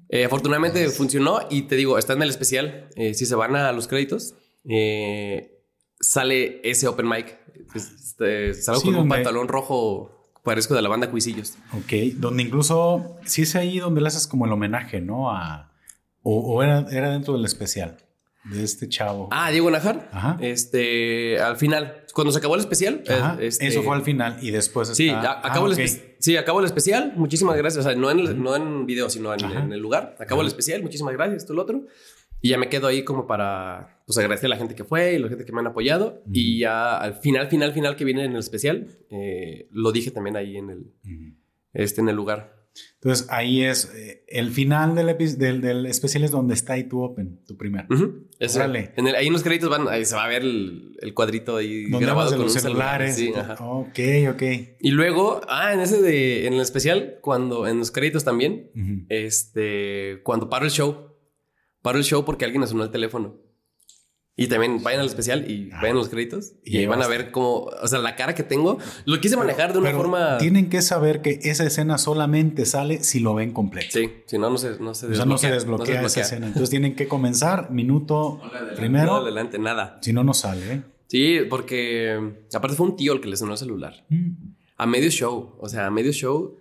eh, 0.08 0.24
afortunadamente 0.24 0.88
funcionó 0.90 1.40
y 1.50 1.62
te 1.62 1.76
digo, 1.76 1.98
está 1.98 2.12
en 2.12 2.22
el 2.22 2.30
especial. 2.30 2.88
Eh, 2.96 3.14
si 3.14 3.26
se 3.26 3.34
van 3.34 3.56
a 3.56 3.72
los 3.72 3.88
créditos, 3.88 4.34
eh, 4.68 5.64
sale 6.00 6.60
ese 6.68 6.88
open 6.88 7.08
mic. 7.08 7.38
Este, 7.74 8.54
salgo 8.54 8.80
Sí, 8.80 8.86
con 8.88 8.96
un 8.96 9.08
pantalón 9.08 9.48
rojo, 9.48 10.32
parezco 10.42 10.74
de 10.74 10.82
la 10.82 10.88
banda 10.88 11.10
Cuisillos. 11.10 11.54
Ok, 11.72 11.92
donde 12.16 12.42
incluso, 12.42 13.16
sí 13.24 13.42
es 13.42 13.54
ahí 13.56 13.78
donde 13.78 14.00
le 14.00 14.08
haces 14.08 14.26
como 14.26 14.46
el 14.46 14.52
homenaje, 14.52 15.00
¿no? 15.00 15.30
A, 15.30 15.72
o 16.22 16.38
o 16.40 16.62
era, 16.62 16.86
era 16.90 17.10
dentro 17.10 17.34
del 17.34 17.44
especial 17.44 17.96
de 18.44 18.64
este 18.64 18.88
chavo. 18.88 19.28
Ah, 19.30 19.50
Diego 19.50 19.70
Najar. 19.70 20.08
Ajá. 20.12 20.36
Este, 20.40 21.38
al 21.40 21.56
final, 21.56 22.04
cuando 22.12 22.32
se 22.32 22.38
acabó 22.38 22.54
el 22.54 22.60
especial. 22.60 23.02
Ajá, 23.08 23.36
eh, 23.40 23.46
este, 23.46 23.66
Eso 23.68 23.82
fue 23.82 23.94
al 23.94 24.02
final 24.02 24.38
y 24.42 24.50
después 24.50 24.88
está... 24.88 24.96
Sí, 24.96 25.08
a- 25.10 25.40
acabó, 25.46 25.66
Ah, 25.66 25.74
el 25.76 25.88
sí, 26.18 26.36
acabó 26.36 26.60
el 26.60 26.66
especial. 26.66 27.12
Muchísimas 27.16 27.56
gracias. 27.56 27.84
O 27.86 27.88
sea, 27.88 27.96
no 27.98 28.10
en, 28.10 28.18
el- 28.20 28.42
no 28.42 28.56
en 28.56 28.84
video, 28.86 29.08
sino 29.10 29.32
en, 29.34 29.72
el 29.72 29.80
lugar. 29.80 30.16
Acabó 30.18 30.40
el 30.42 30.48
especial. 30.48 30.82
Muchísimas 30.82 31.14
gracias. 31.14 31.42
Esto, 31.42 31.54
lo 31.54 31.62
otro. 31.62 31.82
Y 32.44 32.48
ya 32.48 32.58
me 32.58 32.68
quedo 32.68 32.88
ahí 32.88 33.04
como 33.04 33.28
para 33.28 34.02
pues, 34.04 34.18
agradecer 34.18 34.46
a 34.46 34.50
la 34.50 34.56
gente 34.56 34.74
que 34.74 34.82
fue 34.82 35.12
y 35.12 35.16
a 35.16 35.20
la 35.20 35.28
gente 35.28 35.44
que 35.44 35.52
me 35.52 35.60
han 35.60 35.68
apoyado. 35.68 36.24
Y 36.32 36.58
ya 36.58 36.96
al 36.96 37.14
final, 37.14 37.46
final, 37.48 37.72
final 37.72 37.94
que 37.94 38.04
viene 38.04 38.24
en 38.24 38.32
el 38.32 38.38
especial, 38.38 38.88
eh, 39.10 39.68
lo 39.70 39.92
dije 39.92 40.10
también 40.10 40.36
ahí 40.36 40.56
en 40.56 40.70
el, 40.70 40.92
este, 41.72 42.00
en 42.00 42.08
el 42.08 42.16
lugar. 42.16 42.61
Entonces 42.94 43.26
ahí 43.30 43.62
es 43.64 43.92
eh, 43.94 44.24
el 44.28 44.50
final 44.50 44.94
del, 44.94 45.16
del, 45.38 45.60
del 45.60 45.86
especial 45.86 46.24
es 46.24 46.30
donde 46.30 46.54
está 46.54 46.74
ahí 46.74 46.84
tu 46.84 47.02
open, 47.02 47.44
tu 47.46 47.56
primer. 47.56 47.86
Órale. 48.54 48.92
en 48.96 49.06
el- 49.08 49.14
ahí 49.16 49.26
en 49.26 49.32
los 49.32 49.42
créditos 49.42 49.68
van, 49.68 49.88
ahí 49.88 50.04
se 50.04 50.14
va 50.14 50.24
a 50.24 50.28
ver 50.28 50.42
el, 50.42 50.96
el 51.00 51.12
cuadrito 51.12 51.56
ahí 51.56 51.84
grabado 51.90 52.30
de 52.30 52.36
con 52.36 52.46
los 52.46 52.54
un 52.54 52.60
celular. 52.60 53.08
celulares. 53.12 53.16
Sí. 53.16 53.32
Ok, 53.60 53.98
ok. 54.34 54.42
Y 54.80 54.90
luego, 54.92 55.40
ah, 55.48 55.74
en 55.74 55.80
ese 55.80 56.00
de, 56.00 56.46
en 56.46 56.54
el 56.54 56.60
especial, 56.60 57.18
cuando, 57.20 57.66
en 57.66 57.78
los 57.78 57.90
créditos 57.90 58.24
también, 58.24 58.70
Ujú. 58.74 59.04
este, 59.08 60.20
cuando 60.22 60.48
paro 60.48 60.64
el 60.64 60.70
show, 60.70 61.12
paro 61.82 61.98
el 61.98 62.04
show 62.04 62.24
porque 62.24 62.44
alguien 62.44 62.66
sonó 62.66 62.84
el 62.84 62.90
teléfono. 62.90 63.40
Y 64.42 64.46
también 64.48 64.82
vayan 64.82 65.00
al 65.00 65.06
especial 65.06 65.50
y 65.50 65.70
Ah. 65.72 65.78
vayan 65.82 65.96
a 65.96 66.00
los 66.00 66.08
créditos 66.08 66.52
Y 66.64 66.74
y 66.74 66.78
ahí 66.78 66.86
van 66.86 67.02
a 67.02 67.06
ver 67.06 67.30
cómo, 67.30 67.68
o 67.82 67.86
sea, 67.88 67.98
la 67.98 68.16
cara 68.16 68.34
que 68.34 68.42
tengo, 68.42 68.78
lo 69.04 69.20
quise 69.20 69.36
manejar 69.36 69.72
de 69.72 69.78
una 69.78 69.88
Pero 69.90 69.98
forma... 69.98 70.38
Tienen 70.38 70.68
que 70.70 70.82
saber 70.82 71.20
que 71.22 71.38
esa 71.42 71.64
escena 71.64 71.98
solamente 71.98 72.66
sale 72.66 73.02
si 73.04 73.20
lo 73.20 73.34
ven 73.34 73.52
completo. 73.52 73.88
Sí, 73.92 74.10
si 74.26 74.38
no, 74.38 74.50
no 74.50 74.58
se, 74.58 74.78
no 74.80 74.94
se 74.94 75.06
O 75.06 75.14
sea, 75.14 75.24
no 75.26 75.38
se 75.38 75.48
no 75.48 75.54
desbloquea 75.54 75.94
esa 75.94 76.02
desbloquea. 76.02 76.22
escena. 76.24 76.46
Entonces 76.46 76.70
tienen 76.70 76.94
que 76.96 77.06
comenzar 77.08 77.70
minuto 77.70 78.40
No 78.42 78.76
primero. 78.76 79.16
adelante, 79.16 79.58
nada. 79.58 79.98
Si 80.02 80.12
no, 80.12 80.24
no 80.24 80.34
sale. 80.34 80.72
¿eh? 80.72 80.82
Sí, 81.08 81.38
porque 81.48 82.18
aparte 82.54 82.76
fue 82.76 82.86
un 82.86 82.96
tío 82.96 83.12
el 83.12 83.20
que 83.20 83.28
le 83.28 83.36
sonó 83.36 83.52
el 83.52 83.58
celular. 83.58 84.04
Mm. 84.08 84.30
A 84.78 84.86
medio 84.86 85.10
show, 85.10 85.54
o 85.60 85.68
sea, 85.68 85.86
a 85.86 85.90
medio 85.90 86.10
show. 86.12 86.56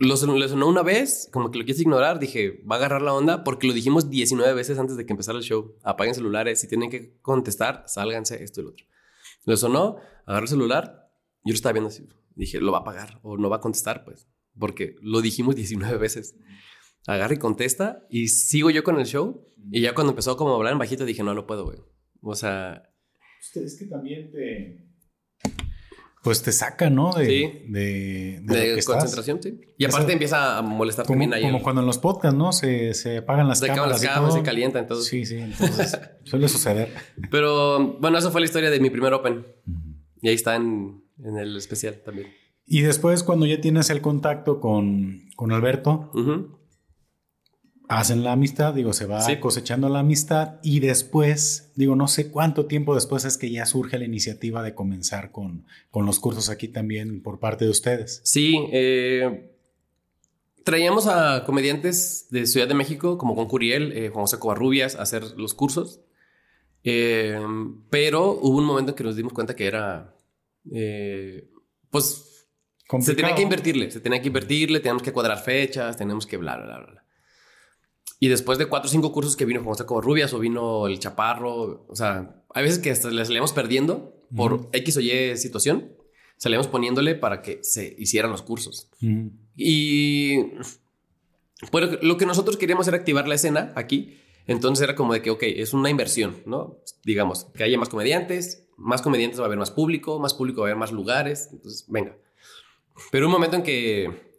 Lo 0.00 0.16
sonó 0.16 0.66
una 0.66 0.82
vez, 0.82 1.28
como 1.30 1.50
que 1.50 1.58
lo 1.58 1.64
quise 1.66 1.82
ignorar. 1.82 2.18
Dije, 2.18 2.62
va 2.68 2.76
a 2.76 2.78
agarrar 2.78 3.02
la 3.02 3.12
onda 3.12 3.44
porque 3.44 3.66
lo 3.66 3.74
dijimos 3.74 4.08
19 4.08 4.54
veces 4.54 4.78
antes 4.78 4.96
de 4.96 5.04
que 5.04 5.12
empezara 5.12 5.36
el 5.36 5.44
show. 5.44 5.76
Apaguen 5.82 6.14
celulares, 6.14 6.58
si 6.58 6.68
tienen 6.68 6.90
que 6.90 7.18
contestar, 7.20 7.84
sálganse, 7.86 8.42
esto 8.42 8.62
y 8.62 8.64
lo 8.64 8.70
otro. 8.70 8.86
Le 9.44 9.58
sonó, 9.58 9.98
agarró 10.24 10.44
el 10.44 10.48
celular. 10.48 11.10
Yo 11.44 11.52
lo 11.52 11.54
estaba 11.54 11.74
viendo 11.74 11.88
así. 11.88 12.08
Dije, 12.34 12.60
lo 12.60 12.72
va 12.72 12.78
a 12.78 12.80
apagar 12.80 13.20
o 13.22 13.36
no 13.36 13.50
va 13.50 13.56
a 13.56 13.60
contestar, 13.60 14.04
pues, 14.04 14.26
porque 14.58 14.96
lo 15.02 15.20
dijimos 15.20 15.54
19 15.54 15.98
veces. 15.98 16.34
Agarra 17.06 17.34
y 17.34 17.38
contesta 17.38 18.06
y 18.08 18.28
sigo 18.28 18.70
yo 18.70 18.82
con 18.82 18.98
el 18.98 19.04
show. 19.04 19.46
Y 19.70 19.82
ya 19.82 19.94
cuando 19.94 20.12
empezó 20.12 20.34
como 20.38 20.52
a 20.52 20.56
hablar 20.56 20.72
en 20.72 20.78
bajito, 20.78 21.04
dije, 21.04 21.22
no, 21.22 21.34
no 21.34 21.46
puedo, 21.46 21.66
güey. 21.66 21.78
O 22.22 22.34
sea, 22.34 22.90
Es 23.54 23.78
que 23.78 23.86
también 23.86 24.30
te. 24.30 24.89
Pues 26.22 26.42
te 26.42 26.52
saca, 26.52 26.90
¿no? 26.90 27.12
De, 27.12 27.24
Sí. 27.26 27.62
de, 27.68 28.40
de, 28.42 28.56
De, 28.56 28.68
lo 28.68 28.74
que 28.74 28.78
estás. 28.80 28.96
concentración, 28.96 29.42
sí. 29.42 29.60
Y 29.78 29.84
Eso- 29.86 29.96
aparte 29.96 30.12
empieza 30.12 30.58
a 30.58 30.62
molestar 30.62 31.06
Como, 31.06 31.14
también 31.20 31.32
ahí. 31.34 31.42
como 31.50 31.62
cuando 31.62 31.80
en 31.80 31.86
los 31.86 31.98
podcasts, 31.98 32.36
¿no? 32.36 32.52
Se, 32.52 32.92
se 32.94 33.18
apagan 33.18 33.48
las 33.48 33.60
Se 33.60 33.68
cámaras. 33.68 33.90
las 33.92 34.02
y 34.02 34.06
cámaras, 34.06 34.34
se 34.34 34.42
calientan, 34.42 34.82
entonces- 34.82 35.06
Sí, 35.06 35.24
sí, 35.24 35.36
entonces 35.38 35.98
suele 36.24 36.48
suceder. 36.48 36.92
Pero 37.30 37.94
bueno, 38.00 38.18
esa 38.18 38.30
fue 38.30 38.40
la 38.42 38.44
historia 38.46 38.70
de 38.70 38.80
mi 38.80 38.90
primer 38.90 39.14
Open. 39.14 39.46
Y 40.20 40.28
ahí 40.28 40.34
está 40.34 40.56
en, 40.56 41.02
en 41.24 41.38
el 41.38 41.56
especial 41.56 42.02
también. 42.04 42.28
Y 42.66 42.82
después, 42.82 43.22
cuando 43.22 43.46
ya 43.46 43.60
tienes 43.60 43.88
el 43.90 44.00
contacto 44.02 44.60
con, 44.60 45.30
con 45.36 45.50
Alberto. 45.52 46.10
Hacen 47.90 48.22
la 48.22 48.32
amistad, 48.32 48.72
digo, 48.72 48.92
se 48.92 49.04
va 49.04 49.20
Sí. 49.20 49.38
cosechando 49.40 49.88
la 49.88 49.98
amistad 49.98 50.60
y 50.62 50.78
después, 50.78 51.72
digo, 51.74 51.96
no 51.96 52.06
sé 52.06 52.30
cuánto 52.30 52.66
tiempo 52.66 52.94
después 52.94 53.24
es 53.24 53.36
que 53.36 53.50
ya 53.50 53.66
surge 53.66 53.98
la 53.98 54.04
iniciativa 54.04 54.62
de 54.62 54.74
comenzar 54.76 55.32
con, 55.32 55.66
con 55.90 56.06
los 56.06 56.20
cursos 56.20 56.50
aquí 56.50 56.68
también 56.68 57.20
por 57.20 57.40
parte 57.40 57.64
de 57.64 57.70
ustedes. 57.72 58.20
Sí, 58.22 58.56
eh, 58.72 59.50
traíamos 60.62 61.08
a 61.08 61.42
comediantes 61.44 62.28
de 62.30 62.46
Ciudad 62.46 62.68
de 62.68 62.74
México, 62.74 63.18
como 63.18 63.34
con 63.34 63.46
Curiel, 63.48 63.92
eh, 63.92 64.08
Juan 64.10 64.22
José 64.22 64.38
Covarrubias, 64.38 64.94
a 64.94 65.02
hacer 65.02 65.24
los 65.36 65.52
cursos. 65.54 66.00
Eh, 66.84 67.38
pero 67.90 68.38
hubo 68.40 68.56
un 68.56 68.64
momento 68.66 68.92
en 68.92 68.96
que 68.96 69.04
nos 69.04 69.16
dimos 69.16 69.32
cuenta 69.32 69.56
que 69.56 69.66
era, 69.66 70.14
pues, 71.90 72.46
se 73.00 73.14
tenía 73.16 73.34
que 73.34 73.42
invertirle, 73.42 73.90
se 73.90 73.98
tenía 74.00 74.20
que 74.22 74.28
invertirle, 74.28 74.78
teníamos 74.78 75.02
que 75.02 75.12
cuadrar 75.12 75.38
fechas, 75.42 75.96
teníamos 75.96 76.24
que 76.26 76.36
bla, 76.36 76.56
bla, 76.56 76.66
bla, 76.78 76.86
bla. 76.86 76.99
Y 78.22 78.28
después 78.28 78.58
de 78.58 78.66
cuatro 78.66 78.88
o 78.88 78.92
cinco 78.92 79.12
cursos 79.12 79.34
que 79.34 79.46
vino 79.46 79.64
José 79.64 79.86
Covarrubias 79.86 80.34
o 80.34 80.38
vino 80.38 80.86
el 80.86 80.98
Chaparro, 80.98 81.86
o 81.88 81.96
sea, 81.96 82.44
hay 82.54 82.62
veces 82.62 82.78
que 82.78 82.90
hasta 82.90 83.10
le 83.10 83.24
salíamos 83.24 83.52
perdiendo 83.52 84.14
por 84.36 84.52
Ujú. 84.52 84.68
X 84.72 84.98
o 84.98 85.00
Y 85.00 85.38
situación, 85.38 85.92
salíamos 86.36 86.68
poniéndole 86.68 87.14
para 87.14 87.40
que 87.40 87.60
se 87.62 87.96
hicieran 87.98 88.30
los 88.30 88.42
cursos. 88.42 88.88
Ujú. 89.02 89.32
Y 89.56 90.36
bueno, 91.72 91.98
lo 92.02 92.18
que 92.18 92.26
nosotros 92.26 92.58
queríamos 92.58 92.86
era 92.88 92.98
activar 92.98 93.26
la 93.26 93.36
escena 93.36 93.72
aquí. 93.74 94.18
Entonces 94.46 94.82
era 94.82 94.94
como 94.94 95.14
de 95.14 95.22
que, 95.22 95.30
ok, 95.30 95.42
es 95.42 95.72
una 95.72 95.88
inversión, 95.88 96.42
¿no? 96.44 96.78
Digamos, 97.04 97.46
que 97.54 97.64
haya 97.64 97.78
más 97.78 97.88
comediantes, 97.88 98.66
más 98.76 99.00
comediantes 99.00 99.40
va 99.40 99.44
a 99.44 99.46
haber 99.46 99.58
más 99.58 99.70
público, 99.70 100.18
más 100.18 100.34
público 100.34 100.60
va 100.60 100.66
a 100.66 100.70
haber 100.70 100.78
más 100.78 100.92
lugares. 100.92 101.48
Entonces, 101.52 101.84
venga. 101.88 102.16
Pero 103.10 103.26
un 103.26 103.32
momento 103.32 103.56
en 103.56 103.62
que 103.62 104.29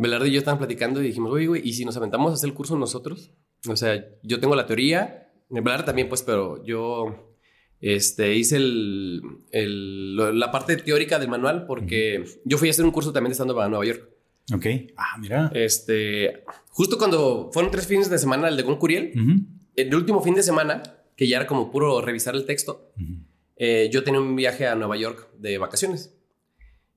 Velarde 0.00 0.28
y 0.28 0.32
yo 0.32 0.38
estaban 0.38 0.58
platicando 0.58 1.02
y 1.02 1.06
dijimos, 1.08 1.30
oye, 1.32 1.46
güey, 1.46 1.68
¿y 1.68 1.72
si 1.74 1.84
nos 1.84 1.96
aventamos 1.96 2.30
a 2.30 2.34
hacer 2.34 2.48
el 2.48 2.54
curso 2.54 2.76
nosotros? 2.78 3.32
O 3.68 3.76
sea, 3.76 4.04
yo 4.22 4.40
tengo 4.40 4.54
la 4.56 4.66
teoría, 4.66 5.30
Velarde 5.50 5.84
también, 5.84 6.08
pues, 6.08 6.22
pero 6.22 6.64
yo 6.64 7.36
este, 7.80 8.34
hice 8.34 8.56
el, 8.56 9.20
el- 9.52 10.16
la 10.38 10.50
parte 10.50 10.76
teórica 10.76 11.18
del 11.18 11.28
manual 11.28 11.66
porque 11.66 12.24
yo 12.44 12.56
fui 12.58 12.68
a 12.68 12.70
hacer 12.70 12.84
un 12.84 12.90
curso 12.92 13.12
también 13.12 13.30
de 13.30 13.34
stand-up 13.34 13.60
a 13.60 13.68
Nueva 13.68 13.84
York. 13.86 14.08
Ok. 14.54 14.66
Ah, 14.96 15.16
mira. 15.18 15.50
Este, 15.54 16.44
justo 16.70 16.98
cuando 16.98 17.50
fueron 17.52 17.70
tres 17.70 17.86
fines 17.86 18.08
de 18.10 18.18
semana 18.18 18.48
el 18.48 18.56
de 18.56 18.62
Gon 18.64 18.76
Curiel, 18.76 19.12
Ujú. 19.14 19.40
el 19.76 19.94
último 19.94 20.22
fin 20.22 20.34
de 20.34 20.42
semana, 20.42 20.82
que 21.16 21.26
ya 21.28 21.36
era 21.36 21.46
como 21.46 21.70
puro 21.70 22.00
revisar 22.00 22.34
el 22.34 22.46
texto, 22.46 22.90
Ujú. 22.96 23.14
eh, 23.56 23.88
yo 23.92 24.02
tenía 24.02 24.20
un 24.20 24.34
viaje 24.36 24.66
a 24.66 24.74
Nueva 24.74 24.96
York 24.96 25.28
de 25.38 25.58
vacaciones. 25.58 26.14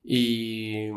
Y 0.03 0.87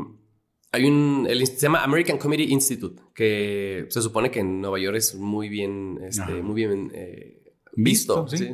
hay 0.77 0.85
un, 0.85 1.27
el, 1.29 1.47
se 1.47 1.57
llama 1.59 1.83
American 1.83 2.19
Comedy 2.19 2.45
Institute, 2.53 3.03
que 3.15 3.87
se 3.89 4.01
supone 4.03 4.31
que 4.31 4.41
en 4.41 4.61
Nueva 4.61 4.79
York 4.79 4.97
es 4.97 5.15
muy 5.15 5.49
bien, 5.49 5.99
este, 6.07 6.43
muy 6.43 6.55
bien 6.55 6.91
eh, 6.95 7.43
Visto, 7.75 8.25
visto. 8.25 8.29
sí. 8.37 8.45
sí. 8.45 8.51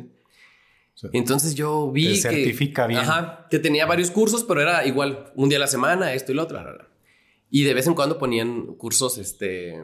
O 0.95 0.97
sea, 0.97 1.09
Entonces 1.13 1.55
yo 1.55 1.91
vi 1.91 2.07
que... 2.13 2.15
certifica 2.21 2.85
bien. 2.87 2.99
Ajá, 3.01 3.47
que 3.49 3.57
tenía 3.59 3.85
varios 3.85 4.11
cursos, 4.11 4.43
pero 4.43 4.61
era 4.61 4.85
igual, 4.85 5.31
un 5.35 5.49
día 5.49 5.57
a 5.57 5.61
la 5.61 5.67
semana, 5.67 6.13
esto 6.13 6.31
y 6.31 6.35
lo 6.35 6.43
otro. 6.43 6.59
bla, 6.59 6.63
bla, 6.71 6.73
bla. 6.77 6.87
Y 7.49 7.63
de 7.63 7.73
vez 7.73 7.87
en 7.87 7.93
cuando 7.95 8.17
ponían 8.17 8.65
cursos 8.75 9.17
este, 9.17 9.75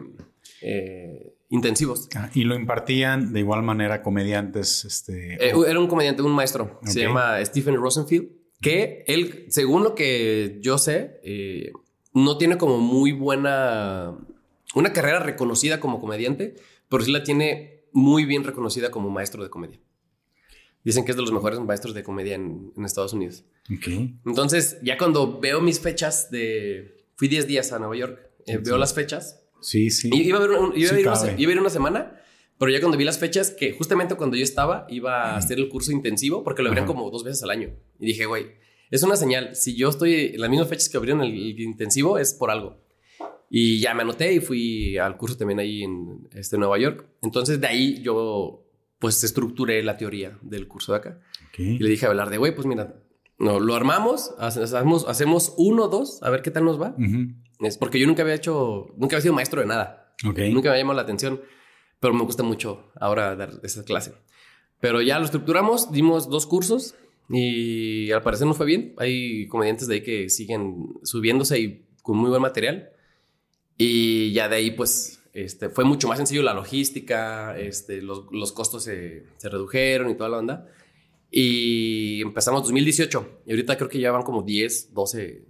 eh, 0.62 1.34
intensivos. 1.50 2.10
Ah, 2.16 2.30
y 2.34 2.44
lo 2.44 2.56
impartían 2.56 3.34
de 3.34 3.40
igual 3.40 3.64
manera 3.64 4.02
comediantes. 4.04 4.86
Este, 4.86 5.36
Eh, 5.50 5.54
o- 5.54 5.66
era 5.66 5.80
un 5.80 5.88
comediante, 5.88 6.22
un 6.22 6.32
maestro, 6.32 6.80
se 6.84 7.00
Ok. 7.02 7.08
llama 7.08 7.46
Stephen 7.46 7.76
Rosenfield, 7.76 8.30
que 8.62 9.04
él, 9.08 9.46
según 9.50 9.84
lo 9.84 9.96
que 9.96 10.58
yo 10.62 10.78
sé, 10.78 11.20
eh, 11.24 11.72
no 12.14 12.38
tiene 12.38 12.58
como 12.58 12.78
muy 12.80 13.12
buena, 13.12 14.18
una 14.76 14.94
carrera 14.94 15.20
reconocida 15.20 15.80
como 15.80 16.00
comediante, 16.00 16.56
pero 16.90 17.04
sí 17.04 17.12
la 17.12 17.24
tiene 17.24 17.84
muy 17.92 18.26
bien 18.26 18.44
reconocida 18.44 18.92
como 18.92 19.10
maestro 19.10 19.44
de 19.44 19.50
comedia. 19.50 19.80
Dicen 20.84 21.04
que 21.06 21.12
es 21.12 21.18
de 21.18 21.22
los 21.24 21.32
mejores 21.32 21.60
maestros 21.60 21.94
de 21.94 22.04
comedia 22.04 22.36
en, 22.36 22.72
en 22.76 22.86
Estados 22.86 23.14
Unidos. 23.14 23.44
ok. 23.72 23.88
Entonces, 24.26 24.78
ya 24.82 24.98
cuando 24.98 25.40
veo 25.40 25.60
mis 25.62 25.80
fechas 25.80 26.32
de... 26.32 27.06
Fui 27.18 27.28
10 27.28 27.48
días 27.48 27.72
a 27.74 27.80
Nueva 27.80 27.98
York, 27.98 28.18
eh, 28.46 28.54
Sí. 28.54 28.58
veo 28.64 28.78
las 28.78 28.94
fechas. 28.94 29.44
Sí, 29.62 29.90
sí. 29.90 30.10
Y 30.14 30.22
Iba 30.22 30.38
a, 30.38 30.42
ver 30.42 30.52
un- 30.52 30.72
iba, 30.78 30.92
a 30.92 31.00
ir 31.00 31.06
una, 31.06 31.16
cabe. 31.18 31.32
se- 31.36 31.42
iba 31.42 31.50
a 31.52 31.54
ir 31.54 31.60
una 31.60 31.70
semana, 31.70 32.22
pero 32.58 32.72
ya 32.72 32.80
cuando 32.80 32.98
vi 32.98 33.04
las 33.04 33.18
fechas, 33.20 33.52
que 33.52 33.74
justamente 33.74 34.16
cuando 34.16 34.38
yo 34.38 34.44
estaba, 34.44 34.88
iba 34.90 35.34
a 35.34 35.36
hacer 35.38 35.58
el 35.60 35.68
curso 35.68 35.92
intensivo, 35.92 36.44
porque 36.46 36.62
lo 36.64 36.70
abrían 36.70 36.88
como 36.88 37.10
dos 37.12 37.26
veces 37.26 37.44
al 37.44 37.50
año. 37.50 37.72
Y 38.00 38.06
dije, 38.06 38.26
güey, 38.26 38.54
es 38.92 39.04
una 39.04 39.16
señal. 39.16 39.56
Si 39.56 39.76
yo 39.76 39.90
estoy 39.90 40.32
en 40.34 40.42
las 40.42 40.50
mismas 40.50 40.68
fechas 40.70 40.90
que 40.90 40.98
abrieron 40.98 41.22
el, 41.24 41.32
el 41.34 41.60
intensivo, 41.60 42.18
es 42.18 42.34
por 42.34 42.52
algo. 42.52 42.78
Y 43.50 43.80
ya 43.80 43.94
me 43.96 44.04
anoté 44.04 44.34
y 44.34 44.40
fui 44.40 44.98
al 44.98 45.18
curso 45.18 45.36
también 45.38 45.60
ahí 45.60 45.84
en 45.84 46.28
este, 46.34 46.58
Nueva 46.58 46.78
York. 46.78 47.06
Entonces, 47.22 47.60
de 47.60 47.68
ahí 47.68 48.02
yo, 48.04 48.64
pues, 49.00 49.24
estructuré 49.24 49.82
la 49.84 49.98
teoría 49.98 50.38
del 50.42 50.68
curso 50.68 50.92
de 50.94 50.98
acá. 51.00 51.20
Y 51.64 51.80
le 51.80 51.90
dije 51.90 52.06
a 52.06 52.10
Velarde, 52.10 52.38
güey, 52.38 52.54
pues 52.54 52.68
mira, 52.68 52.96
no, 53.40 53.60
lo 53.60 53.74
armamos, 53.76 54.34
hace- 54.38 54.62
hacemos, 54.62 55.08
hacemos 55.08 55.54
uno, 55.58 55.88
dos, 55.88 56.22
a 56.22 56.30
ver 56.30 56.42
qué 56.44 56.52
tal 56.52 56.66
nos 56.66 56.80
va. 56.80 56.94
Es 57.62 57.78
porque 57.78 58.00
yo 58.00 58.06
nunca 58.08 58.22
había 58.22 58.36
hecho, 58.36 58.88
nunca 58.98 59.16
había 59.16 59.22
sido 59.22 59.34
maestro 59.34 59.62
de 59.62 59.68
nada. 59.68 60.14
Nunca 60.54 60.70
me 60.70 60.76
ha 60.76 60.80
llamado 60.80 60.98
la 60.98 61.02
atención, 61.04 61.42
pero 62.00 62.14
me 62.14 62.24
gusta 62.24 62.44
mucho 62.44 62.92
ahora 63.00 63.36
dar 63.36 63.54
esa 63.64 63.84
clase. 63.84 64.14
Pero 64.80 65.02
ya 65.02 65.18
lo 65.20 65.26
estructuramos, 65.26 65.92
dimos 65.92 66.30
dos 66.30 66.46
cursos 66.46 66.96
y 67.30 68.12
al 68.12 68.22
parecer 68.22 68.48
nos 68.48 68.58
fue 68.58 68.66
bien. 68.66 68.94
Hay 68.98 69.48
comediantes 69.48 69.88
de 69.88 69.96
ahí 69.96 70.02
que 70.02 70.30
siguen 70.30 70.88
subiéndose 71.04 71.60
y 71.60 71.86
con 72.02 72.18
muy 72.18 72.30
buen 72.30 72.42
material. 72.42 72.90
Y 73.78 74.32
ya 74.34 74.50
de 74.50 74.56
ahí, 74.58 74.72
pues, 74.72 75.22
este, 75.34 75.70
fue 75.70 75.86
mucho 75.86 76.08
más 76.08 76.18
sencillo 76.18 76.42
la 76.44 76.54
logística, 76.54 77.58
este, 77.58 78.02
los, 78.02 78.26
los 78.32 78.52
costos 78.52 78.84
se, 78.84 79.24
se 79.38 79.50
redujeron 79.50 80.10
y 80.10 80.16
toda 80.16 80.30
la 80.30 80.38
onda. 80.40 80.68
Y 81.32 82.22
empezamos 82.22 82.64
2018 82.64 83.42
y 83.46 83.52
ahorita 83.52 83.78
creo 83.78 83.88
que 83.90 84.00
ya 84.00 84.12
van 84.12 84.24
como 84.24 84.42
10, 84.42 84.94
12 84.94 85.24
eh, 85.28 85.46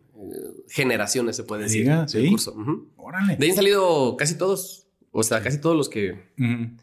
generaciones, 0.68 1.38
se 1.38 1.44
puede 1.46 1.64
decir, 1.64 1.84
Diga, 1.84 2.08
sí. 2.08 2.30
curso. 2.30 2.52
Ujú. 2.54 2.90
Órale. 2.98 3.38
De 3.38 3.46
ahí 3.46 3.52
han 3.52 3.56
salido 3.56 4.18
casi 4.18 4.38
todos. 4.38 4.88
O 5.12 5.24
sea, 5.24 5.42
casi 5.42 5.60
todos 5.60 5.76
los 5.78 5.90
que, 5.90 6.12
Ujú. 6.38 6.76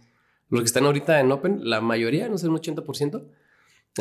los 0.48 0.60
que 0.62 0.66
están 0.66 0.84
ahorita 0.84 1.20
en 1.20 1.30
Open, 1.30 1.60
la 1.68 1.80
mayoría, 1.80 2.28
no 2.28 2.38
sé, 2.38 2.48
un 2.48 2.56
80%, 2.56 3.24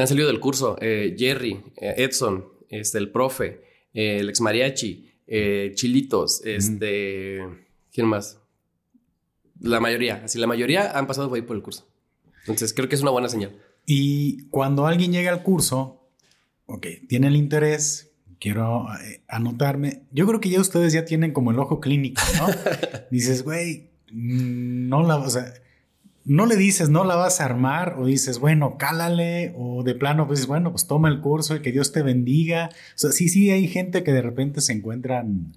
han 0.02 0.08
salido 0.08 0.28
del 0.28 0.40
curso. 0.40 0.78
Eh, 0.82 1.16
Jerry, 1.18 1.64
eh, 1.78 1.96
Edson, 1.98 2.46
este, 2.70 2.98
el 2.98 3.12
profe, 3.12 3.62
eh, 3.94 4.18
el 4.20 4.30
ex 4.30 4.42
mariachi, 4.42 5.12
Chilitos, 5.74 6.42
este. 6.46 7.40
¿Quién 7.92 8.08
más? 8.08 8.40
La 9.60 9.80
mayoría, 9.80 10.22
así, 10.26 10.38
la 10.38 10.48
mayoría 10.48 10.98
han 10.98 11.08
pasado 11.08 11.30
por 11.30 11.38
ahí 11.38 11.42
por 11.42 11.56
el 11.56 11.64
curso. 11.64 11.88
Entonces, 12.42 12.74
creo 12.74 12.90
que 12.90 12.96
es 12.96 13.02
una 13.02 13.12
buena 13.12 13.30
señal. 13.30 13.58
Y 13.86 14.50
cuando 14.50 14.86
alguien 14.86 15.12
llega 15.12 15.32
al 15.32 15.44
curso, 15.44 16.10
ok, 16.66 16.86
tiene 17.08 17.28
el 17.28 17.36
interés, 17.38 18.12
quiero 18.40 18.86
anotarme. 19.28 20.04
Yo 20.12 20.28
creo 20.28 20.42
que 20.42 20.50
ya 20.50 20.60
ustedes 20.60 20.94
ya 20.94 21.06
tienen 21.06 21.32
como 21.32 21.52
el 21.52 21.60
ojo 21.60 21.80
clínico, 21.80 22.22
¿no? 22.38 22.48
dices, 23.12 23.44
güey, 23.44 23.92
mm, 24.12 24.90
no 24.90 25.04
la, 25.04 25.16
o 25.16 25.30
sea, 25.30 25.54
no 26.26 26.46
le 26.48 26.56
dices, 26.56 26.90
no 26.90 27.04
la 27.04 27.16
vas 27.16 27.40
a 27.40 27.46
armar, 27.46 27.96
o 28.00 28.06
dices, 28.06 28.40
bueno, 28.40 28.78
cálale, 28.78 29.54
o 29.58 29.84
de 29.84 29.94
plano, 29.96 30.26
pues 30.28 30.48
bueno, 30.48 30.72
pues 30.72 30.88
toma 30.88 31.08
el 31.10 31.22
curso 31.22 31.56
y 31.56 31.62
que 31.62 31.72
Dios 31.72 31.92
te 31.92 32.02
bendiga. 32.02 32.70
O 32.72 32.98
sea, 32.98 33.12
sí, 33.12 33.30
sí, 33.30 33.52
hay 33.52 33.68
gente 33.68 34.04
que 34.04 34.12
de 34.12 34.22
repente 34.24 34.60
se 34.62 34.74
encuentran 34.74 35.56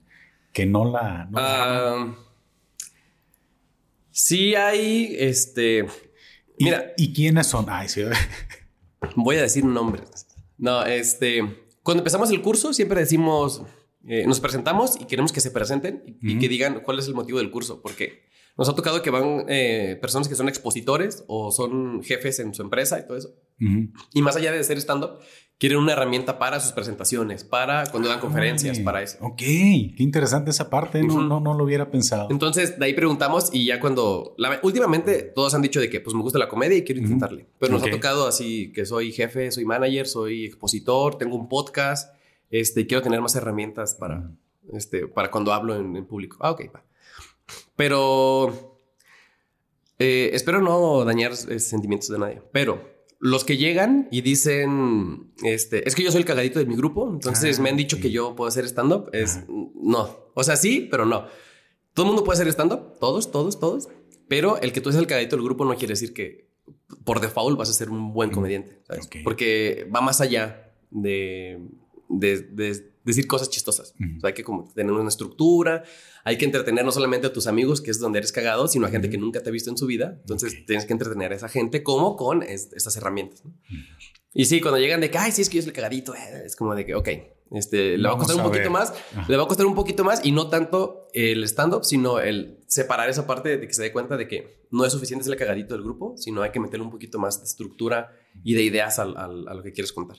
que 0.53 0.67
no 0.67 0.85
la. 0.85 1.27
no 1.31 1.41
la. 1.41 1.95
Ah, 2.05 2.17
sí 4.11 4.55
hay, 4.55 5.17
este... 5.19 5.87
¿Y- 6.59 6.65
Mira, 6.65 6.93
¿Y, 6.97 7.13
quiénes 7.13 7.47
son? 7.47 7.67
Ay, 7.69 7.89
sí. 7.89 8.03
Voy 9.17 9.37
a 9.37 9.43
decir 9.43 9.65
nombres. 9.65 10.27
No, 10.57 10.85
este. 10.85 11.43
Cuando 11.85 12.01
empezamos 12.01 12.31
el 12.31 12.43
curso, 12.43 12.73
siempre 12.75 13.01
decimos. 13.01 13.63
eh, 14.07 14.25
nos 14.27 14.41
presentamos 14.41 14.97
y 15.01 15.05
queremos 15.05 15.31
que 15.33 15.41
se 15.41 15.51
presenten 15.53 16.03
y, 16.21 16.33
y 16.33 16.39
que 16.39 16.49
digan 16.49 16.81
cuál 16.81 16.99
es 16.99 17.07
el 17.07 17.15
motivo 17.15 17.39
del 17.39 17.51
curso. 17.53 17.81
Porque 17.81 18.28
nos 18.59 18.69
ha 18.69 18.75
tocado 18.75 19.01
que 19.03 19.11
van 19.11 19.45
eh, 19.49 19.97
personas 20.01 20.29
que 20.29 20.35
son 20.35 20.49
expositores 20.49 21.25
o 21.29 21.51
son 21.53 22.03
jefes 22.03 22.41
en 22.41 22.53
su 22.53 22.63
empresa 22.63 22.99
y 22.99 23.07
todo 23.07 23.17
eso. 23.17 23.31
Ujú. 23.61 23.89
Y 24.13 24.23
más 24.23 24.37
allá 24.37 24.53
de 24.53 24.63
ser 24.65 24.77
stand-up, 24.79 25.21
quieren 25.59 25.79
una 25.79 25.93
herramienta 25.93 26.39
para 26.39 26.61
sus 26.61 26.73
presentaciones, 26.73 27.43
para 27.45 27.85
cuando 27.91 28.09
dan 28.09 28.21
conferencias, 28.21 28.79
para 28.81 29.03
eso. 29.03 29.19
Ok, 29.21 29.39
qué 29.39 29.95
interesante 29.99 30.51
esa 30.51 30.69
parte, 30.71 31.03
no, 31.03 31.15
Ujú. 31.15 31.23
no, 31.23 31.41
no 31.41 31.55
lo 31.55 31.65
hubiera 31.65 31.91
pensado. 31.91 32.29
Entonces, 32.31 32.79
de 32.79 32.85
ahí 32.85 32.95
preguntamos 32.95 33.51
y 33.53 33.65
ya 33.67 33.81
cuando... 33.81 34.35
la- 34.39 34.61
últimamente 34.63 35.23
todos 35.23 35.55
han 35.55 35.63
dicho 35.63 35.81
de 35.81 35.89
que 35.89 36.01
pues 36.01 36.15
me 36.15 36.23
gusta 36.23 36.39
la 36.39 36.49
comedia 36.49 36.77
y 36.77 36.83
quiero 36.85 37.01
intentarle. 37.01 37.47
Pero 37.59 37.73
nos 37.73 37.83
Ok. 37.83 37.89
ha 37.89 37.91
tocado 37.93 38.27
así 38.27 38.73
que 38.73 38.85
soy 38.87 39.13
jefe, 39.13 39.51
soy 39.51 39.65
manager, 39.65 40.07
soy 40.07 40.45
expositor, 40.45 41.17
tengo 41.17 41.37
un 41.37 41.49
podcast, 41.49 42.15
Este, 42.51 42.87
quiero 42.87 43.03
tener 43.03 43.21
más 43.21 43.35
herramientas 43.37 43.95
para, 43.95 44.31
este, 44.73 45.07
para 45.07 45.31
cuando 45.31 45.53
hablo 45.53 45.77
en, 45.77 46.07
público. 46.07 46.39
Ah, 46.41 46.53
ok, 46.53 46.63
va. 46.75 46.83
Pero 47.79 48.83
eh, 50.01 50.31
espero 50.33 50.61
no 50.61 51.05
dañar 51.05 51.31
eh, 51.31 51.61
sentimientos 51.61 52.09
de 52.09 52.19
nadie. 52.19 52.43
Pero 52.51 52.83
los 53.21 53.45
que 53.45 53.57
llegan 53.57 54.09
y 54.11 54.21
dicen, 54.23 55.33
este, 55.45 55.89
es 55.89 55.95
que 55.95 56.03
yo 56.03 56.11
soy 56.11 56.23
el 56.23 56.27
cagadito 56.27 56.59
de 56.59 56.67
mi 56.67 56.75
grupo, 56.75 57.09
entonces 57.09 57.61
me 57.61 57.71
han 57.71 57.77
dicho 57.77 58.01
que 58.01 58.11
yo 58.11 58.35
puedo 58.35 58.49
hacer 58.49 58.65
stand-up, 58.65 59.11
es 59.13 59.45
no. 59.49 60.33
O 60.35 60.43
sea, 60.43 60.57
sí, 60.57 60.89
pero 60.91 61.07
no. 61.07 61.27
Todo 61.95 62.07
el 62.07 62.09
mundo 62.09 62.25
puede 62.25 62.41
hacer 62.41 62.49
stand-up, 62.49 62.99
todos, 62.99 63.31
todos, 63.31 63.61
todos, 63.61 63.89
pero 64.27 64.61
el 64.61 64.73
que 64.73 64.81
tú 64.81 64.91
seas 64.91 65.01
el 65.01 65.07
cagadito 65.07 65.37
del 65.37 65.45
grupo 65.45 65.65
no 65.65 65.77
quiere 65.77 65.93
decir 65.93 66.13
que 66.13 66.49
por 67.05 67.21
default 67.21 67.57
vas 67.57 67.71
a 67.71 67.75
ser 67.75 67.91
un 67.91 68.13
buen 68.13 68.31
comediante, 68.31 68.81
¿sabes? 68.89 69.09
Porque 69.23 69.89
va 69.95 70.01
más 70.01 70.21
allá 70.21 70.73
de, 70.91 71.61
de, 72.09 72.91
decir 73.05 73.27
cosas 73.27 73.49
chistosas. 73.49 73.95
o 73.95 74.21
sea, 74.21 74.29
hay 74.29 74.35
que 74.35 74.45
como 74.45 74.71
tener 74.75 74.93
una 74.93 75.09
estructura, 75.09 75.85
hay 76.25 76.37
que 76.37 76.45
entretener 76.45 76.85
no 76.85 76.93
solamente 76.93 77.27
a 77.27 77.33
tus 77.33 77.47
amigos, 77.47 77.81
que 77.81 77.91
es 77.91 77.99
donde 77.99 78.19
eres 78.19 78.33
cagado, 78.33 78.69
sino 78.69 78.87
a 78.87 78.91
gente 78.91 79.09
que 79.09 79.19
nunca 79.19 79.43
te 79.43 79.49
ha 79.49 79.53
visto 79.53 79.71
en 79.71 79.79
su 79.79 79.87
vida. 79.87 80.19
Entonces 80.21 80.67
tienes 80.67 80.85
que 80.85 80.93
entretener 80.93 81.33
a 81.33 81.37
esa 81.37 81.49
gente 81.49 81.83
como 81.83 82.17
con 82.17 82.43
estas 82.43 82.97
herramientas. 82.97 83.43
Y 84.35 84.45
sí, 84.45 84.61
cuando 84.61 84.79
llegan 84.79 85.01
de 85.01 85.11
que, 85.11 85.19
ay, 85.19 85.33
sí, 85.33 85.43
es 85.43 85.49
que 85.49 85.57
yo 85.57 85.63
soy 85.63 85.71
el 85.71 85.75
cagadito, 85.75 86.15
eh", 86.15 86.43
es 86.45 86.55
como 86.55 86.75
de 86.75 86.85
que, 86.85 86.95
ok, 86.95 87.09
este, 87.51 87.97
le 87.97 88.09
va 88.09 88.15
a 88.15 88.19
costar 88.19 88.37
un 88.37 88.43
poquito 88.43 88.71
más, 88.71 88.93
le 89.27 89.37
va 89.37 89.45
a 89.45 89.47
costar 89.47 89.67
un 89.67 89.75
poquito 89.75 90.05
más 90.05 90.25
y 90.25 90.33
no 90.33 90.49
tanto 90.49 91.09
el 91.15 91.43
stand-up, 91.45 91.85
sino 91.85 92.21
el 92.21 92.59
separar 92.67 93.09
esa 93.09 93.27
parte 93.27 93.57
de 93.57 93.67
que 93.67 93.73
se 93.73 93.83
dé 93.83 93.91
cuenta 93.91 94.19
de 94.19 94.29
que 94.29 94.67
no 94.71 94.85
es 94.85 94.93
suficiente 94.93 95.25
ser 95.25 95.33
el 95.33 95.39
cagadito 95.39 95.75
del 95.75 95.83
grupo, 95.83 96.15
sino 96.19 96.43
hay 96.43 96.51
que 96.51 96.61
meterle 96.61 96.85
un 96.85 96.91
poquito 96.91 97.19
más 97.19 97.39
de 97.39 97.47
estructura 97.47 98.13
y 98.45 98.53
de 98.55 98.63
ideas 98.63 98.99
a 98.99 99.07
lo 99.07 99.63
que 99.63 99.73
quieres 99.73 99.93
contar. 99.93 100.19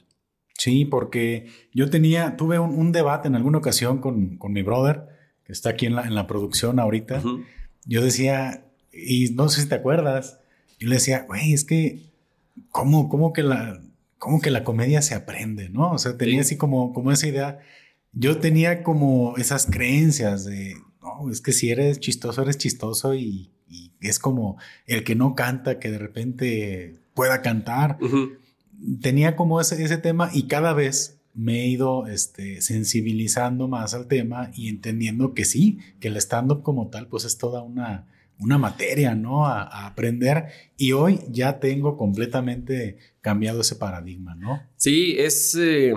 Sí, 0.59 0.83
porque 0.83 1.47
yo 1.73 1.89
tenía, 1.89 2.35
tuve 2.35 2.59
un, 2.59 2.91
debate 2.91 3.29
en 3.29 3.35
alguna 3.35 3.59
ocasión 3.59 3.99
con, 3.99 4.35
con, 4.35 4.51
mi 4.51 4.61
brother, 4.61 5.07
que 5.45 5.53
está 5.53 5.69
aquí 5.69 5.85
en 5.85 5.95
la, 5.95 6.03
en 6.03 6.15
la 6.15 6.27
producción 6.27 6.81
ahorita. 6.81 7.23
Yo 7.85 8.03
decía, 8.03 8.65
y 8.91 9.29
no 9.29 9.47
sé 9.47 9.61
si 9.61 9.69
te 9.69 9.75
acuerdas, 9.75 10.41
yo 10.77 10.89
le 10.89 10.95
decía, 10.95 11.23
güey, 11.25 11.53
es 11.53 11.63
que, 11.63 12.11
¿cómo, 12.71 13.07
cómo, 13.07 13.31
que 13.31 13.41
la, 13.41 13.79
¿cómo 14.17 14.41
que 14.41 14.51
la 14.51 14.65
comedia 14.65 15.01
se 15.01 15.15
aprende? 15.15 15.69
¿No? 15.69 15.93
O 15.93 15.97
sea, 15.97 16.17
tenía 16.17 16.41
así 16.41 16.57
como, 16.57 16.91
como 16.91 17.13
esa 17.13 17.29
idea. 17.29 17.59
Yo 18.11 18.39
tenía 18.39 18.83
como 18.83 19.37
esas 19.37 19.65
creencias 19.65 20.43
de, 20.43 20.75
no, 21.01 21.31
es 21.31 21.39
que 21.39 21.53
si 21.53 21.69
eres 21.69 22.01
chistoso, 22.01 22.41
eres 22.41 22.57
chistoso 22.57 23.15
y, 23.15 23.49
es 24.01 24.19
como 24.19 24.57
el 24.87 25.03
que 25.03 25.15
no 25.15 25.35
canta, 25.35 25.79
que 25.79 25.91
de 25.91 25.99
repente 25.99 26.97
pueda 27.13 27.41
cantar 27.41 27.97
tenía 29.01 29.35
como 29.35 29.59
ese, 29.61 29.83
ese 29.83 29.97
tema 29.97 30.29
y 30.33 30.43
cada 30.43 30.73
vez 30.73 31.19
me 31.33 31.63
he 31.63 31.67
ido 31.67 32.07
este, 32.07 32.61
sensibilizando 32.61 33.67
más 33.67 33.93
al 33.93 34.07
tema 34.07 34.51
y 34.55 34.67
entendiendo 34.67 35.33
que 35.33 35.45
sí, 35.45 35.79
que 35.99 36.09
el 36.09 36.17
stand-up 36.17 36.63
como 36.63 36.89
tal, 36.89 37.07
pues 37.07 37.23
es 37.23 37.37
toda 37.37 37.61
una, 37.61 38.07
una 38.39 38.57
materia, 38.57 39.15
¿no? 39.15 39.45
A, 39.45 39.85
aprender. 39.85 40.45
Y 40.77 40.93
hoy 40.93 41.19
ya 41.29 41.59
tengo 41.59 41.97
completamente 41.97 42.97
cambiado 43.21 43.61
ese 43.61 43.75
paradigma, 43.75 44.35
¿no? 44.35 44.61
Sí, 44.75 45.15
es... 45.17 45.55
Eh, 45.55 45.93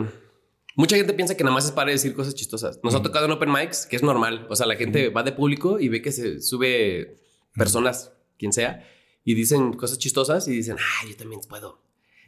mucha 0.77 0.97
gente 0.97 1.15
piensa 1.15 1.37
que 1.37 1.45
nada 1.45 1.55
más 1.55 1.65
es 1.65 1.73
para 1.73 1.91
decir 1.91 2.15
cosas 2.15 2.35
chistosas. 2.35 2.81
Nos 2.83 2.95
ha 2.95 3.03
tocado 3.03 3.27
en 3.27 3.33
Open 3.33 3.51
Mics, 3.51 3.87
que 3.87 3.97
es 3.97 4.03
normal. 4.03 4.47
O 4.51 4.57
sea, 4.57 4.67
la 4.67 4.77
gente 4.77 5.09
va 5.09 5.23
de 5.23 5.33
público 5.33 5.81
y 5.81 5.89
ve 5.89 6.03
que 6.03 6.13
se 6.13 6.41
sube 6.41 7.19
personas, 7.55 8.13
quien 8.39 8.53
sea, 8.53 8.87
y 9.25 9.35
dicen 9.35 9.73
cosas 9.73 9.99
chistosas 9.99 10.47
y 10.49 10.53
dicen, 10.53 10.77
ah, 10.79 11.07
yo 11.09 11.17
también 11.17 11.41
puedo 11.49 11.81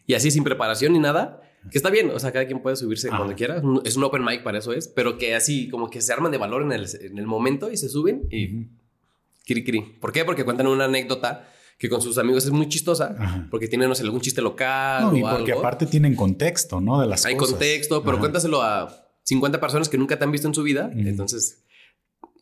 y 0.06 0.14
así 0.14 0.30
sin 0.30 0.44
preparación 0.44 0.92
ni 0.92 0.98
nada, 0.98 1.40
que 1.70 1.78
está 1.78 1.90
bien, 1.90 2.10
o 2.10 2.18
sea, 2.18 2.30
cada 2.30 2.46
quien 2.46 2.60
puede 2.60 2.76
subirse 2.76 3.08
cuando 3.08 3.34
quiera, 3.34 3.62
es 3.84 3.96
un 3.96 4.04
open 4.04 4.24
mic 4.24 4.42
para 4.42 4.58
eso 4.58 4.72
es, 4.72 4.88
pero 4.88 5.16
que 5.16 5.34
así 5.34 5.68
como 5.68 5.88
que 5.88 6.02
se 6.02 6.12
arman 6.12 6.30
de 6.30 6.38
valor 6.38 6.62
en 6.62 6.72
el, 6.72 6.86
en 7.00 7.18
el 7.18 7.26
momento 7.26 7.70
y 7.70 7.76
se 7.76 7.88
suben 7.88 8.26
y 8.30 8.68
kiri 9.44 9.64
kiri. 9.64 9.80
¿Por 10.00 10.12
qué? 10.12 10.24
Porque 10.24 10.44
cuentan 10.44 10.66
una 10.66 10.84
anécdota 10.84 11.48
que 11.78 11.88
con 11.88 12.00
sus 12.00 12.18
amigos 12.18 12.44
es 12.44 12.50
muy 12.50 12.68
chistosa, 12.68 13.48
porque 13.50 13.66
tienen, 13.66 13.88
no 13.88 13.94
sé, 13.94 14.02
algún 14.02 14.20
chiste 14.20 14.40
local 14.40 15.04
no, 15.04 15.16
y 15.16 15.22
porque 15.22 15.52
aparte 15.52 15.86
tienen 15.86 16.14
contexto, 16.14 16.80
¿no? 16.80 17.00
De 17.00 17.06
las 17.06 17.24
Hay 17.24 17.36
contexto, 17.36 18.02
pero 18.02 18.18
cuéntaselo 18.18 18.62
a 18.62 19.08
50 19.24 19.58
personas 19.60 19.88
que 19.88 19.98
nunca 19.98 20.18
te 20.18 20.24
han 20.24 20.32
visto 20.32 20.46
en 20.46 20.54
su 20.54 20.62
vida, 20.62 20.90
entonces 20.94 21.64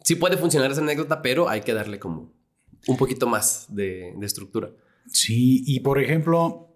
sí 0.03 0.17
puede 0.17 0.37
funcionar 0.37 0.71
esa 0.71 0.81
anécdota, 0.81 1.23
pero 1.23 1.49
hay 1.49 1.63
que 1.63 1.73
darle 1.75 1.99
como 1.99 2.33
un 2.89 2.97
poquito 2.97 3.27
más 3.27 3.67
de, 3.69 4.13
de 4.17 4.27
estructura. 4.27 4.71
Sí, 5.07 5.63
y 5.67 5.81
por 5.81 6.01
ejemplo, 6.01 6.72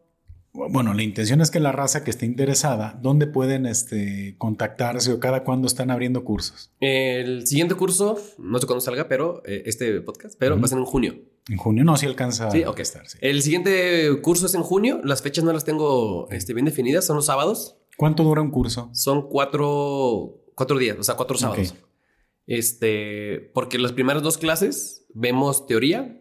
bueno, 0.56 0.94
la 0.94 1.02
intención 1.02 1.40
es 1.40 1.50
que 1.50 1.60
la 1.60 1.72
raza 1.72 2.02
que 2.02 2.10
esté 2.10 2.26
interesada, 2.26 2.98
¿dónde 3.02 3.26
pueden 3.26 3.66
este, 3.66 4.34
contactarse 4.38 5.12
o 5.12 5.20
cada 5.20 5.44
cuándo 5.44 5.66
están 5.66 5.90
abriendo 5.90 6.24
cursos? 6.24 6.72
El 6.80 7.46
siguiente 7.46 7.74
curso, 7.74 8.18
no 8.38 8.58
sé 8.58 8.66
cuándo 8.66 8.80
salga, 8.80 9.08
pero 9.08 9.42
eh, 9.46 9.62
este 9.66 10.00
podcast, 10.00 10.36
pero 10.38 10.58
va 10.58 10.64
a 10.64 10.68
ser 10.68 10.78
en 10.78 10.84
junio. 10.84 11.14
En 11.48 11.58
junio 11.58 11.84
no, 11.84 11.96
si 11.96 12.06
alcanza 12.06 12.50
sí, 12.50 12.64
a 12.64 12.70
estar. 12.70 13.04
El 13.20 13.42
siguiente 13.42 14.20
curso 14.20 14.46
es 14.46 14.54
en 14.54 14.62
junio. 14.62 15.00
Las 15.04 15.22
fechas 15.22 15.44
no 15.44 15.52
las 15.52 15.64
tengo 15.64 16.28
este, 16.30 16.54
bien 16.54 16.64
definidas, 16.64 17.06
son 17.06 17.16
los 17.16 17.26
sábados. 17.26 17.76
¿Cuánto 17.96 18.24
dura 18.24 18.42
un 18.42 18.50
curso? 18.50 18.90
Son 18.92 19.28
cuatro, 19.28 20.42
cuatro 20.54 20.78
días, 20.78 20.96
o 20.98 21.04
sea, 21.04 21.14
cuatro 21.14 21.38
sábados. 21.38 21.74
Este, 22.46 23.50
porque 23.54 23.78
las 23.78 23.92
primeras 23.92 24.22
dos 24.22 24.38
clases 24.38 25.06
vemos 25.14 25.66
teoría 25.66 26.20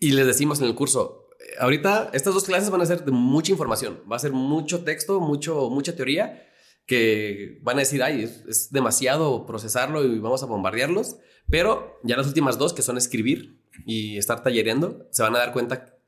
y 0.00 0.12
les 0.12 0.26
decimos 0.26 0.60
en 0.60 0.66
el 0.66 0.74
curso, 0.74 1.21
ahorita 1.58 2.10
estas 2.12 2.34
dos 2.34 2.44
clases 2.44 2.70
van 2.70 2.80
a 2.80 2.86
ser 2.86 3.04
de 3.04 3.12
mucha 3.12 3.52
información. 3.52 4.02
Va 4.10 4.16
a 4.16 4.20
ser 4.20 4.32
mucho 4.32 4.84
texto, 4.84 5.20
mucho, 5.20 5.70
mucha 5.70 5.94
teoría 5.94 6.48
que 6.86 7.58
van 7.62 7.76
a 7.76 7.80
decir, 7.80 8.02
ay, 8.02 8.24
es, 8.24 8.70
demasiado 8.70 9.46
procesarlo 9.46 10.04
y 10.04 10.18
vamos 10.18 10.42
a 10.42 10.46
bombardearlos. 10.46 11.16
Pero 11.48 12.00
ya 12.02 12.16
las 12.16 12.26
últimas 12.26 12.58
dos, 12.58 12.72
que 12.72 12.82
son 12.82 12.96
escribir 12.96 13.60
y 13.86 14.16
estar 14.16 14.42
tallereando, 14.42 15.08
se 15.10 15.22
van 15.22 15.34
a 15.36 15.38
dar 15.38 15.52
cuenta 15.52 15.98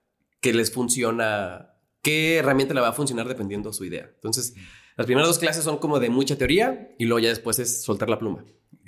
que 0.40 0.52
les 0.52 0.70
funciona, 0.70 1.74
qué 2.02 2.36
herramienta 2.36 2.74
le 2.74 2.80
va 2.80 2.88
a 2.88 2.92
funcionar 2.92 3.28
dependiendo 3.28 3.70
de 3.70 3.74
su 3.74 3.84
idea. 3.84 4.10
Entonces, 4.14 4.54
las 4.96 5.06
primeras 5.06 5.28
dos 5.28 5.38
clases 5.38 5.64
son 5.64 5.78
como 5.78 5.98
de 5.98 6.10
mucha 6.10 6.36
teoría 6.36 6.94
y 6.98 7.06
luego 7.06 7.20
ya 7.20 7.30
después 7.30 7.58
es 7.58 7.82
soltar 7.82 8.08
la 8.08 8.18
pluma. 8.18 8.44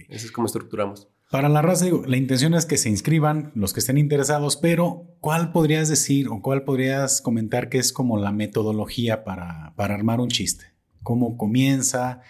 Eso 0.08 0.26
es 0.26 0.32
como 0.32 0.46
estructuramos. 0.46 1.08
Para 1.30 1.48
la 1.48 1.60
raza, 1.60 1.86
digo, 1.86 2.04
la 2.06 2.16
intención 2.16 2.54
es 2.54 2.66
que 2.66 2.78
se 2.78 2.88
inscriban 2.88 3.50
los 3.56 3.72
que 3.72 3.80
estén 3.80 3.98
interesados, 3.98 4.56
pero 4.56 5.16
¿cuál 5.20 5.50
podrías 5.50 5.88
decir 5.88 6.28
o 6.28 6.40
cuál 6.40 6.62
podrías 6.62 7.20
comentar 7.20 7.68
que 7.68 7.78
es 7.78 7.92
como 7.92 8.16
la 8.16 8.30
metodología 8.30 9.24
para, 9.24 9.74
para 9.76 9.94
armar 9.94 10.20
un 10.20 10.28
chiste? 10.28 10.66
¿Cómo 11.02 11.36
comienza? 11.36 12.20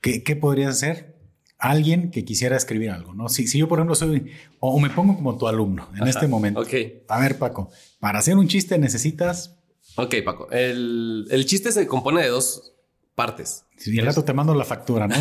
¿Qué, 0.00 0.22
qué 0.22 0.36
podrías 0.36 0.70
hacer? 0.76 1.16
Alguien 1.58 2.10
que 2.10 2.24
quisiera 2.24 2.56
escribir 2.56 2.90
algo, 2.90 3.14
¿no? 3.14 3.28
Si, 3.28 3.48
si 3.48 3.58
yo, 3.58 3.66
por 3.66 3.78
ejemplo, 3.78 3.96
soy, 3.96 4.30
o 4.60 4.78
me 4.78 4.90
pongo 4.90 5.16
como 5.16 5.36
tu 5.36 5.48
alumno 5.48 5.88
en 5.98 6.06
este 6.06 6.28
momento. 6.28 6.60
Ok. 6.60 6.74
A 7.08 7.18
ver, 7.18 7.38
Paco, 7.38 7.70
para 7.98 8.20
hacer 8.20 8.36
un 8.36 8.46
chiste 8.46 8.78
necesitas... 8.78 9.56
Ok, 9.96 10.16
Paco. 10.24 10.50
El, 10.52 11.26
el 11.30 11.46
chiste 11.46 11.72
se 11.72 11.86
compone 11.86 12.22
de 12.22 12.28
dos 12.28 12.75
partes. 13.16 13.64
Y 13.84 13.98
el 13.98 14.06
rato 14.06 14.24
te 14.24 14.32
mando 14.32 14.54
la 14.54 14.64
factura, 14.64 15.08
¿no? 15.08 15.16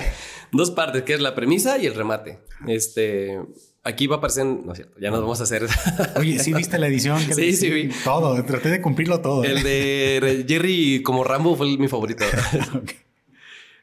Dos 0.52 0.72
partes, 0.72 1.02
que 1.02 1.14
es 1.14 1.20
la 1.20 1.34
premisa 1.36 1.78
y 1.78 1.86
el 1.86 1.94
remate. 1.94 2.40
Este, 2.66 3.38
aquí 3.84 4.06
va 4.06 4.16
a 4.16 4.18
aparecer, 4.18 4.46
no 4.46 4.72
es 4.72 4.78
cierto, 4.78 4.98
ya 4.98 5.10
nos 5.10 5.20
vamos 5.20 5.40
a 5.40 5.44
hacer. 5.44 5.66
Oye, 6.16 6.38
¿sí 6.40 6.52
viste 6.52 6.78
la 6.78 6.88
edición? 6.88 7.20
sí, 7.20 7.52
sí, 7.54 7.70
vi. 7.70 7.90
Todo, 8.02 8.42
traté 8.44 8.70
de 8.70 8.80
cumplirlo 8.80 9.20
todo. 9.20 9.44
El 9.44 9.62
de 9.62 10.44
Jerry 10.48 11.02
como 11.02 11.22
Rambo 11.22 11.54
fue 11.54 11.78
mi 11.78 11.86
favorito. 11.86 12.24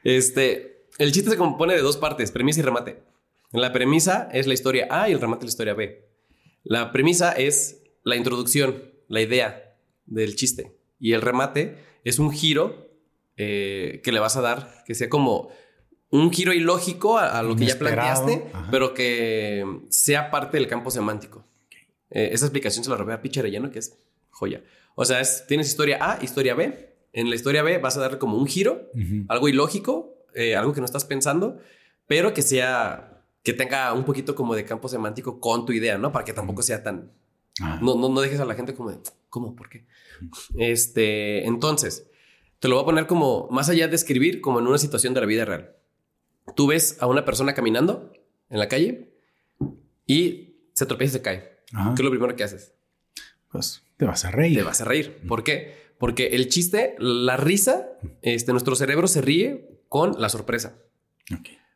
Este, 0.04 0.88
el 0.98 1.12
chiste 1.12 1.30
se 1.30 1.36
compone 1.36 1.74
de 1.74 1.80
dos 1.80 1.96
partes, 1.96 2.32
premisa 2.32 2.58
y 2.58 2.64
remate. 2.64 3.04
La 3.52 3.72
premisa 3.72 4.28
es 4.32 4.48
la 4.48 4.54
historia 4.54 4.88
A 4.90 5.08
y 5.08 5.12
el 5.12 5.20
remate 5.20 5.42
es 5.42 5.44
la 5.44 5.50
historia 5.50 5.74
B. 5.74 6.08
La 6.64 6.90
premisa 6.90 7.30
es 7.30 7.84
la 8.02 8.16
introducción, 8.16 8.82
la 9.06 9.20
idea 9.20 9.76
del 10.06 10.34
chiste. 10.34 10.76
Y 10.98 11.12
el 11.12 11.22
remate 11.22 11.78
es 12.02 12.18
un 12.18 12.32
giro 12.32 12.91
eh, 13.44 14.00
que 14.04 14.12
le 14.12 14.20
vas 14.20 14.36
a 14.36 14.40
dar, 14.40 14.84
que 14.86 14.94
sea 14.94 15.08
como 15.08 15.50
un 16.10 16.30
giro 16.30 16.52
ilógico 16.52 17.18
a, 17.18 17.42
lo 17.42 17.56
que 17.56 17.66
ya 17.66 17.76
planteaste, 17.76 18.44
pero 18.70 18.94
que 18.94 19.64
sea 19.88 20.30
parte 20.30 20.58
del 20.58 20.68
campo 20.68 20.90
semántico. 20.90 21.44
Eh, 22.10 22.30
esa 22.32 22.44
explicación 22.44 22.84
se 22.84 22.90
la 22.90 22.96
robé 22.96 23.14
a 23.14 23.22
Piche 23.22 23.42
que 23.42 23.78
es 23.78 23.98
joya. 24.30 24.62
O 24.94 25.04
sea, 25.04 25.20
es, 25.20 25.44
tienes 25.48 25.66
historia 25.68 25.98
A, 26.00 26.22
historia 26.22 26.54
B. 26.54 26.94
En 27.12 27.30
la 27.30 27.34
historia 27.34 27.62
B 27.62 27.78
vas 27.78 27.96
a 27.96 28.00
darle 28.00 28.18
como 28.18 28.36
un 28.36 28.46
giro, 28.46 28.90
algo 29.28 29.48
ilógico, 29.48 30.14
eh, 30.34 30.54
algo 30.54 30.72
que 30.72 30.80
no 30.80 30.86
estás 30.86 31.04
pensando, 31.04 31.58
pero 32.06 32.32
que 32.32 32.42
sea, 32.42 33.24
que 33.42 33.52
tenga 33.52 33.92
un 33.92 34.04
poquito 34.04 34.34
como 34.34 34.54
de 34.54 34.64
campo 34.64 34.88
semántico 34.88 35.40
con 35.40 35.66
tu 35.66 35.72
idea, 35.72 35.98
¿no? 35.98 36.12
Para 36.12 36.24
que 36.24 36.32
tampoco 36.32 36.62
sea 36.62 36.82
tan... 36.82 37.10
Ah. 37.60 37.80
No, 37.82 37.96
no, 37.96 38.08
no 38.08 38.20
dejes 38.20 38.40
a 38.40 38.44
la 38.44 38.54
gente 38.54 38.74
como 38.74 38.90
de, 38.90 38.98
¿cómo? 39.28 39.56
¿Por 39.56 39.68
qué? 39.68 39.86
Este, 40.56 41.46
entonces, 41.46 42.06
te 42.62 42.68
lo 42.68 42.76
voy 42.76 42.82
a 42.84 42.86
poner 42.86 43.06
como, 43.08 43.48
más 43.50 43.68
allá 43.68 43.88
de 43.88 43.96
escribir, 43.96 44.40
como 44.40 44.60
en 44.60 44.68
una 44.68 44.78
situación 44.78 45.14
de 45.14 45.20
la 45.20 45.26
vida 45.26 45.44
real. 45.44 45.74
Tú 46.54 46.68
ves 46.68 46.96
a 47.00 47.08
una 47.08 47.24
persona 47.24 47.54
caminando 47.54 48.12
en 48.48 48.60
la 48.60 48.68
calle 48.68 49.16
y 50.06 50.68
se 50.72 50.86
tropieza 50.86 51.16
y 51.16 51.18
se 51.18 51.22
cae. 51.22 51.58
¿Qué 51.72 51.94
es 51.94 52.00
lo 52.00 52.10
primero 52.10 52.36
que 52.36 52.44
haces? 52.44 52.72
Pues 53.50 53.82
te 53.96 54.04
vas 54.04 54.24
a 54.24 54.30
reír. 54.30 54.58
Te 54.58 54.62
vas 54.62 54.80
a 54.80 54.84
reír. 54.84 55.26
¿Por 55.26 55.42
qué? 55.42 55.74
Porque 55.98 56.28
el 56.28 56.48
chiste, 56.48 56.94
la 57.00 57.36
risa, 57.36 57.84
este, 58.22 58.52
nuestro 58.52 58.76
cerebro 58.76 59.08
se 59.08 59.22
ríe 59.22 59.80
con 59.88 60.20
la 60.20 60.28
sorpresa. 60.28 60.78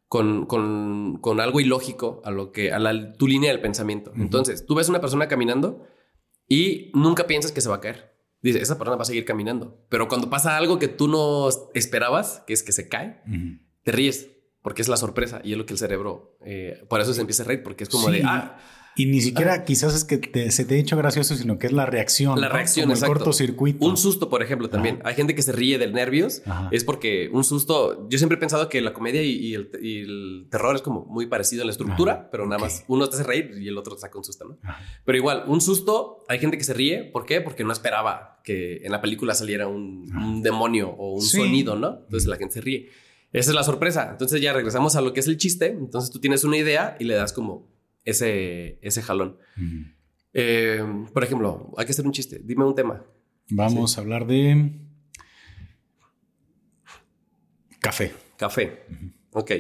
Con, 0.06 0.46
con, 0.46 1.18
con, 1.20 1.40
algo 1.40 1.58
ilógico 1.58 2.22
a 2.24 2.30
lo 2.30 2.52
que 2.52 2.70
a 2.70 2.78
la, 2.78 3.12
tu 3.14 3.26
línea 3.26 3.50
del 3.50 3.60
pensamiento. 3.60 4.12
Entonces, 4.14 4.64
tú 4.64 4.76
ves 4.76 4.88
una 4.88 5.00
persona 5.00 5.26
caminando 5.26 5.84
y 6.48 6.92
nunca 6.94 7.26
piensas 7.26 7.50
que 7.50 7.60
se 7.60 7.68
va 7.68 7.76
a 7.76 7.80
caer. 7.80 8.15
Dice, 8.46 8.62
esa 8.62 8.78
persona 8.78 8.96
va 8.96 9.02
a 9.02 9.06
seguir 9.06 9.24
caminando. 9.24 9.84
Pero 9.88 10.06
cuando 10.06 10.30
pasa 10.30 10.56
algo 10.56 10.78
que 10.78 10.86
tú 10.86 11.08
no 11.08 11.48
esperabas, 11.74 12.44
que 12.46 12.52
es 12.52 12.62
que 12.62 12.70
se 12.70 12.88
cae, 12.88 13.20
te 13.82 13.92
ríes 13.92 14.30
porque 14.62 14.82
es 14.82 14.88
la 14.88 14.96
sorpresa 14.96 15.40
y 15.42 15.52
es 15.52 15.58
lo 15.58 15.66
que 15.66 15.72
el 15.72 15.78
cerebro, 15.78 16.38
eh, 16.44 16.84
por 16.88 17.00
eso 17.00 17.12
se 17.12 17.20
empieza 17.20 17.42
a 17.42 17.46
reír, 17.46 17.62
porque 17.62 17.82
es 17.84 17.90
como 17.90 18.08
de, 18.08 18.22
ah, 18.24 18.58
y 18.96 19.06
ni 19.06 19.20
siquiera 19.20 19.52
ah. 19.52 19.64
quizás 19.64 19.94
es 19.94 20.04
que 20.04 20.50
se 20.50 20.64
te 20.64 20.74
ha 20.74 20.78
hecho 20.78 20.96
gracioso, 20.96 21.36
sino 21.36 21.58
que 21.58 21.66
es 21.66 21.72
la 21.72 21.84
reacción. 21.84 22.40
La 22.40 22.48
reacción, 22.48 22.88
Como 22.88 22.98
el 22.98 23.04
cortocircuito. 23.04 23.84
Un 23.84 23.98
susto, 23.98 24.30
por 24.30 24.42
ejemplo, 24.42 24.70
también. 24.70 25.00
Hay 25.04 25.14
gente 25.14 25.34
que 25.34 25.42
se 25.42 25.52
ríe 25.52 25.76
del 25.78 25.92
nervios. 25.92 26.42
Es 26.70 26.82
porque 26.82 27.28
un 27.30 27.44
susto. 27.44 28.08
Yo 28.08 28.16
siempre 28.16 28.36
he 28.36 28.40
pensado 28.40 28.70
que 28.70 28.80
la 28.80 28.94
comedia 28.94 29.22
y, 29.22 29.54
el, 29.54 30.46
terror 30.50 30.74
es 30.74 30.80
como 30.80 31.04
muy 31.04 31.26
parecido 31.26 31.62
en 31.62 31.66
la 31.66 31.72
estructura, 31.72 32.30
pero 32.30 32.46
nada 32.46 32.58
más 32.58 32.84
uno 32.88 33.06
te 33.08 33.16
hace 33.16 33.24
reír 33.24 33.52
y 33.60 33.68
el 33.68 33.76
otro 33.76 33.94
te 33.94 34.00
saca 34.00 34.16
un 34.16 34.24
susto, 34.24 34.46
¿no? 34.46 34.58
Pero 35.04 35.18
igual, 35.18 35.44
un 35.46 35.60
susto, 35.60 36.24
hay 36.28 36.38
gente 36.38 36.56
que 36.56 36.64
se 36.64 36.72
ríe. 36.72 37.04
¿Por 37.04 37.26
qué? 37.26 37.42
Porque 37.42 37.64
no 37.64 37.72
esperaba 37.72 38.40
que 38.42 38.78
en 38.82 38.92
la 38.92 39.02
película 39.02 39.34
saliera 39.34 39.68
un, 39.68 40.40
demonio 40.42 40.88
o 40.88 41.12
un 41.12 41.22
sonido, 41.22 41.76
¿no? 41.76 41.98
Entonces 42.04 42.26
la 42.28 42.36
gente 42.36 42.54
se 42.54 42.60
ríe. 42.62 42.88
Esa 43.32 43.50
es 43.50 43.54
la 43.54 43.62
sorpresa. 43.62 44.08
Entonces 44.10 44.40
ya 44.40 44.54
regresamos 44.54 44.96
a 44.96 45.02
lo 45.02 45.12
que 45.12 45.20
es 45.20 45.26
el 45.26 45.36
chiste. 45.36 45.66
Entonces 45.66 46.10
tú 46.10 46.18
tienes 46.18 46.44
una 46.44 46.56
idea 46.56 46.96
y 46.98 47.04
le 47.04 47.14
das 47.14 47.34
como 47.34 47.75
ese, 48.06 48.78
ese 48.80 49.02
jalón. 49.02 49.36
Eh, 50.32 50.82
por 51.12 51.24
ejemplo, 51.24 51.72
hay 51.76 51.84
que 51.84 51.92
hacer 51.92 52.06
un 52.06 52.12
chiste. 52.12 52.40
Dime 52.42 52.64
un 52.64 52.74
tema. 52.74 53.04
Vamos 53.50 53.98
a 53.98 54.00
hablar 54.00 54.26
de 54.26 54.72
café. 57.80 58.14
Café. 58.38 58.84
Ok. 59.32 59.50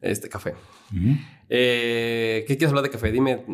Este 0.00 0.28
café. 0.28 0.54
Eh, 1.48 2.44
¿Qué 2.48 2.56
quieres 2.56 2.70
hablar 2.70 2.84
de 2.84 2.90
café? 2.90 3.12
Dime 3.12 3.44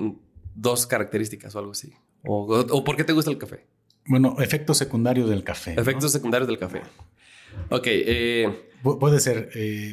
dos 0.54 0.86
características 0.86 1.54
o 1.54 1.58
algo 1.58 1.72
así. 1.72 1.92
O, 2.24 2.84
por 2.84 2.96
qué 2.96 3.04
te 3.04 3.12
gusta 3.12 3.30
el 3.30 3.38
café? 3.38 3.66
Bueno, 4.06 4.36
efectos 4.38 4.78
secundarios 4.78 5.28
del 5.28 5.44
café. 5.44 5.74
Efectos 5.78 6.12
secundarios 6.12 6.48
del 6.48 6.58
café. 6.58 6.82
Ok. 7.70 7.86
Eh, 7.86 8.70
puede 8.82 9.20
ser, 9.20 9.50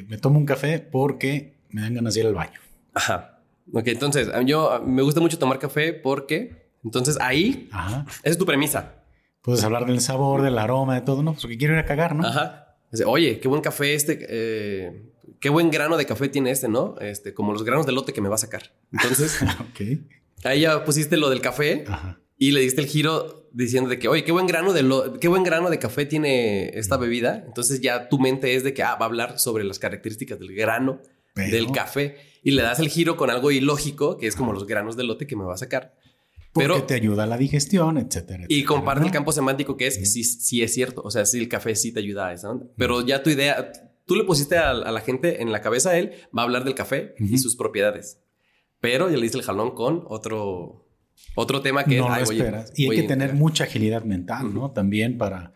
me 0.08 0.18
tomo 0.18 0.38
un 0.38 0.46
café 0.46 0.80
porque 0.80 1.58
me 1.70 1.82
dan 1.82 1.96
ganas 1.96 2.14
de 2.14 2.20
ir 2.22 2.28
al 2.28 2.36
baño. 2.36 2.60
Ajá. 2.94 3.35
Ok, 3.74 3.88
entonces, 3.88 4.30
yo 4.46 4.82
me 4.86 5.02
gusta 5.02 5.20
mucho 5.20 5.40
tomar 5.40 5.60
café 5.60 5.94
porque, 5.94 6.70
entonces 6.84 7.18
ahí, 7.20 7.70
esa 7.72 8.06
es 8.24 8.38
tu 8.38 8.46
premisa. 8.46 9.04
Puedes 9.42 9.64
hablar 9.64 9.86
del 9.86 10.02
sabor, 10.02 10.42
del 10.42 10.58
aroma, 10.58 10.96
de 10.96 11.02
todo, 11.02 11.24
¿no? 11.24 11.34
Porque 11.34 11.58
quiero 11.58 11.74
ir 11.74 11.80
a 11.80 11.86
cagar, 11.86 12.16
¿no? 12.16 12.26
Ajá. 12.26 12.78
Oye, 13.06 13.40
qué 13.40 13.48
buen 13.48 13.62
café 13.62 13.94
este, 13.94 14.26
eh, 14.30 15.12
qué 15.40 15.50
buen 15.50 15.70
grano 15.70 15.98
de 15.98 16.06
café 16.06 16.30
tiene 16.30 16.52
este, 16.52 16.68
¿no? 16.68 16.96
Este, 17.00 17.34
como 17.34 17.52
los 17.52 17.64
granos 17.64 17.86
de 17.86 17.92
lote 17.92 18.14
que 18.14 18.22
me 18.22 18.30
va 18.30 18.36
a 18.36 18.40
sacar. 18.40 18.74
Entonces, 18.92 19.40
okay. 19.72 20.08
ahí 20.44 20.62
ya 20.62 20.84
pusiste 20.84 21.18
lo 21.18 21.30
del 21.30 21.42
café 21.42 21.86
y 22.38 22.52
le 22.52 22.62
diste 22.62 22.82
el 22.82 22.88
giro 22.88 23.50
diciendo 23.52 23.90
de 23.90 24.00
que, 24.00 24.08
oye, 24.08 24.24
qué 24.24 24.32
buen 24.32 24.48
grano 24.48 24.74
de 24.74 24.84
lo, 24.84 25.20
qué 25.20 25.28
buen 25.28 25.44
grano 25.44 25.70
de 25.70 25.80
café 25.80 26.06
tiene 26.06 26.70
esta 26.78 26.98
bebida. 26.98 27.44
Entonces 27.46 27.82
ya 27.82 28.10
tu 28.10 28.20
mente 28.20 28.56
es 28.56 28.64
de 28.64 28.74
que 28.74 28.84
ah, 28.84 28.96
va 28.96 29.06
a 29.06 29.10
hablar 29.10 29.40
sobre 29.40 29.64
las 29.64 29.80
características 29.80 30.40
del 30.40 30.54
grano 30.54 31.02
del 31.36 31.72
café 31.72 32.18
y 32.46 32.52
le 32.52 32.62
das 32.62 32.80
el 32.80 32.90
giro 32.90 33.18
con 33.18 33.32
algo 33.32 33.50
ilógico, 33.50 34.18
que 34.18 34.28
es 34.28 34.36
como 34.36 34.54
los 34.54 34.68
granos 34.68 34.96
de 34.96 35.04
lote 35.04 35.26
que 35.26 35.36
me 35.36 35.44
va 35.44 35.56
a 35.56 35.58
sacar. 35.58 35.96
Porque 36.54 36.68
Pero 36.68 36.84
te 36.84 36.94
ayuda 36.94 37.24
a 37.24 37.26
la 37.26 37.38
digestión, 37.38 37.98
etcétera. 37.98 38.46
y 38.48 38.64
comparte 38.64 39.04
el 39.04 39.12
campo 39.12 39.32
semántico 39.32 39.76
que 39.76 39.88
es 39.88 39.96
sí. 40.14 40.24
sí, 40.24 40.62
es 40.62 40.72
cierto. 40.72 41.02
O 41.04 41.10
sea, 41.10 41.26
sí, 41.26 41.40
el 41.40 41.50
café 41.50 41.76
sí 41.76 41.92
te 41.92 42.02
ayuda 42.02 42.28
a 42.28 42.34
esa 42.34 42.52
onda. 42.52 42.68
Pero 42.78 43.04
ya 43.04 43.24
tu 43.24 43.32
idea, 43.32 43.72
tú 44.06 44.16
le 44.16 44.24
pusiste 44.26 44.60
a, 44.60 44.76
la 44.76 45.02
gente 45.02 45.42
en 45.42 45.52
la 45.52 45.62
cabeza 45.62 45.90
a 45.90 45.98
él, 45.98 46.12
va 46.38 46.44
a 46.44 46.46
hablar 46.46 46.66
del 46.66 46.76
café 46.76 47.16
y 47.18 47.40
sus 47.40 47.56
propiedades. 47.56 48.20
Pero 48.80 49.10
ya 49.10 49.16
le 49.16 49.24
diste 49.24 49.40
el 49.40 49.44
jalón 49.44 49.74
con 49.74 50.04
otro, 50.06 50.88
otro 51.34 51.62
tema 51.62 51.84
que 51.84 51.98
no 51.98 52.16
es. 52.16 52.30
y 52.76 52.88
hay 52.88 52.96
que 52.96 53.08
tener 53.08 53.34
mucha 53.34 53.64
agilidad 53.64 54.04
mental, 54.04 54.54
¿no? 54.54 54.70
También 54.70 55.18
para, 55.18 55.56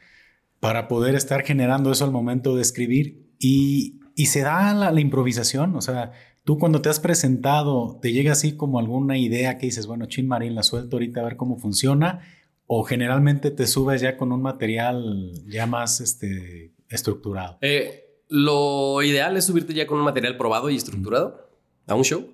para 0.60 0.88
poder 0.88 1.14
estar 1.14 1.44
generando 1.44 1.92
eso 1.92 2.04
al 2.04 2.12
momento 2.12 2.56
de 2.56 2.64
escribir. 2.64 3.30
Y, 3.38 4.00
y 4.16 4.26
se 4.26 4.42
da 4.42 4.74
la, 4.74 4.92
la 4.92 5.00
improvisación. 5.00 5.76
O 5.76 5.82
sea, 5.82 6.14
Tú 6.50 6.58
cuando 6.58 6.82
te 6.82 6.89
has 6.89 7.00
presentado, 7.00 8.00
¿te 8.02 8.12
llega 8.12 8.32
así 8.32 8.58
como 8.58 8.80
alguna 8.80 9.20
idea 9.20 9.60
que 9.60 9.68
dices, 9.68 9.86
bueno, 9.86 10.08
Chin 10.08 10.28
Marín, 10.28 10.56
la 10.56 10.64
suelto 10.64 10.95
ahorita 10.95 11.20
a 11.20 11.24
ver 11.24 11.36
cómo 11.38 11.60
funciona? 11.60 12.22
¿O 12.66 12.84
generalmente 12.84 13.52
te 13.52 13.68
subes 13.68 14.02
ya 14.02 14.18
con 14.18 14.32
un 14.32 14.41
material 14.41 15.32
ya 15.45 15.68
más 15.68 16.02
este, 16.02 16.74
estructurado? 16.88 17.60
Eh, 17.62 18.24
lo 18.30 19.04
ideal 19.04 19.38
es 19.38 19.45
subirte 19.45 19.76
ya 19.76 19.86
con 19.86 20.00
un 20.00 20.06
material 20.06 20.38
probado 20.38 20.72
y 20.72 20.76
estructurado 20.76 21.52
a 21.86 21.93
un 21.93 22.04
show. 22.04 22.34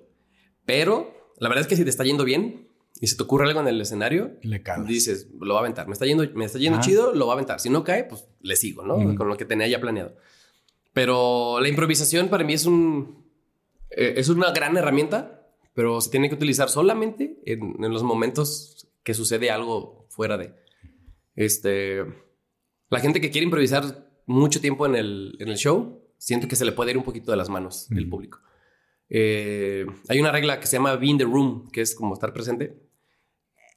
Pero 0.64 1.34
la 1.36 1.50
verdad 1.50 1.60
es 1.60 1.68
que 1.68 1.76
si 1.76 1.84
te 1.84 1.90
está 1.90 2.04
yendo 2.04 2.24
bien 2.24 2.70
y 2.98 3.08
se 3.08 3.16
te 3.18 3.22
ocurre 3.22 3.46
algo 3.46 3.60
en 3.60 3.68
el 3.68 3.78
escenario, 3.82 4.38
le 4.40 4.62
dices, 4.86 5.28
lo 5.38 5.52
va 5.52 5.60
a 5.60 5.62
aventar. 5.62 5.88
Me 5.88 5.92
está 5.92 6.06
yendo, 6.06 6.24
me 6.34 6.46
está 6.46 6.58
yendo 6.58 6.80
chido, 6.80 7.12
lo 7.12 7.26
va 7.26 7.34
a 7.34 7.34
aventar. 7.34 7.60
Si 7.60 7.68
no 7.68 7.84
cae, 7.84 8.04
pues 8.04 8.24
le 8.40 8.56
sigo, 8.56 8.82
¿no? 8.82 9.14
Con 9.14 9.28
lo 9.28 9.36
que 9.36 9.44
tenía 9.44 9.68
ya 9.68 9.78
planeado. 9.78 10.16
Pero 10.94 11.60
la 11.60 11.68
improvisación 11.68 12.28
para 12.28 12.44
mí 12.44 12.54
es 12.54 12.64
un, 12.64 13.25
eh, 13.96 14.14
es 14.18 14.28
una 14.28 14.52
gran 14.52 14.76
herramienta, 14.76 15.50
pero 15.72 16.00
se 16.00 16.10
tiene 16.10 16.28
que 16.28 16.34
utilizar 16.34 16.68
solamente 16.68 17.40
en, 17.46 17.76
los 17.78 18.02
momentos 18.02 18.88
que 19.02 19.14
sucede 19.14 19.50
algo 19.50 20.06
fuera 20.10 20.36
de. 20.36 20.54
Este, 21.34 22.04
la 22.90 23.00
gente 23.00 23.20
que 23.20 23.30
quiere 23.30 23.46
improvisar 23.46 24.06
mucho 24.26 24.60
tiempo 24.60 24.86
en 24.86 24.96
el, 24.96 25.36
en 25.40 25.48
el 25.48 25.56
show, 25.56 26.02
siente 26.18 26.46
que 26.46 26.56
se 26.56 26.64
le 26.64 26.72
puede 26.72 26.90
ir 26.90 26.98
un 26.98 27.04
poquito 27.04 27.30
de 27.30 27.36
las 27.38 27.48
manos 27.48 27.88
del 27.88 28.08
público. 28.08 28.40
Eh, 29.08 29.86
hay 30.08 30.20
una 30.20 30.32
regla 30.32 30.60
que 30.60 30.66
se 30.66 30.76
llama 30.76 30.96
be 30.96 31.06
in 31.06 31.18
the 31.18 31.24
room, 31.24 31.68
que 31.70 31.80
es 31.80 31.94
como 31.94 32.14
estar 32.14 32.32
presente. 32.32 32.82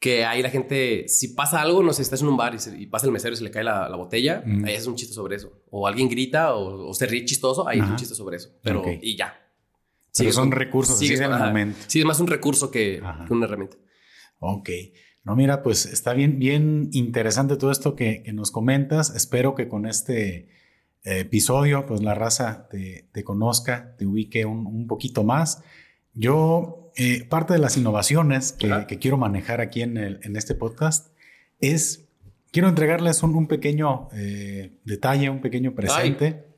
Que 0.02 0.26
ahí 0.26 0.42
la 0.42 0.50
gente, 0.50 1.08
si 1.08 1.30
pasa 1.30 1.62
algo, 1.62 1.84
no 1.84 1.92
sé, 1.92 2.02
estás 2.02 2.22
en 2.22 2.30
un 2.30 2.38
bar 2.38 2.56
y, 2.56 2.88
pasa 2.88 3.06
el 3.06 3.12
mesero 3.12 3.34
y 3.34 3.38
se 3.38 3.44
le 3.44 3.52
cae 3.52 3.66
la, 3.66 3.94
botella, 3.98 4.44
ahí 4.66 4.74
es 4.74 4.88
un 4.88 4.96
chiste 4.96 5.14
sobre 5.14 5.36
eso. 5.36 5.62
O 5.70 5.88
alguien 5.88 6.08
grita 6.08 6.56
o, 6.56 6.94
se 6.94 7.06
ríe 7.06 7.26
chistoso, 7.26 7.68
ahí 7.68 7.80
es 7.80 7.86
un 7.86 7.98
chiste 7.98 8.16
sobre 8.16 8.38
eso. 8.38 8.50
Pero, 8.64 8.84
y 9.02 9.18
ya. 9.18 9.49
Sí, 10.12 10.32
son 10.32 10.52
recursos 10.52 10.98
sí, 11.00 11.16
del 11.16 11.30
momento. 11.30 11.78
Sí, 11.88 12.00
es 12.00 12.06
más 12.06 12.20
un 12.20 12.28
recurso 12.28 12.72
que, 12.72 13.02
una 13.30 13.46
herramienta. 13.46 13.78
Ok. 14.40 14.70
No, 15.24 15.36
mira, 15.36 15.62
pues 15.62 15.86
está 15.86 16.14
bien, 16.14 16.40
bien 16.40 16.90
interesante 16.92 17.58
todo 17.58 17.72
esto 17.72 17.96
que, 17.96 18.24
nos 18.34 18.52
comentas. 18.52 19.16
Espero 19.16 19.54
que 19.54 19.68
con 19.68 19.86
este 19.86 20.50
eh, 21.04 21.20
episodio, 21.20 21.86
pues 21.86 22.02
la 22.02 22.16
raza 22.16 22.68
te, 22.70 23.24
conozca, 23.24 23.96
te 23.98 24.06
ubique 24.06 24.46
un, 24.46 24.88
poquito 24.88 25.24
más. 25.24 25.64
Yo, 26.14 26.92
eh, 26.96 27.26
parte 27.30 27.54
de 27.54 27.60
las 27.60 27.78
innovaciones 27.78 28.54
que, 28.54 28.98
quiero 29.00 29.18
manejar 29.18 29.62
aquí 29.62 29.82
en, 29.82 29.98
en, 29.98 30.36
este 30.36 30.56
podcast 30.56 31.14
es, 31.60 32.10
quiero 32.52 32.68
entregarles 32.68 33.22
un, 33.22 33.48
pequeño 33.48 34.10
eh, 34.14 34.80
detalle, 34.86 35.30
un 35.30 35.42
pequeño 35.42 35.76
presente. 35.76 36.49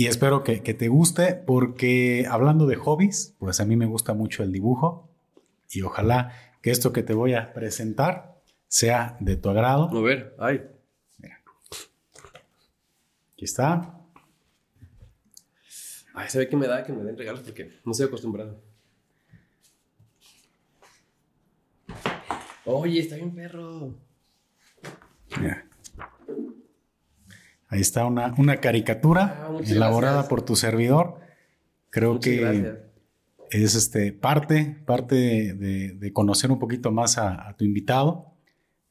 Y 0.00 0.06
espero 0.06 0.42
que, 0.44 0.56
te 0.60 0.88
guste 0.88 1.34
porque 1.34 2.26
hablando 2.26 2.64
de 2.64 2.76
hobbies, 2.76 3.34
pues 3.38 3.60
a 3.60 3.66
mí 3.66 3.76
me 3.76 3.84
gusta 3.84 4.14
mucho 4.14 4.42
el 4.42 4.50
dibujo 4.50 5.10
y 5.68 5.82
ojalá 5.82 6.32
que 6.62 6.70
esto 6.70 6.90
que 6.90 7.02
te 7.02 7.12
voy 7.12 7.34
a 7.34 7.52
presentar 7.52 8.40
sea 8.66 9.18
de 9.20 9.36
tu 9.36 9.50
agrado. 9.50 9.90
A 9.94 10.00
ver, 10.00 10.34
ay. 10.38 10.62
Mira. 11.18 11.42
Aquí 13.34 13.44
está. 13.44 14.00
Ay, 16.14 16.30
se 16.30 16.38
ve 16.38 16.48
que 16.48 16.56
me 16.56 16.66
da 16.66 16.82
que 16.82 16.94
me 16.94 17.04
den 17.04 17.18
regalos 17.18 17.42
porque 17.42 17.70
no 17.84 17.92
estoy 17.92 18.06
acostumbrado. 18.06 18.58
Oye, 22.64 23.00
está 23.00 23.16
bien 23.16 23.34
perro. 23.34 23.92
Mira. 25.38 25.69
Ahí 27.70 27.80
está 27.80 28.04
una, 28.04 28.34
una 28.36 28.56
caricatura 28.56 29.46
ah, 29.46 29.58
elaborada 29.64 30.26
por 30.28 30.42
tu 30.42 30.56
servidor. 30.56 31.20
Creo 31.88 32.18
que 32.18 32.74
es 33.50 33.74
este, 33.76 34.12
parte, 34.12 34.76
parte 34.86 35.14
de, 35.54 36.12
conocer 36.12 36.50
un 36.50 36.58
poquito 36.58 36.90
más 36.90 37.16
a, 37.16 37.54
tu 37.56 37.64
invitado. 37.64 38.34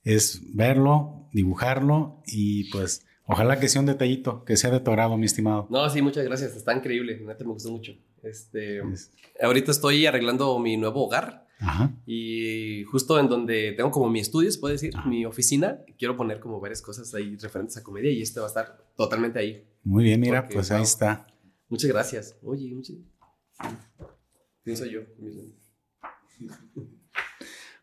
Es 0.04 0.42
verlo, 0.56 1.28
dibujarlo 1.34 2.24
y 2.26 2.72
pues 2.72 3.06
ojalá 3.26 3.60
que 3.60 3.68
sea 3.68 3.82
un 3.82 3.88
detallito, 3.88 4.46
que 4.46 4.56
sea 4.56 4.72
de 4.72 4.80
tu 4.80 4.92
agrado, 4.92 5.18
mi 5.18 5.26
estimado. 5.26 5.68
No, 5.70 5.90
sí, 5.90 6.02
muchas 6.02 6.24
gracias. 6.24 6.56
Está 6.56 6.74
increíble. 6.74 7.20
me 7.20 7.34
gustó 7.46 7.72
mucho. 7.72 7.94
Este, 8.24 8.82
Ahorita 9.42 9.72
estoy 9.72 10.06
arreglando 10.06 10.58
mi 10.58 10.78
nuevo 10.78 11.06
hogar. 11.06 11.49
Y 12.06 12.84
justo 12.86 13.20
en 13.20 13.28
donde 13.28 13.74
tengo 13.74 13.92
como 13.92 14.10
mi 14.10 14.20
estudio, 14.20 14.52
se 14.52 14.60
puede 14.60 14.76
decir, 14.76 14.94
mi 15.06 15.26
oficina, 15.26 15.80
quiero 15.98 16.16
poner 16.16 16.40
como 16.40 16.60
varias 16.60 16.82
cosas 16.82 17.14
ahí 17.14 17.36
referentes 17.36 17.78
a 17.78 17.84
comedia 17.84 18.12
y 18.12 18.22
este 18.22 18.40
va 18.40 18.46
a 18.46 18.50
estar 18.50 18.86
totalmente 18.96 19.40
ahí. 19.40 19.68
Muy 19.84 20.06
bien, 20.06 20.20
mira, 20.20 20.48
pues 20.48 20.72
ahí 20.72 20.84
está. 20.84 21.28
Muchas 21.68 21.90
gracias. 21.90 22.38
Oye, 22.42 22.74
muchas... 22.74 22.96
Pienso 24.64 24.86
yo. 24.86 25.02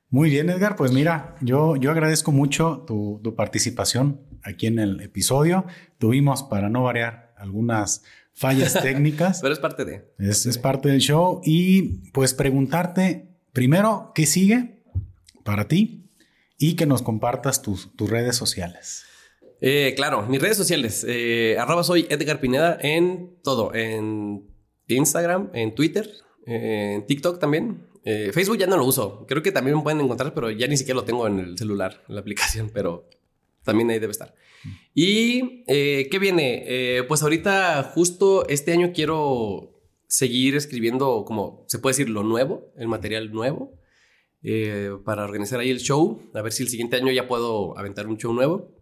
Muy 0.08 0.30
bien, 0.30 0.48
Edgar. 0.50 0.76
Pues 0.76 0.92
mira, 0.92 1.36
yo, 1.40 1.76
yo 1.76 1.90
agradezco 1.90 2.32
mucho 2.32 2.84
tu, 2.86 3.20
tu 3.22 3.34
participación 3.34 4.20
aquí 4.42 4.66
en 4.66 4.78
el 4.78 5.00
episodio. 5.00 5.66
Tuvimos, 5.98 6.42
para 6.44 6.68
no 6.68 6.82
variar, 6.82 7.34
algunas 7.36 8.02
fallas 8.32 8.72
técnicas. 8.82 9.40
Pero 9.40 9.52
es 9.52 9.60
parte 9.60 9.84
de. 9.84 10.14
Es, 10.18 10.46
es 10.46 10.58
parte 10.58 10.88
del 10.88 11.00
show. 11.00 11.40
Y 11.44 12.10
pues 12.12 12.34
preguntarte 12.34 13.35
primero, 13.56 14.12
¿qué 14.14 14.26
sigue 14.26 14.82
para 15.42 15.66
ti? 15.66 16.10
Y 16.58 16.76
que 16.76 16.84
nos 16.84 17.00
compartas 17.00 17.62
tus, 17.62 17.96
tus 17.96 18.10
redes 18.10 18.36
sociales. 18.36 19.06
Eh, 19.62 19.94
claro, 19.96 20.26
mis 20.26 20.42
redes 20.42 20.58
sociales. 20.58 21.06
Eh, 21.08 21.56
arroba 21.58 21.82
soy 21.82 22.06
Edgar 22.10 22.38
Pineda 22.38 22.76
en 22.82 23.38
todo. 23.42 23.74
En 23.74 24.46
Instagram, 24.88 25.48
en 25.54 25.74
Twitter, 25.74 26.06
eh, 26.46 26.96
en 26.96 27.06
TikTok 27.06 27.40
también. 27.40 27.88
Eh, 28.04 28.30
Facebook 28.34 28.58
ya 28.58 28.66
no 28.66 28.76
lo 28.76 28.84
uso. 28.84 29.24
Creo 29.26 29.42
que 29.42 29.52
también 29.52 29.74
me 29.74 29.82
pueden 29.82 30.02
encontrar, 30.02 30.34
pero 30.34 30.50
ya 30.50 30.66
ni 30.66 30.76
siquiera 30.76 31.00
lo 31.00 31.04
tengo 31.04 31.26
en 31.26 31.38
el 31.38 31.56
celular, 31.56 32.04
en 32.10 32.14
la 32.14 32.20
aplicación, 32.20 32.70
pero 32.74 33.08
también 33.64 33.88
ahí 33.88 33.98
debe 33.98 34.10
estar. 34.10 34.34
¿Y 34.94 35.64
eh, 35.66 36.08
qué 36.10 36.18
viene? 36.18 37.06
Pues 37.08 37.22
ahorita, 37.22 37.90
justo 37.94 38.46
este 38.48 38.72
año 38.72 38.92
quiero 38.94 39.75
seguir 40.06 40.56
escribiendo, 40.56 41.24
como 41.24 41.64
se 41.68 41.78
puede 41.78 41.94
decir, 41.94 42.10
lo 42.10 42.22
nuevo, 42.22 42.72
el 42.76 42.88
material 42.88 43.32
nuevo, 43.32 43.72
eh, 44.42 44.90
para 45.04 45.24
organizar 45.24 45.60
ahí 45.60 45.70
el 45.70 45.80
show. 45.80 46.22
A 46.34 46.42
ver 46.42 46.52
si 46.52 46.62
el 46.62 46.68
siguiente 46.68 46.96
año 46.96 47.12
ya 47.12 47.28
puedo 47.28 47.76
aventar 47.78 48.06
un 48.06 48.16
show 48.16 48.32
nuevo. 48.32 48.72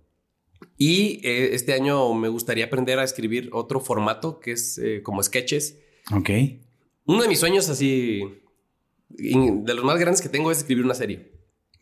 Y 0.76 1.20
eh, 1.26 1.54
este 1.54 1.74
año 1.74 2.14
me 2.14 2.28
gustaría 2.28 2.66
aprender 2.66 2.98
a 2.98 3.04
escribir 3.04 3.50
otro 3.52 3.80
formato 3.80 4.40
que 4.40 4.52
es 4.52 4.78
eh, 4.78 5.02
como 5.02 5.22
sketches. 5.22 5.78
Ok. 6.12 6.30
Uno 7.06 7.22
de 7.22 7.28
mis 7.28 7.38
sueños 7.38 7.68
así, 7.68 8.22
de 9.08 9.74
los 9.74 9.84
más 9.84 9.98
grandes 9.98 10.22
que 10.22 10.28
tengo 10.28 10.50
es 10.50 10.58
escribir 10.58 10.84
una 10.84 10.94
serie. 10.94 11.33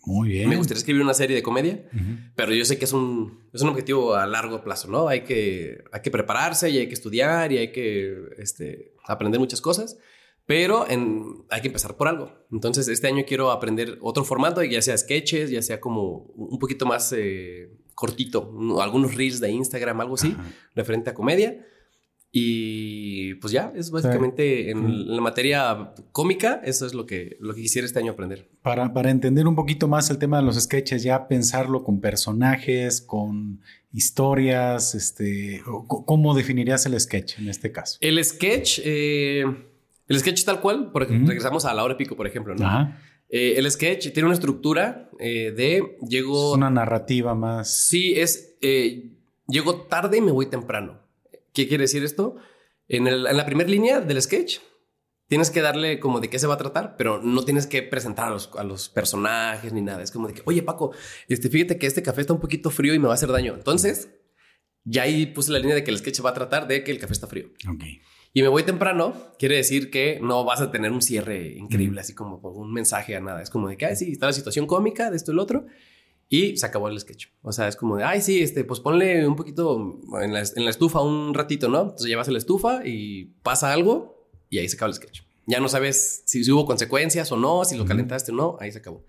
Muy 0.04 0.28
bien. 0.30 0.48
Me 0.48 0.56
gustaría 0.56 0.78
escribir 0.78 1.02
una 1.02 1.14
serie 1.14 1.36
de 1.36 1.42
comedia, 1.42 1.84
Ujú. 1.94 2.04
pero 2.34 2.52
yo 2.54 2.64
sé 2.64 2.76
que 2.78 2.84
es 2.86 2.92
un, 2.92 3.44
es 3.52 3.62
un 3.62 3.68
objetivo 3.68 4.14
a 4.14 4.26
largo 4.26 4.62
plazo, 4.64 4.88
¿no? 4.88 5.06
Hay 5.08 5.22
que, 5.22 5.84
hay 5.92 6.00
que 6.02 6.10
prepararse 6.10 6.70
y 6.70 6.78
hay 6.78 6.88
que 6.88 6.94
estudiar 6.94 7.52
y 7.52 7.58
hay 7.58 7.70
que 7.72 8.16
este, 8.38 8.94
aprender 9.06 9.38
muchas 9.38 9.60
cosas, 9.60 9.96
pero 10.44 10.88
en- 10.90 11.44
hay 11.50 11.60
que 11.60 11.68
empezar 11.68 11.96
por 11.96 12.08
algo. 12.08 12.32
Entonces, 12.50 12.88
este 12.88 13.06
año 13.06 13.22
quiero 13.26 13.52
aprender 13.52 13.98
otro 14.00 14.24
formato, 14.24 14.62
ya 14.64 14.82
sea 14.82 14.98
sketches, 14.98 15.50
ya 15.50 15.62
sea 15.62 15.80
como 15.80 16.32
un 16.34 16.58
poquito 16.58 16.84
más 16.84 17.12
eh, 17.16 17.70
cortito, 17.94 18.48
un- 18.50 18.80
algunos 18.80 19.14
reels 19.14 19.38
de 19.38 19.50
Instagram, 19.52 20.00
algo 20.00 20.14
así, 20.16 20.34
Ajá. 20.36 20.50
referente 20.74 21.10
a 21.10 21.14
comedia. 21.14 21.64
Y 22.34 23.34
pues 23.34 23.52
ya, 23.52 23.72
es 23.76 23.90
básicamente 23.90 24.70
en 24.70 25.14
la 25.14 25.20
materia 25.20 25.92
cómica, 26.12 26.62
eso 26.64 26.86
es 26.86 26.94
lo 26.94 27.04
que, 27.04 27.36
lo 27.40 27.54
que 27.54 27.60
quisiera 27.60 27.84
este 27.84 27.98
año 27.98 28.12
aprender. 28.12 28.48
Para, 28.62 28.94
para 28.94 29.10
entender 29.10 29.46
un 29.46 29.54
poquito 29.54 29.86
más 29.86 30.08
el 30.08 30.16
tema 30.16 30.38
de 30.38 30.44
los 30.44 30.58
sketches, 30.58 31.02
ya 31.02 31.28
pensarlo 31.28 31.84
con 31.84 32.00
personajes, 32.00 33.02
con 33.02 33.60
historias, 33.92 34.94
este, 34.94 35.62
¿cómo 35.86 36.34
definirías 36.34 36.86
el 36.86 36.98
sketch 36.98 37.38
en 37.38 37.50
este 37.50 37.70
caso? 37.70 37.98
El 38.00 38.24
sketch, 38.24 38.80
eh, 38.82 39.44
el 40.08 40.18
sketch 40.18 40.44
tal 40.44 40.62
cual, 40.62 40.90
por 40.90 41.02
ejemplo, 41.02 41.28
regresamos 41.28 41.66
a 41.66 41.74
la 41.74 41.84
hora 41.84 41.98
pico, 41.98 42.16
por 42.16 42.26
ejemplo, 42.26 42.54
¿no? 42.54 42.66
Ajá. 42.66 42.98
Eh, 43.34 43.54
el 43.56 43.70
sketch 43.70 44.12
tiene 44.12 44.26
una 44.26 44.34
estructura 44.34 45.08
eh, 45.18 45.52
de 45.52 45.96
llego. 46.06 46.50
Es 46.50 46.56
una 46.56 46.68
narrativa 46.68 47.34
más. 47.34 47.74
Sí, 47.74 48.12
es 48.14 48.56
eh, 48.60 49.10
llego 49.48 49.82
tarde 49.86 50.18
y 50.18 50.20
me 50.20 50.32
voy 50.32 50.46
temprano. 50.46 51.00
¿Qué 51.52 51.68
quiere 51.68 51.82
decir 51.84 52.02
esto? 52.04 52.36
En, 52.88 53.06
el- 53.06 53.26
en 53.26 53.36
la 53.36 53.46
primera 53.46 53.68
línea 53.68 54.00
del 54.00 54.20
sketch 54.20 54.58
tienes 55.28 55.50
que 55.50 55.62
darle 55.62 55.98
como 55.98 56.20
de 56.20 56.28
qué 56.28 56.38
se 56.38 56.46
va 56.46 56.54
a 56.54 56.58
tratar, 56.58 56.96
pero 56.96 57.22
no 57.22 57.44
tienes 57.44 57.66
que 57.66 57.82
presentar 57.82 58.28
a 58.28 58.30
los, 58.30 58.50
a 58.56 58.64
los 58.64 58.88
personajes 58.90 59.72
ni 59.72 59.80
nada. 59.80 60.02
Es 60.02 60.10
como 60.10 60.28
de 60.28 60.34
que, 60.34 60.42
oye 60.44 60.62
Paco, 60.62 60.92
este, 61.28 61.48
fíjate 61.48 61.78
que 61.78 61.86
este 61.86 62.02
café 62.02 62.20
está 62.20 62.32
un 62.34 62.40
poquito 62.40 62.70
frío 62.70 62.92
y 62.94 62.98
me 62.98 63.06
va 63.06 63.12
a 63.12 63.14
hacer 63.14 63.30
daño. 63.30 63.54
Entonces, 63.54 64.10
ya 64.84 65.02
ahí 65.02 65.26
puse 65.26 65.52
la 65.52 65.58
línea 65.58 65.74
de 65.74 65.84
que 65.84 65.90
el 65.90 65.98
sketch 65.98 66.24
va 66.24 66.30
a 66.30 66.34
tratar 66.34 66.66
de 66.66 66.84
que 66.84 66.90
el 66.90 66.98
café 66.98 67.12
está 67.12 67.26
frío. 67.26 67.46
Ok. 67.72 67.84
Y 68.34 68.42
me 68.42 68.48
voy 68.48 68.62
temprano, 68.62 69.14
quiere 69.38 69.56
decir 69.56 69.90
que 69.90 70.18
no 70.22 70.44
vas 70.44 70.60
a 70.62 70.70
tener 70.70 70.90
un 70.90 71.02
cierre 71.02 71.52
increíble, 71.54 72.00
así 72.00 72.14
como 72.14 72.36
un 72.38 72.72
mensaje 72.72 73.14
a 73.14 73.20
nada. 73.20 73.42
Es 73.42 73.50
como 73.50 73.68
de 73.68 73.76
que, 73.76 73.84
ay, 73.86 73.96
sí, 73.96 74.12
está 74.12 74.26
la 74.26 74.32
situación 74.32 74.66
cómica 74.66 75.10
de 75.10 75.16
esto 75.18 75.32
y 75.32 75.34
lo 75.34 75.42
otro. 75.42 75.66
Y 76.32 76.56
se 76.56 76.64
acabó 76.64 76.88
el 76.88 76.98
sketch. 76.98 77.26
O 77.42 77.52
sea, 77.52 77.68
es 77.68 77.76
como 77.76 77.98
de, 77.98 78.04
ay, 78.04 78.22
sí, 78.22 78.40
este, 78.40 78.64
pues 78.64 78.80
ponle 78.80 79.28
un 79.28 79.36
poquito 79.36 80.00
en 80.18 80.32
la, 80.32 80.40
en 80.40 80.64
la 80.64 80.70
estufa 80.70 81.02
un 81.02 81.34
ratito, 81.34 81.68
¿no? 81.68 81.82
Entonces 81.82 82.06
llevas 82.06 82.26
la 82.28 82.38
estufa 82.38 82.86
y 82.86 83.34
pasa 83.42 83.70
algo 83.70 84.30
y 84.48 84.56
ahí 84.56 84.66
se 84.66 84.76
acaba 84.76 84.88
el 84.88 84.94
sketch. 84.94 85.24
Ya 85.44 85.60
no 85.60 85.68
sabes 85.68 86.22
si, 86.24 86.42
si 86.42 86.50
hubo 86.50 86.64
consecuencias 86.64 87.30
o 87.32 87.36
no, 87.36 87.66
si 87.66 87.76
lo 87.76 87.84
calentaste 87.84 88.32
o 88.32 88.34
no, 88.34 88.56
ahí 88.60 88.72
se 88.72 88.78
acabó. 88.78 89.04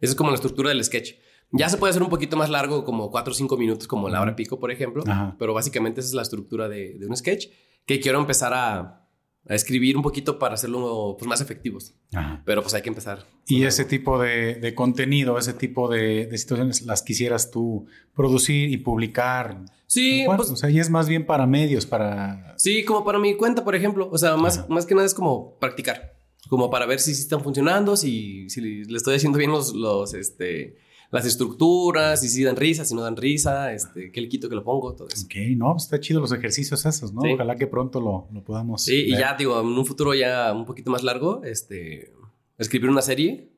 Esa 0.00 0.12
es 0.12 0.14
como 0.16 0.30
la 0.30 0.36
estructura 0.36 0.70
del 0.70 0.82
sketch. 0.82 1.16
Ya 1.52 1.68
se 1.68 1.76
puede 1.76 1.90
hacer 1.90 2.02
un 2.02 2.08
poquito 2.08 2.34
más 2.38 2.48
largo, 2.48 2.82
como 2.82 3.10
cuatro 3.10 3.32
o 3.32 3.34
cinco 3.34 3.58
minutos, 3.58 3.86
como 3.86 4.08
la 4.08 4.22
hora 4.22 4.34
pico, 4.34 4.58
por 4.58 4.70
ejemplo. 4.70 5.04
Ajá. 5.06 5.36
Pero 5.38 5.52
básicamente 5.52 6.00
esa 6.00 6.08
es 6.08 6.14
la 6.14 6.22
estructura 6.22 6.66
de, 6.70 6.94
de 6.94 7.06
un 7.06 7.14
sketch 7.14 7.48
que 7.84 8.00
quiero 8.00 8.18
empezar 8.18 8.54
a, 8.54 9.03
a 9.46 9.54
escribir 9.54 9.96
un 9.96 10.02
poquito 10.02 10.38
para 10.38 10.54
hacerlo 10.54 11.16
pues, 11.18 11.28
más 11.28 11.40
efectivos. 11.40 11.94
Ajá. 12.14 12.42
Pero 12.44 12.62
pues 12.62 12.74
hay 12.74 12.82
que 12.82 12.88
empezar. 12.88 13.26
Y 13.46 13.64
ese 13.64 13.84
tipo 13.84 14.18
de, 14.18 14.54
de 14.54 14.74
contenido, 14.74 15.38
ese 15.38 15.52
tipo 15.52 15.88
de, 15.88 16.26
de 16.26 16.38
situaciones, 16.38 16.82
las 16.82 17.02
quisieras 17.02 17.50
tú 17.50 17.86
producir 18.14 18.70
y 18.70 18.78
publicar. 18.78 19.64
Sí, 19.86 20.24
pues, 20.26 20.50
o 20.50 20.56
sea, 20.56 20.70
y 20.70 20.80
es 20.80 20.90
más 20.90 21.08
bien 21.08 21.26
para 21.26 21.46
medios, 21.46 21.86
para. 21.86 22.54
sí, 22.56 22.84
como 22.84 23.04
para 23.04 23.18
mi 23.18 23.36
cuenta, 23.36 23.64
por 23.64 23.74
ejemplo. 23.74 24.08
O 24.10 24.18
sea, 24.18 24.36
más, 24.36 24.58
Ajá. 24.58 24.66
más 24.70 24.86
que 24.86 24.94
nada 24.94 25.06
es 25.06 25.14
como 25.14 25.58
practicar. 25.58 26.14
Como 26.48 26.70
para 26.70 26.86
ver 26.86 27.00
si, 27.00 27.14
sí 27.14 27.22
están 27.22 27.42
funcionando, 27.42 27.96
si, 27.96 28.48
si 28.50 28.60
le 28.60 28.96
estoy 28.96 29.16
haciendo 29.16 29.38
bien 29.38 29.50
los, 29.50 29.74
los, 29.74 30.12
este, 30.14 30.76
las 31.14 31.26
estructuras, 31.26 32.20
si 32.20 32.28
sí 32.28 32.42
dan 32.42 32.56
risa, 32.56 32.84
si 32.84 32.92
no 32.92 33.02
dan 33.02 33.16
risa, 33.16 33.72
este, 33.72 34.10
qué 34.10 34.20
le 34.20 34.28
quito, 34.28 34.48
que 34.48 34.56
lo 34.56 34.64
pongo, 34.64 34.96
todo 34.96 35.06
eso. 35.06 35.24
Ok, 35.26 35.36
no, 35.56 35.70
pues 35.70 35.84
está 35.84 36.00
chido 36.00 36.18
los 36.18 36.32
ejercicios 36.32 36.84
esos, 36.84 37.12
¿no? 37.12 37.20
Sí. 37.22 37.34
Ojalá 37.34 37.54
que 37.54 37.68
pronto 37.68 38.00
lo, 38.00 38.26
lo 38.32 38.42
podamos. 38.42 38.82
Sí, 38.82 39.04
y 39.06 39.10
ya 39.12 39.36
digo, 39.36 39.60
en 39.60 39.68
un 39.68 39.86
futuro 39.86 40.12
ya 40.12 40.52
un 40.52 40.64
poquito 40.64 40.90
más 40.90 41.04
largo, 41.04 41.44
este, 41.44 42.12
escribir 42.58 42.90
una 42.90 43.00
serie 43.00 43.52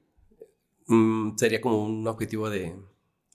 mm, 0.87 1.37
sería 1.37 1.63
como 1.63 1.83
un 1.83 2.07
objetivo 2.07 2.51
de, 2.51 2.75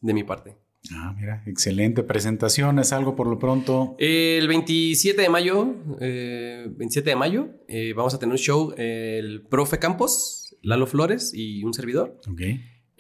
de 0.02 0.14
mi 0.14 0.24
parte. 0.24 0.56
Ah, 0.94 1.16
mira, 1.18 1.42
excelente 1.48 2.04
presentación. 2.04 2.78
Es 2.78 2.94
algo 2.94 3.16
por 3.16 3.26
lo 3.26 3.40
pronto. 3.40 3.96
El 3.98 4.48
27 4.48 5.20
de 5.20 5.30
mayo, 5.30 5.78
eh, 6.00 6.68
27 6.70 7.10
de 7.10 7.16
mayo, 7.16 7.50
eh, 7.68 7.94
vamos 7.96 8.14
a 8.14 8.20
tener 8.20 8.34
un 8.34 8.38
show, 8.38 8.72
el 8.78 9.42
profe 9.50 9.80
Campos, 9.80 10.56
Lalo 10.62 10.86
Flores 10.86 11.34
y 11.34 11.64
un 11.64 11.74
servidor, 11.74 12.20
Ok. 12.30 12.42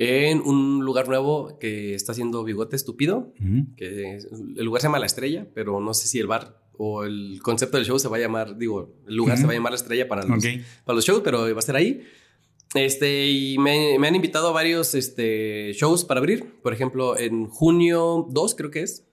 En 0.04 0.39
un 0.41 0.84
lugar 0.84 1.08
nuevo 1.08 1.58
que 1.60 1.93
está 1.93 2.12
haciendo 2.14 2.43
Bigote 2.43 2.76
Estúpido, 2.76 3.34
Ujú. 3.39 3.76
que 3.78 4.16
es- 4.16 4.28
el 4.32 4.66
lugar 4.66 4.82
se 4.82 4.88
llama 4.88 4.99
La 4.99 5.06
Estrella, 5.06 5.47
pero 5.54 5.80
no 5.80 5.93
sé 5.93 6.08
si 6.08 6.20
el 6.20 6.28
bar 6.28 6.60
o 6.78 7.04
el 7.04 7.39
concepto 7.43 7.78
del 7.78 7.86
show 7.86 7.99
se 7.99 8.08
va 8.08 8.18
a 8.18 8.20
llamar, 8.20 8.58
digo, 8.58 8.95
el 9.08 9.16
lugar 9.16 9.38
se 9.38 9.43
Ujú. 9.43 9.47
va 9.49 9.54
a 9.54 9.56
llamar 9.58 9.72
La 9.74 9.78
Estrella 9.78 10.08
para 10.08 10.24
los, 10.24 10.43
Ok. 10.43 10.52
para 10.86 10.95
los 10.95 11.06
shows, 11.06 11.22
pero 11.24 11.54
va 11.54 11.60
a 11.60 11.62
ser 11.62 11.76
ahí. 11.76 12.02
Este, 12.74 13.30
y 13.30 13.58
me, 13.58 13.99
me 13.99 14.08
han 14.08 14.16
invitado 14.16 14.47
a 14.47 14.52
varios 14.54 14.95
este, 14.95 15.74
shows 15.74 16.06
para 16.06 16.20
abrir. 16.20 16.62
Por 16.64 16.74
ejemplo, 16.74 17.18
en 17.20 17.47
junio 17.47 18.26
2, 18.30 18.56
creo 18.56 18.72
que 18.72 18.82
es. 18.84 19.08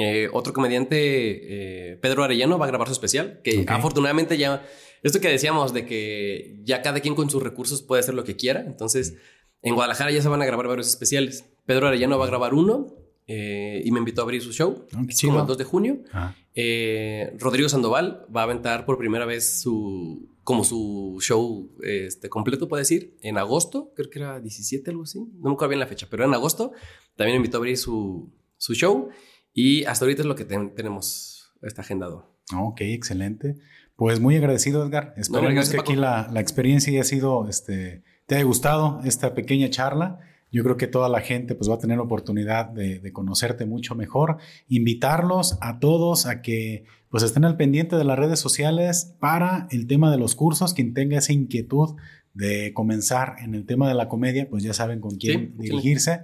eh, 0.00 0.28
otro 0.32 0.52
comediante, 0.52 1.90
eh, 1.92 1.96
Pedro 1.96 2.22
Arellano, 2.22 2.56
va 2.56 2.66
a 2.66 2.68
grabar 2.68 2.86
su 2.86 2.92
especial. 2.92 3.40
Que 3.42 3.62
Ok. 3.62 3.70
afortunadamente 3.72 4.38
ya. 4.38 4.64
Esto 5.02 5.20
que 5.20 5.26
decíamos 5.28 5.74
de 5.74 5.86
que 5.86 6.60
ya 6.62 6.82
cada 6.82 7.00
quien 7.00 7.16
con 7.16 7.28
sus 7.30 7.42
recursos 7.42 7.82
puede 7.82 7.98
hacer 8.00 8.14
lo 8.14 8.22
que 8.22 8.36
quiera. 8.36 8.60
Entonces, 8.64 9.16
en 9.62 9.74
Guadalajara 9.74 10.10
ya 10.10 10.22
se 10.22 10.28
van 10.28 10.42
a 10.42 10.46
grabar 10.46 10.66
varios 10.68 10.88
especiales. 10.88 11.44
Pedro 11.66 11.88
Arellano 11.88 12.18
va 12.18 12.24
a 12.24 12.28
grabar 12.28 12.54
uno 12.54 12.94
eh, 13.26 13.82
y 13.84 13.90
me 13.90 13.98
invitó 13.98 14.22
a 14.22 14.24
abrir 14.24 14.40
su 14.42 14.52
show. 14.52 14.86
Ah, 14.94 15.02
Es 15.08 15.20
como 15.20 15.40
el 15.40 15.46
2 15.46 15.58
de 15.58 15.64
junio. 15.64 15.98
Ah, 16.12 16.34
Eh, 16.54 17.36
Rodrigo 17.38 17.68
Sandoval 17.68 18.26
va 18.34 18.40
a 18.40 18.44
aventar 18.44 18.84
por 18.84 18.98
primera 18.98 19.24
vez 19.26 19.60
su 19.60 20.28
como 20.42 20.64
su 20.64 21.18
show 21.20 21.70
este, 21.82 22.30
completo, 22.30 22.68
puede 22.68 22.80
decir, 22.80 23.18
en 23.20 23.36
agosto, 23.36 23.92
creo 23.94 24.08
que 24.08 24.18
era 24.18 24.40
17, 24.40 24.90
algo 24.90 25.02
así, 25.02 25.18
no 25.20 25.50
me 25.50 25.52
acuerdo 25.52 25.68
bien 25.68 25.78
la 25.80 25.86
fecha, 25.86 26.06
pero 26.10 26.24
en 26.24 26.32
agosto 26.32 26.72
también 27.16 27.34
me 27.34 27.36
invitó 27.36 27.58
a 27.58 27.60
abrir 27.60 27.76
su, 27.76 28.32
su 28.56 28.72
show 28.74 29.10
y 29.52 29.84
hasta 29.84 30.06
ahorita 30.06 30.22
es 30.22 30.26
lo 30.26 30.34
que 30.34 30.46
ten- 30.46 30.74
tenemos 30.74 31.52
está 31.60 31.82
agendado. 31.82 32.34
ok, 32.56 32.80
excelente. 32.80 33.56
Pues 33.94 34.20
muy 34.20 34.36
agradecido, 34.36 34.82
Edgar. 34.86 35.12
Esperemos 35.18 35.52
gracias, 35.52 35.74
que 35.74 35.80
aquí 35.80 35.96
la, 35.96 36.30
la 36.32 36.40
experiencia 36.40 36.90
haya 36.94 37.04
sido, 37.04 37.46
este, 37.46 38.02
te 38.28 38.34
haya 38.34 38.44
gustado 38.44 39.00
esta 39.04 39.34
pequeña 39.34 39.70
charla. 39.70 40.20
Yo 40.52 40.62
creo 40.62 40.76
que 40.76 40.86
toda 40.86 41.08
la 41.08 41.22
gente 41.22 41.54
pues 41.54 41.70
va 41.70 41.76
a 41.76 41.78
tener 41.78 41.98
oportunidad 41.98 42.66
de, 42.66 42.98
de 42.98 43.12
conocerte 43.12 43.64
mucho 43.64 43.94
mejor. 43.94 44.36
Invitarlos 44.68 45.56
a 45.62 45.78
todos 45.78 46.26
a 46.26 46.42
que 46.42 46.84
pues 47.08 47.22
estén 47.22 47.46
al 47.46 47.56
pendiente 47.56 47.96
de 47.96 48.04
las 48.04 48.18
redes 48.18 48.38
sociales 48.38 49.14
para 49.18 49.66
el 49.70 49.86
tema 49.86 50.10
de 50.10 50.18
los 50.18 50.34
cursos. 50.34 50.74
Quien 50.74 50.92
tenga 50.92 51.16
esa 51.16 51.32
inquietud 51.32 51.96
de 52.34 52.74
comenzar 52.74 53.36
en 53.38 53.54
el 53.54 53.64
tema 53.64 53.88
de 53.88 53.94
la 53.94 54.10
comedia, 54.10 54.46
pues 54.48 54.62
ya 54.62 54.74
saben 54.74 55.00
con 55.00 55.16
quién 55.16 55.54
Sí, 55.56 55.62
dirigirse. 55.62 56.20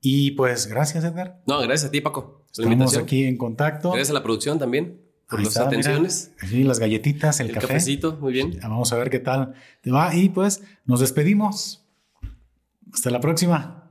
Y 0.00 0.32
pues 0.32 0.66
gracias, 0.66 1.04
Edgar. 1.04 1.40
No, 1.46 1.60
gracias 1.60 1.84
a 1.88 1.90
ti, 1.92 2.00
Paco, 2.00 2.44
Estamos 2.50 2.96
aquí 2.96 3.24
en 3.24 3.38
contacto. 3.38 3.90
Gracias 3.90 4.10
a 4.10 4.14
la 4.14 4.24
producción 4.24 4.58
también 4.58 5.03
por 5.28 5.38
Ahí 5.38 5.44
las 5.46 5.54
está, 5.56 5.66
mira. 5.66 5.80
atenciones. 5.80 6.32
Sí, 6.48 6.64
las 6.64 6.78
galletitas, 6.78 7.40
el, 7.40 7.48
El, 7.48 7.54
café. 7.54 7.66
cafecito, 7.68 8.16
muy 8.20 8.32
bien. 8.32 8.58
Vamos 8.62 8.92
a 8.92 8.96
ver 8.96 9.10
qué 9.10 9.18
tal 9.20 9.54
te 9.80 9.90
va. 9.90 10.14
Y 10.14 10.28
pues 10.30 10.62
nos 10.84 11.00
despedimos. 11.00 11.84
Hasta 12.92 13.10
la 13.10 13.20
próxima. 13.20 13.83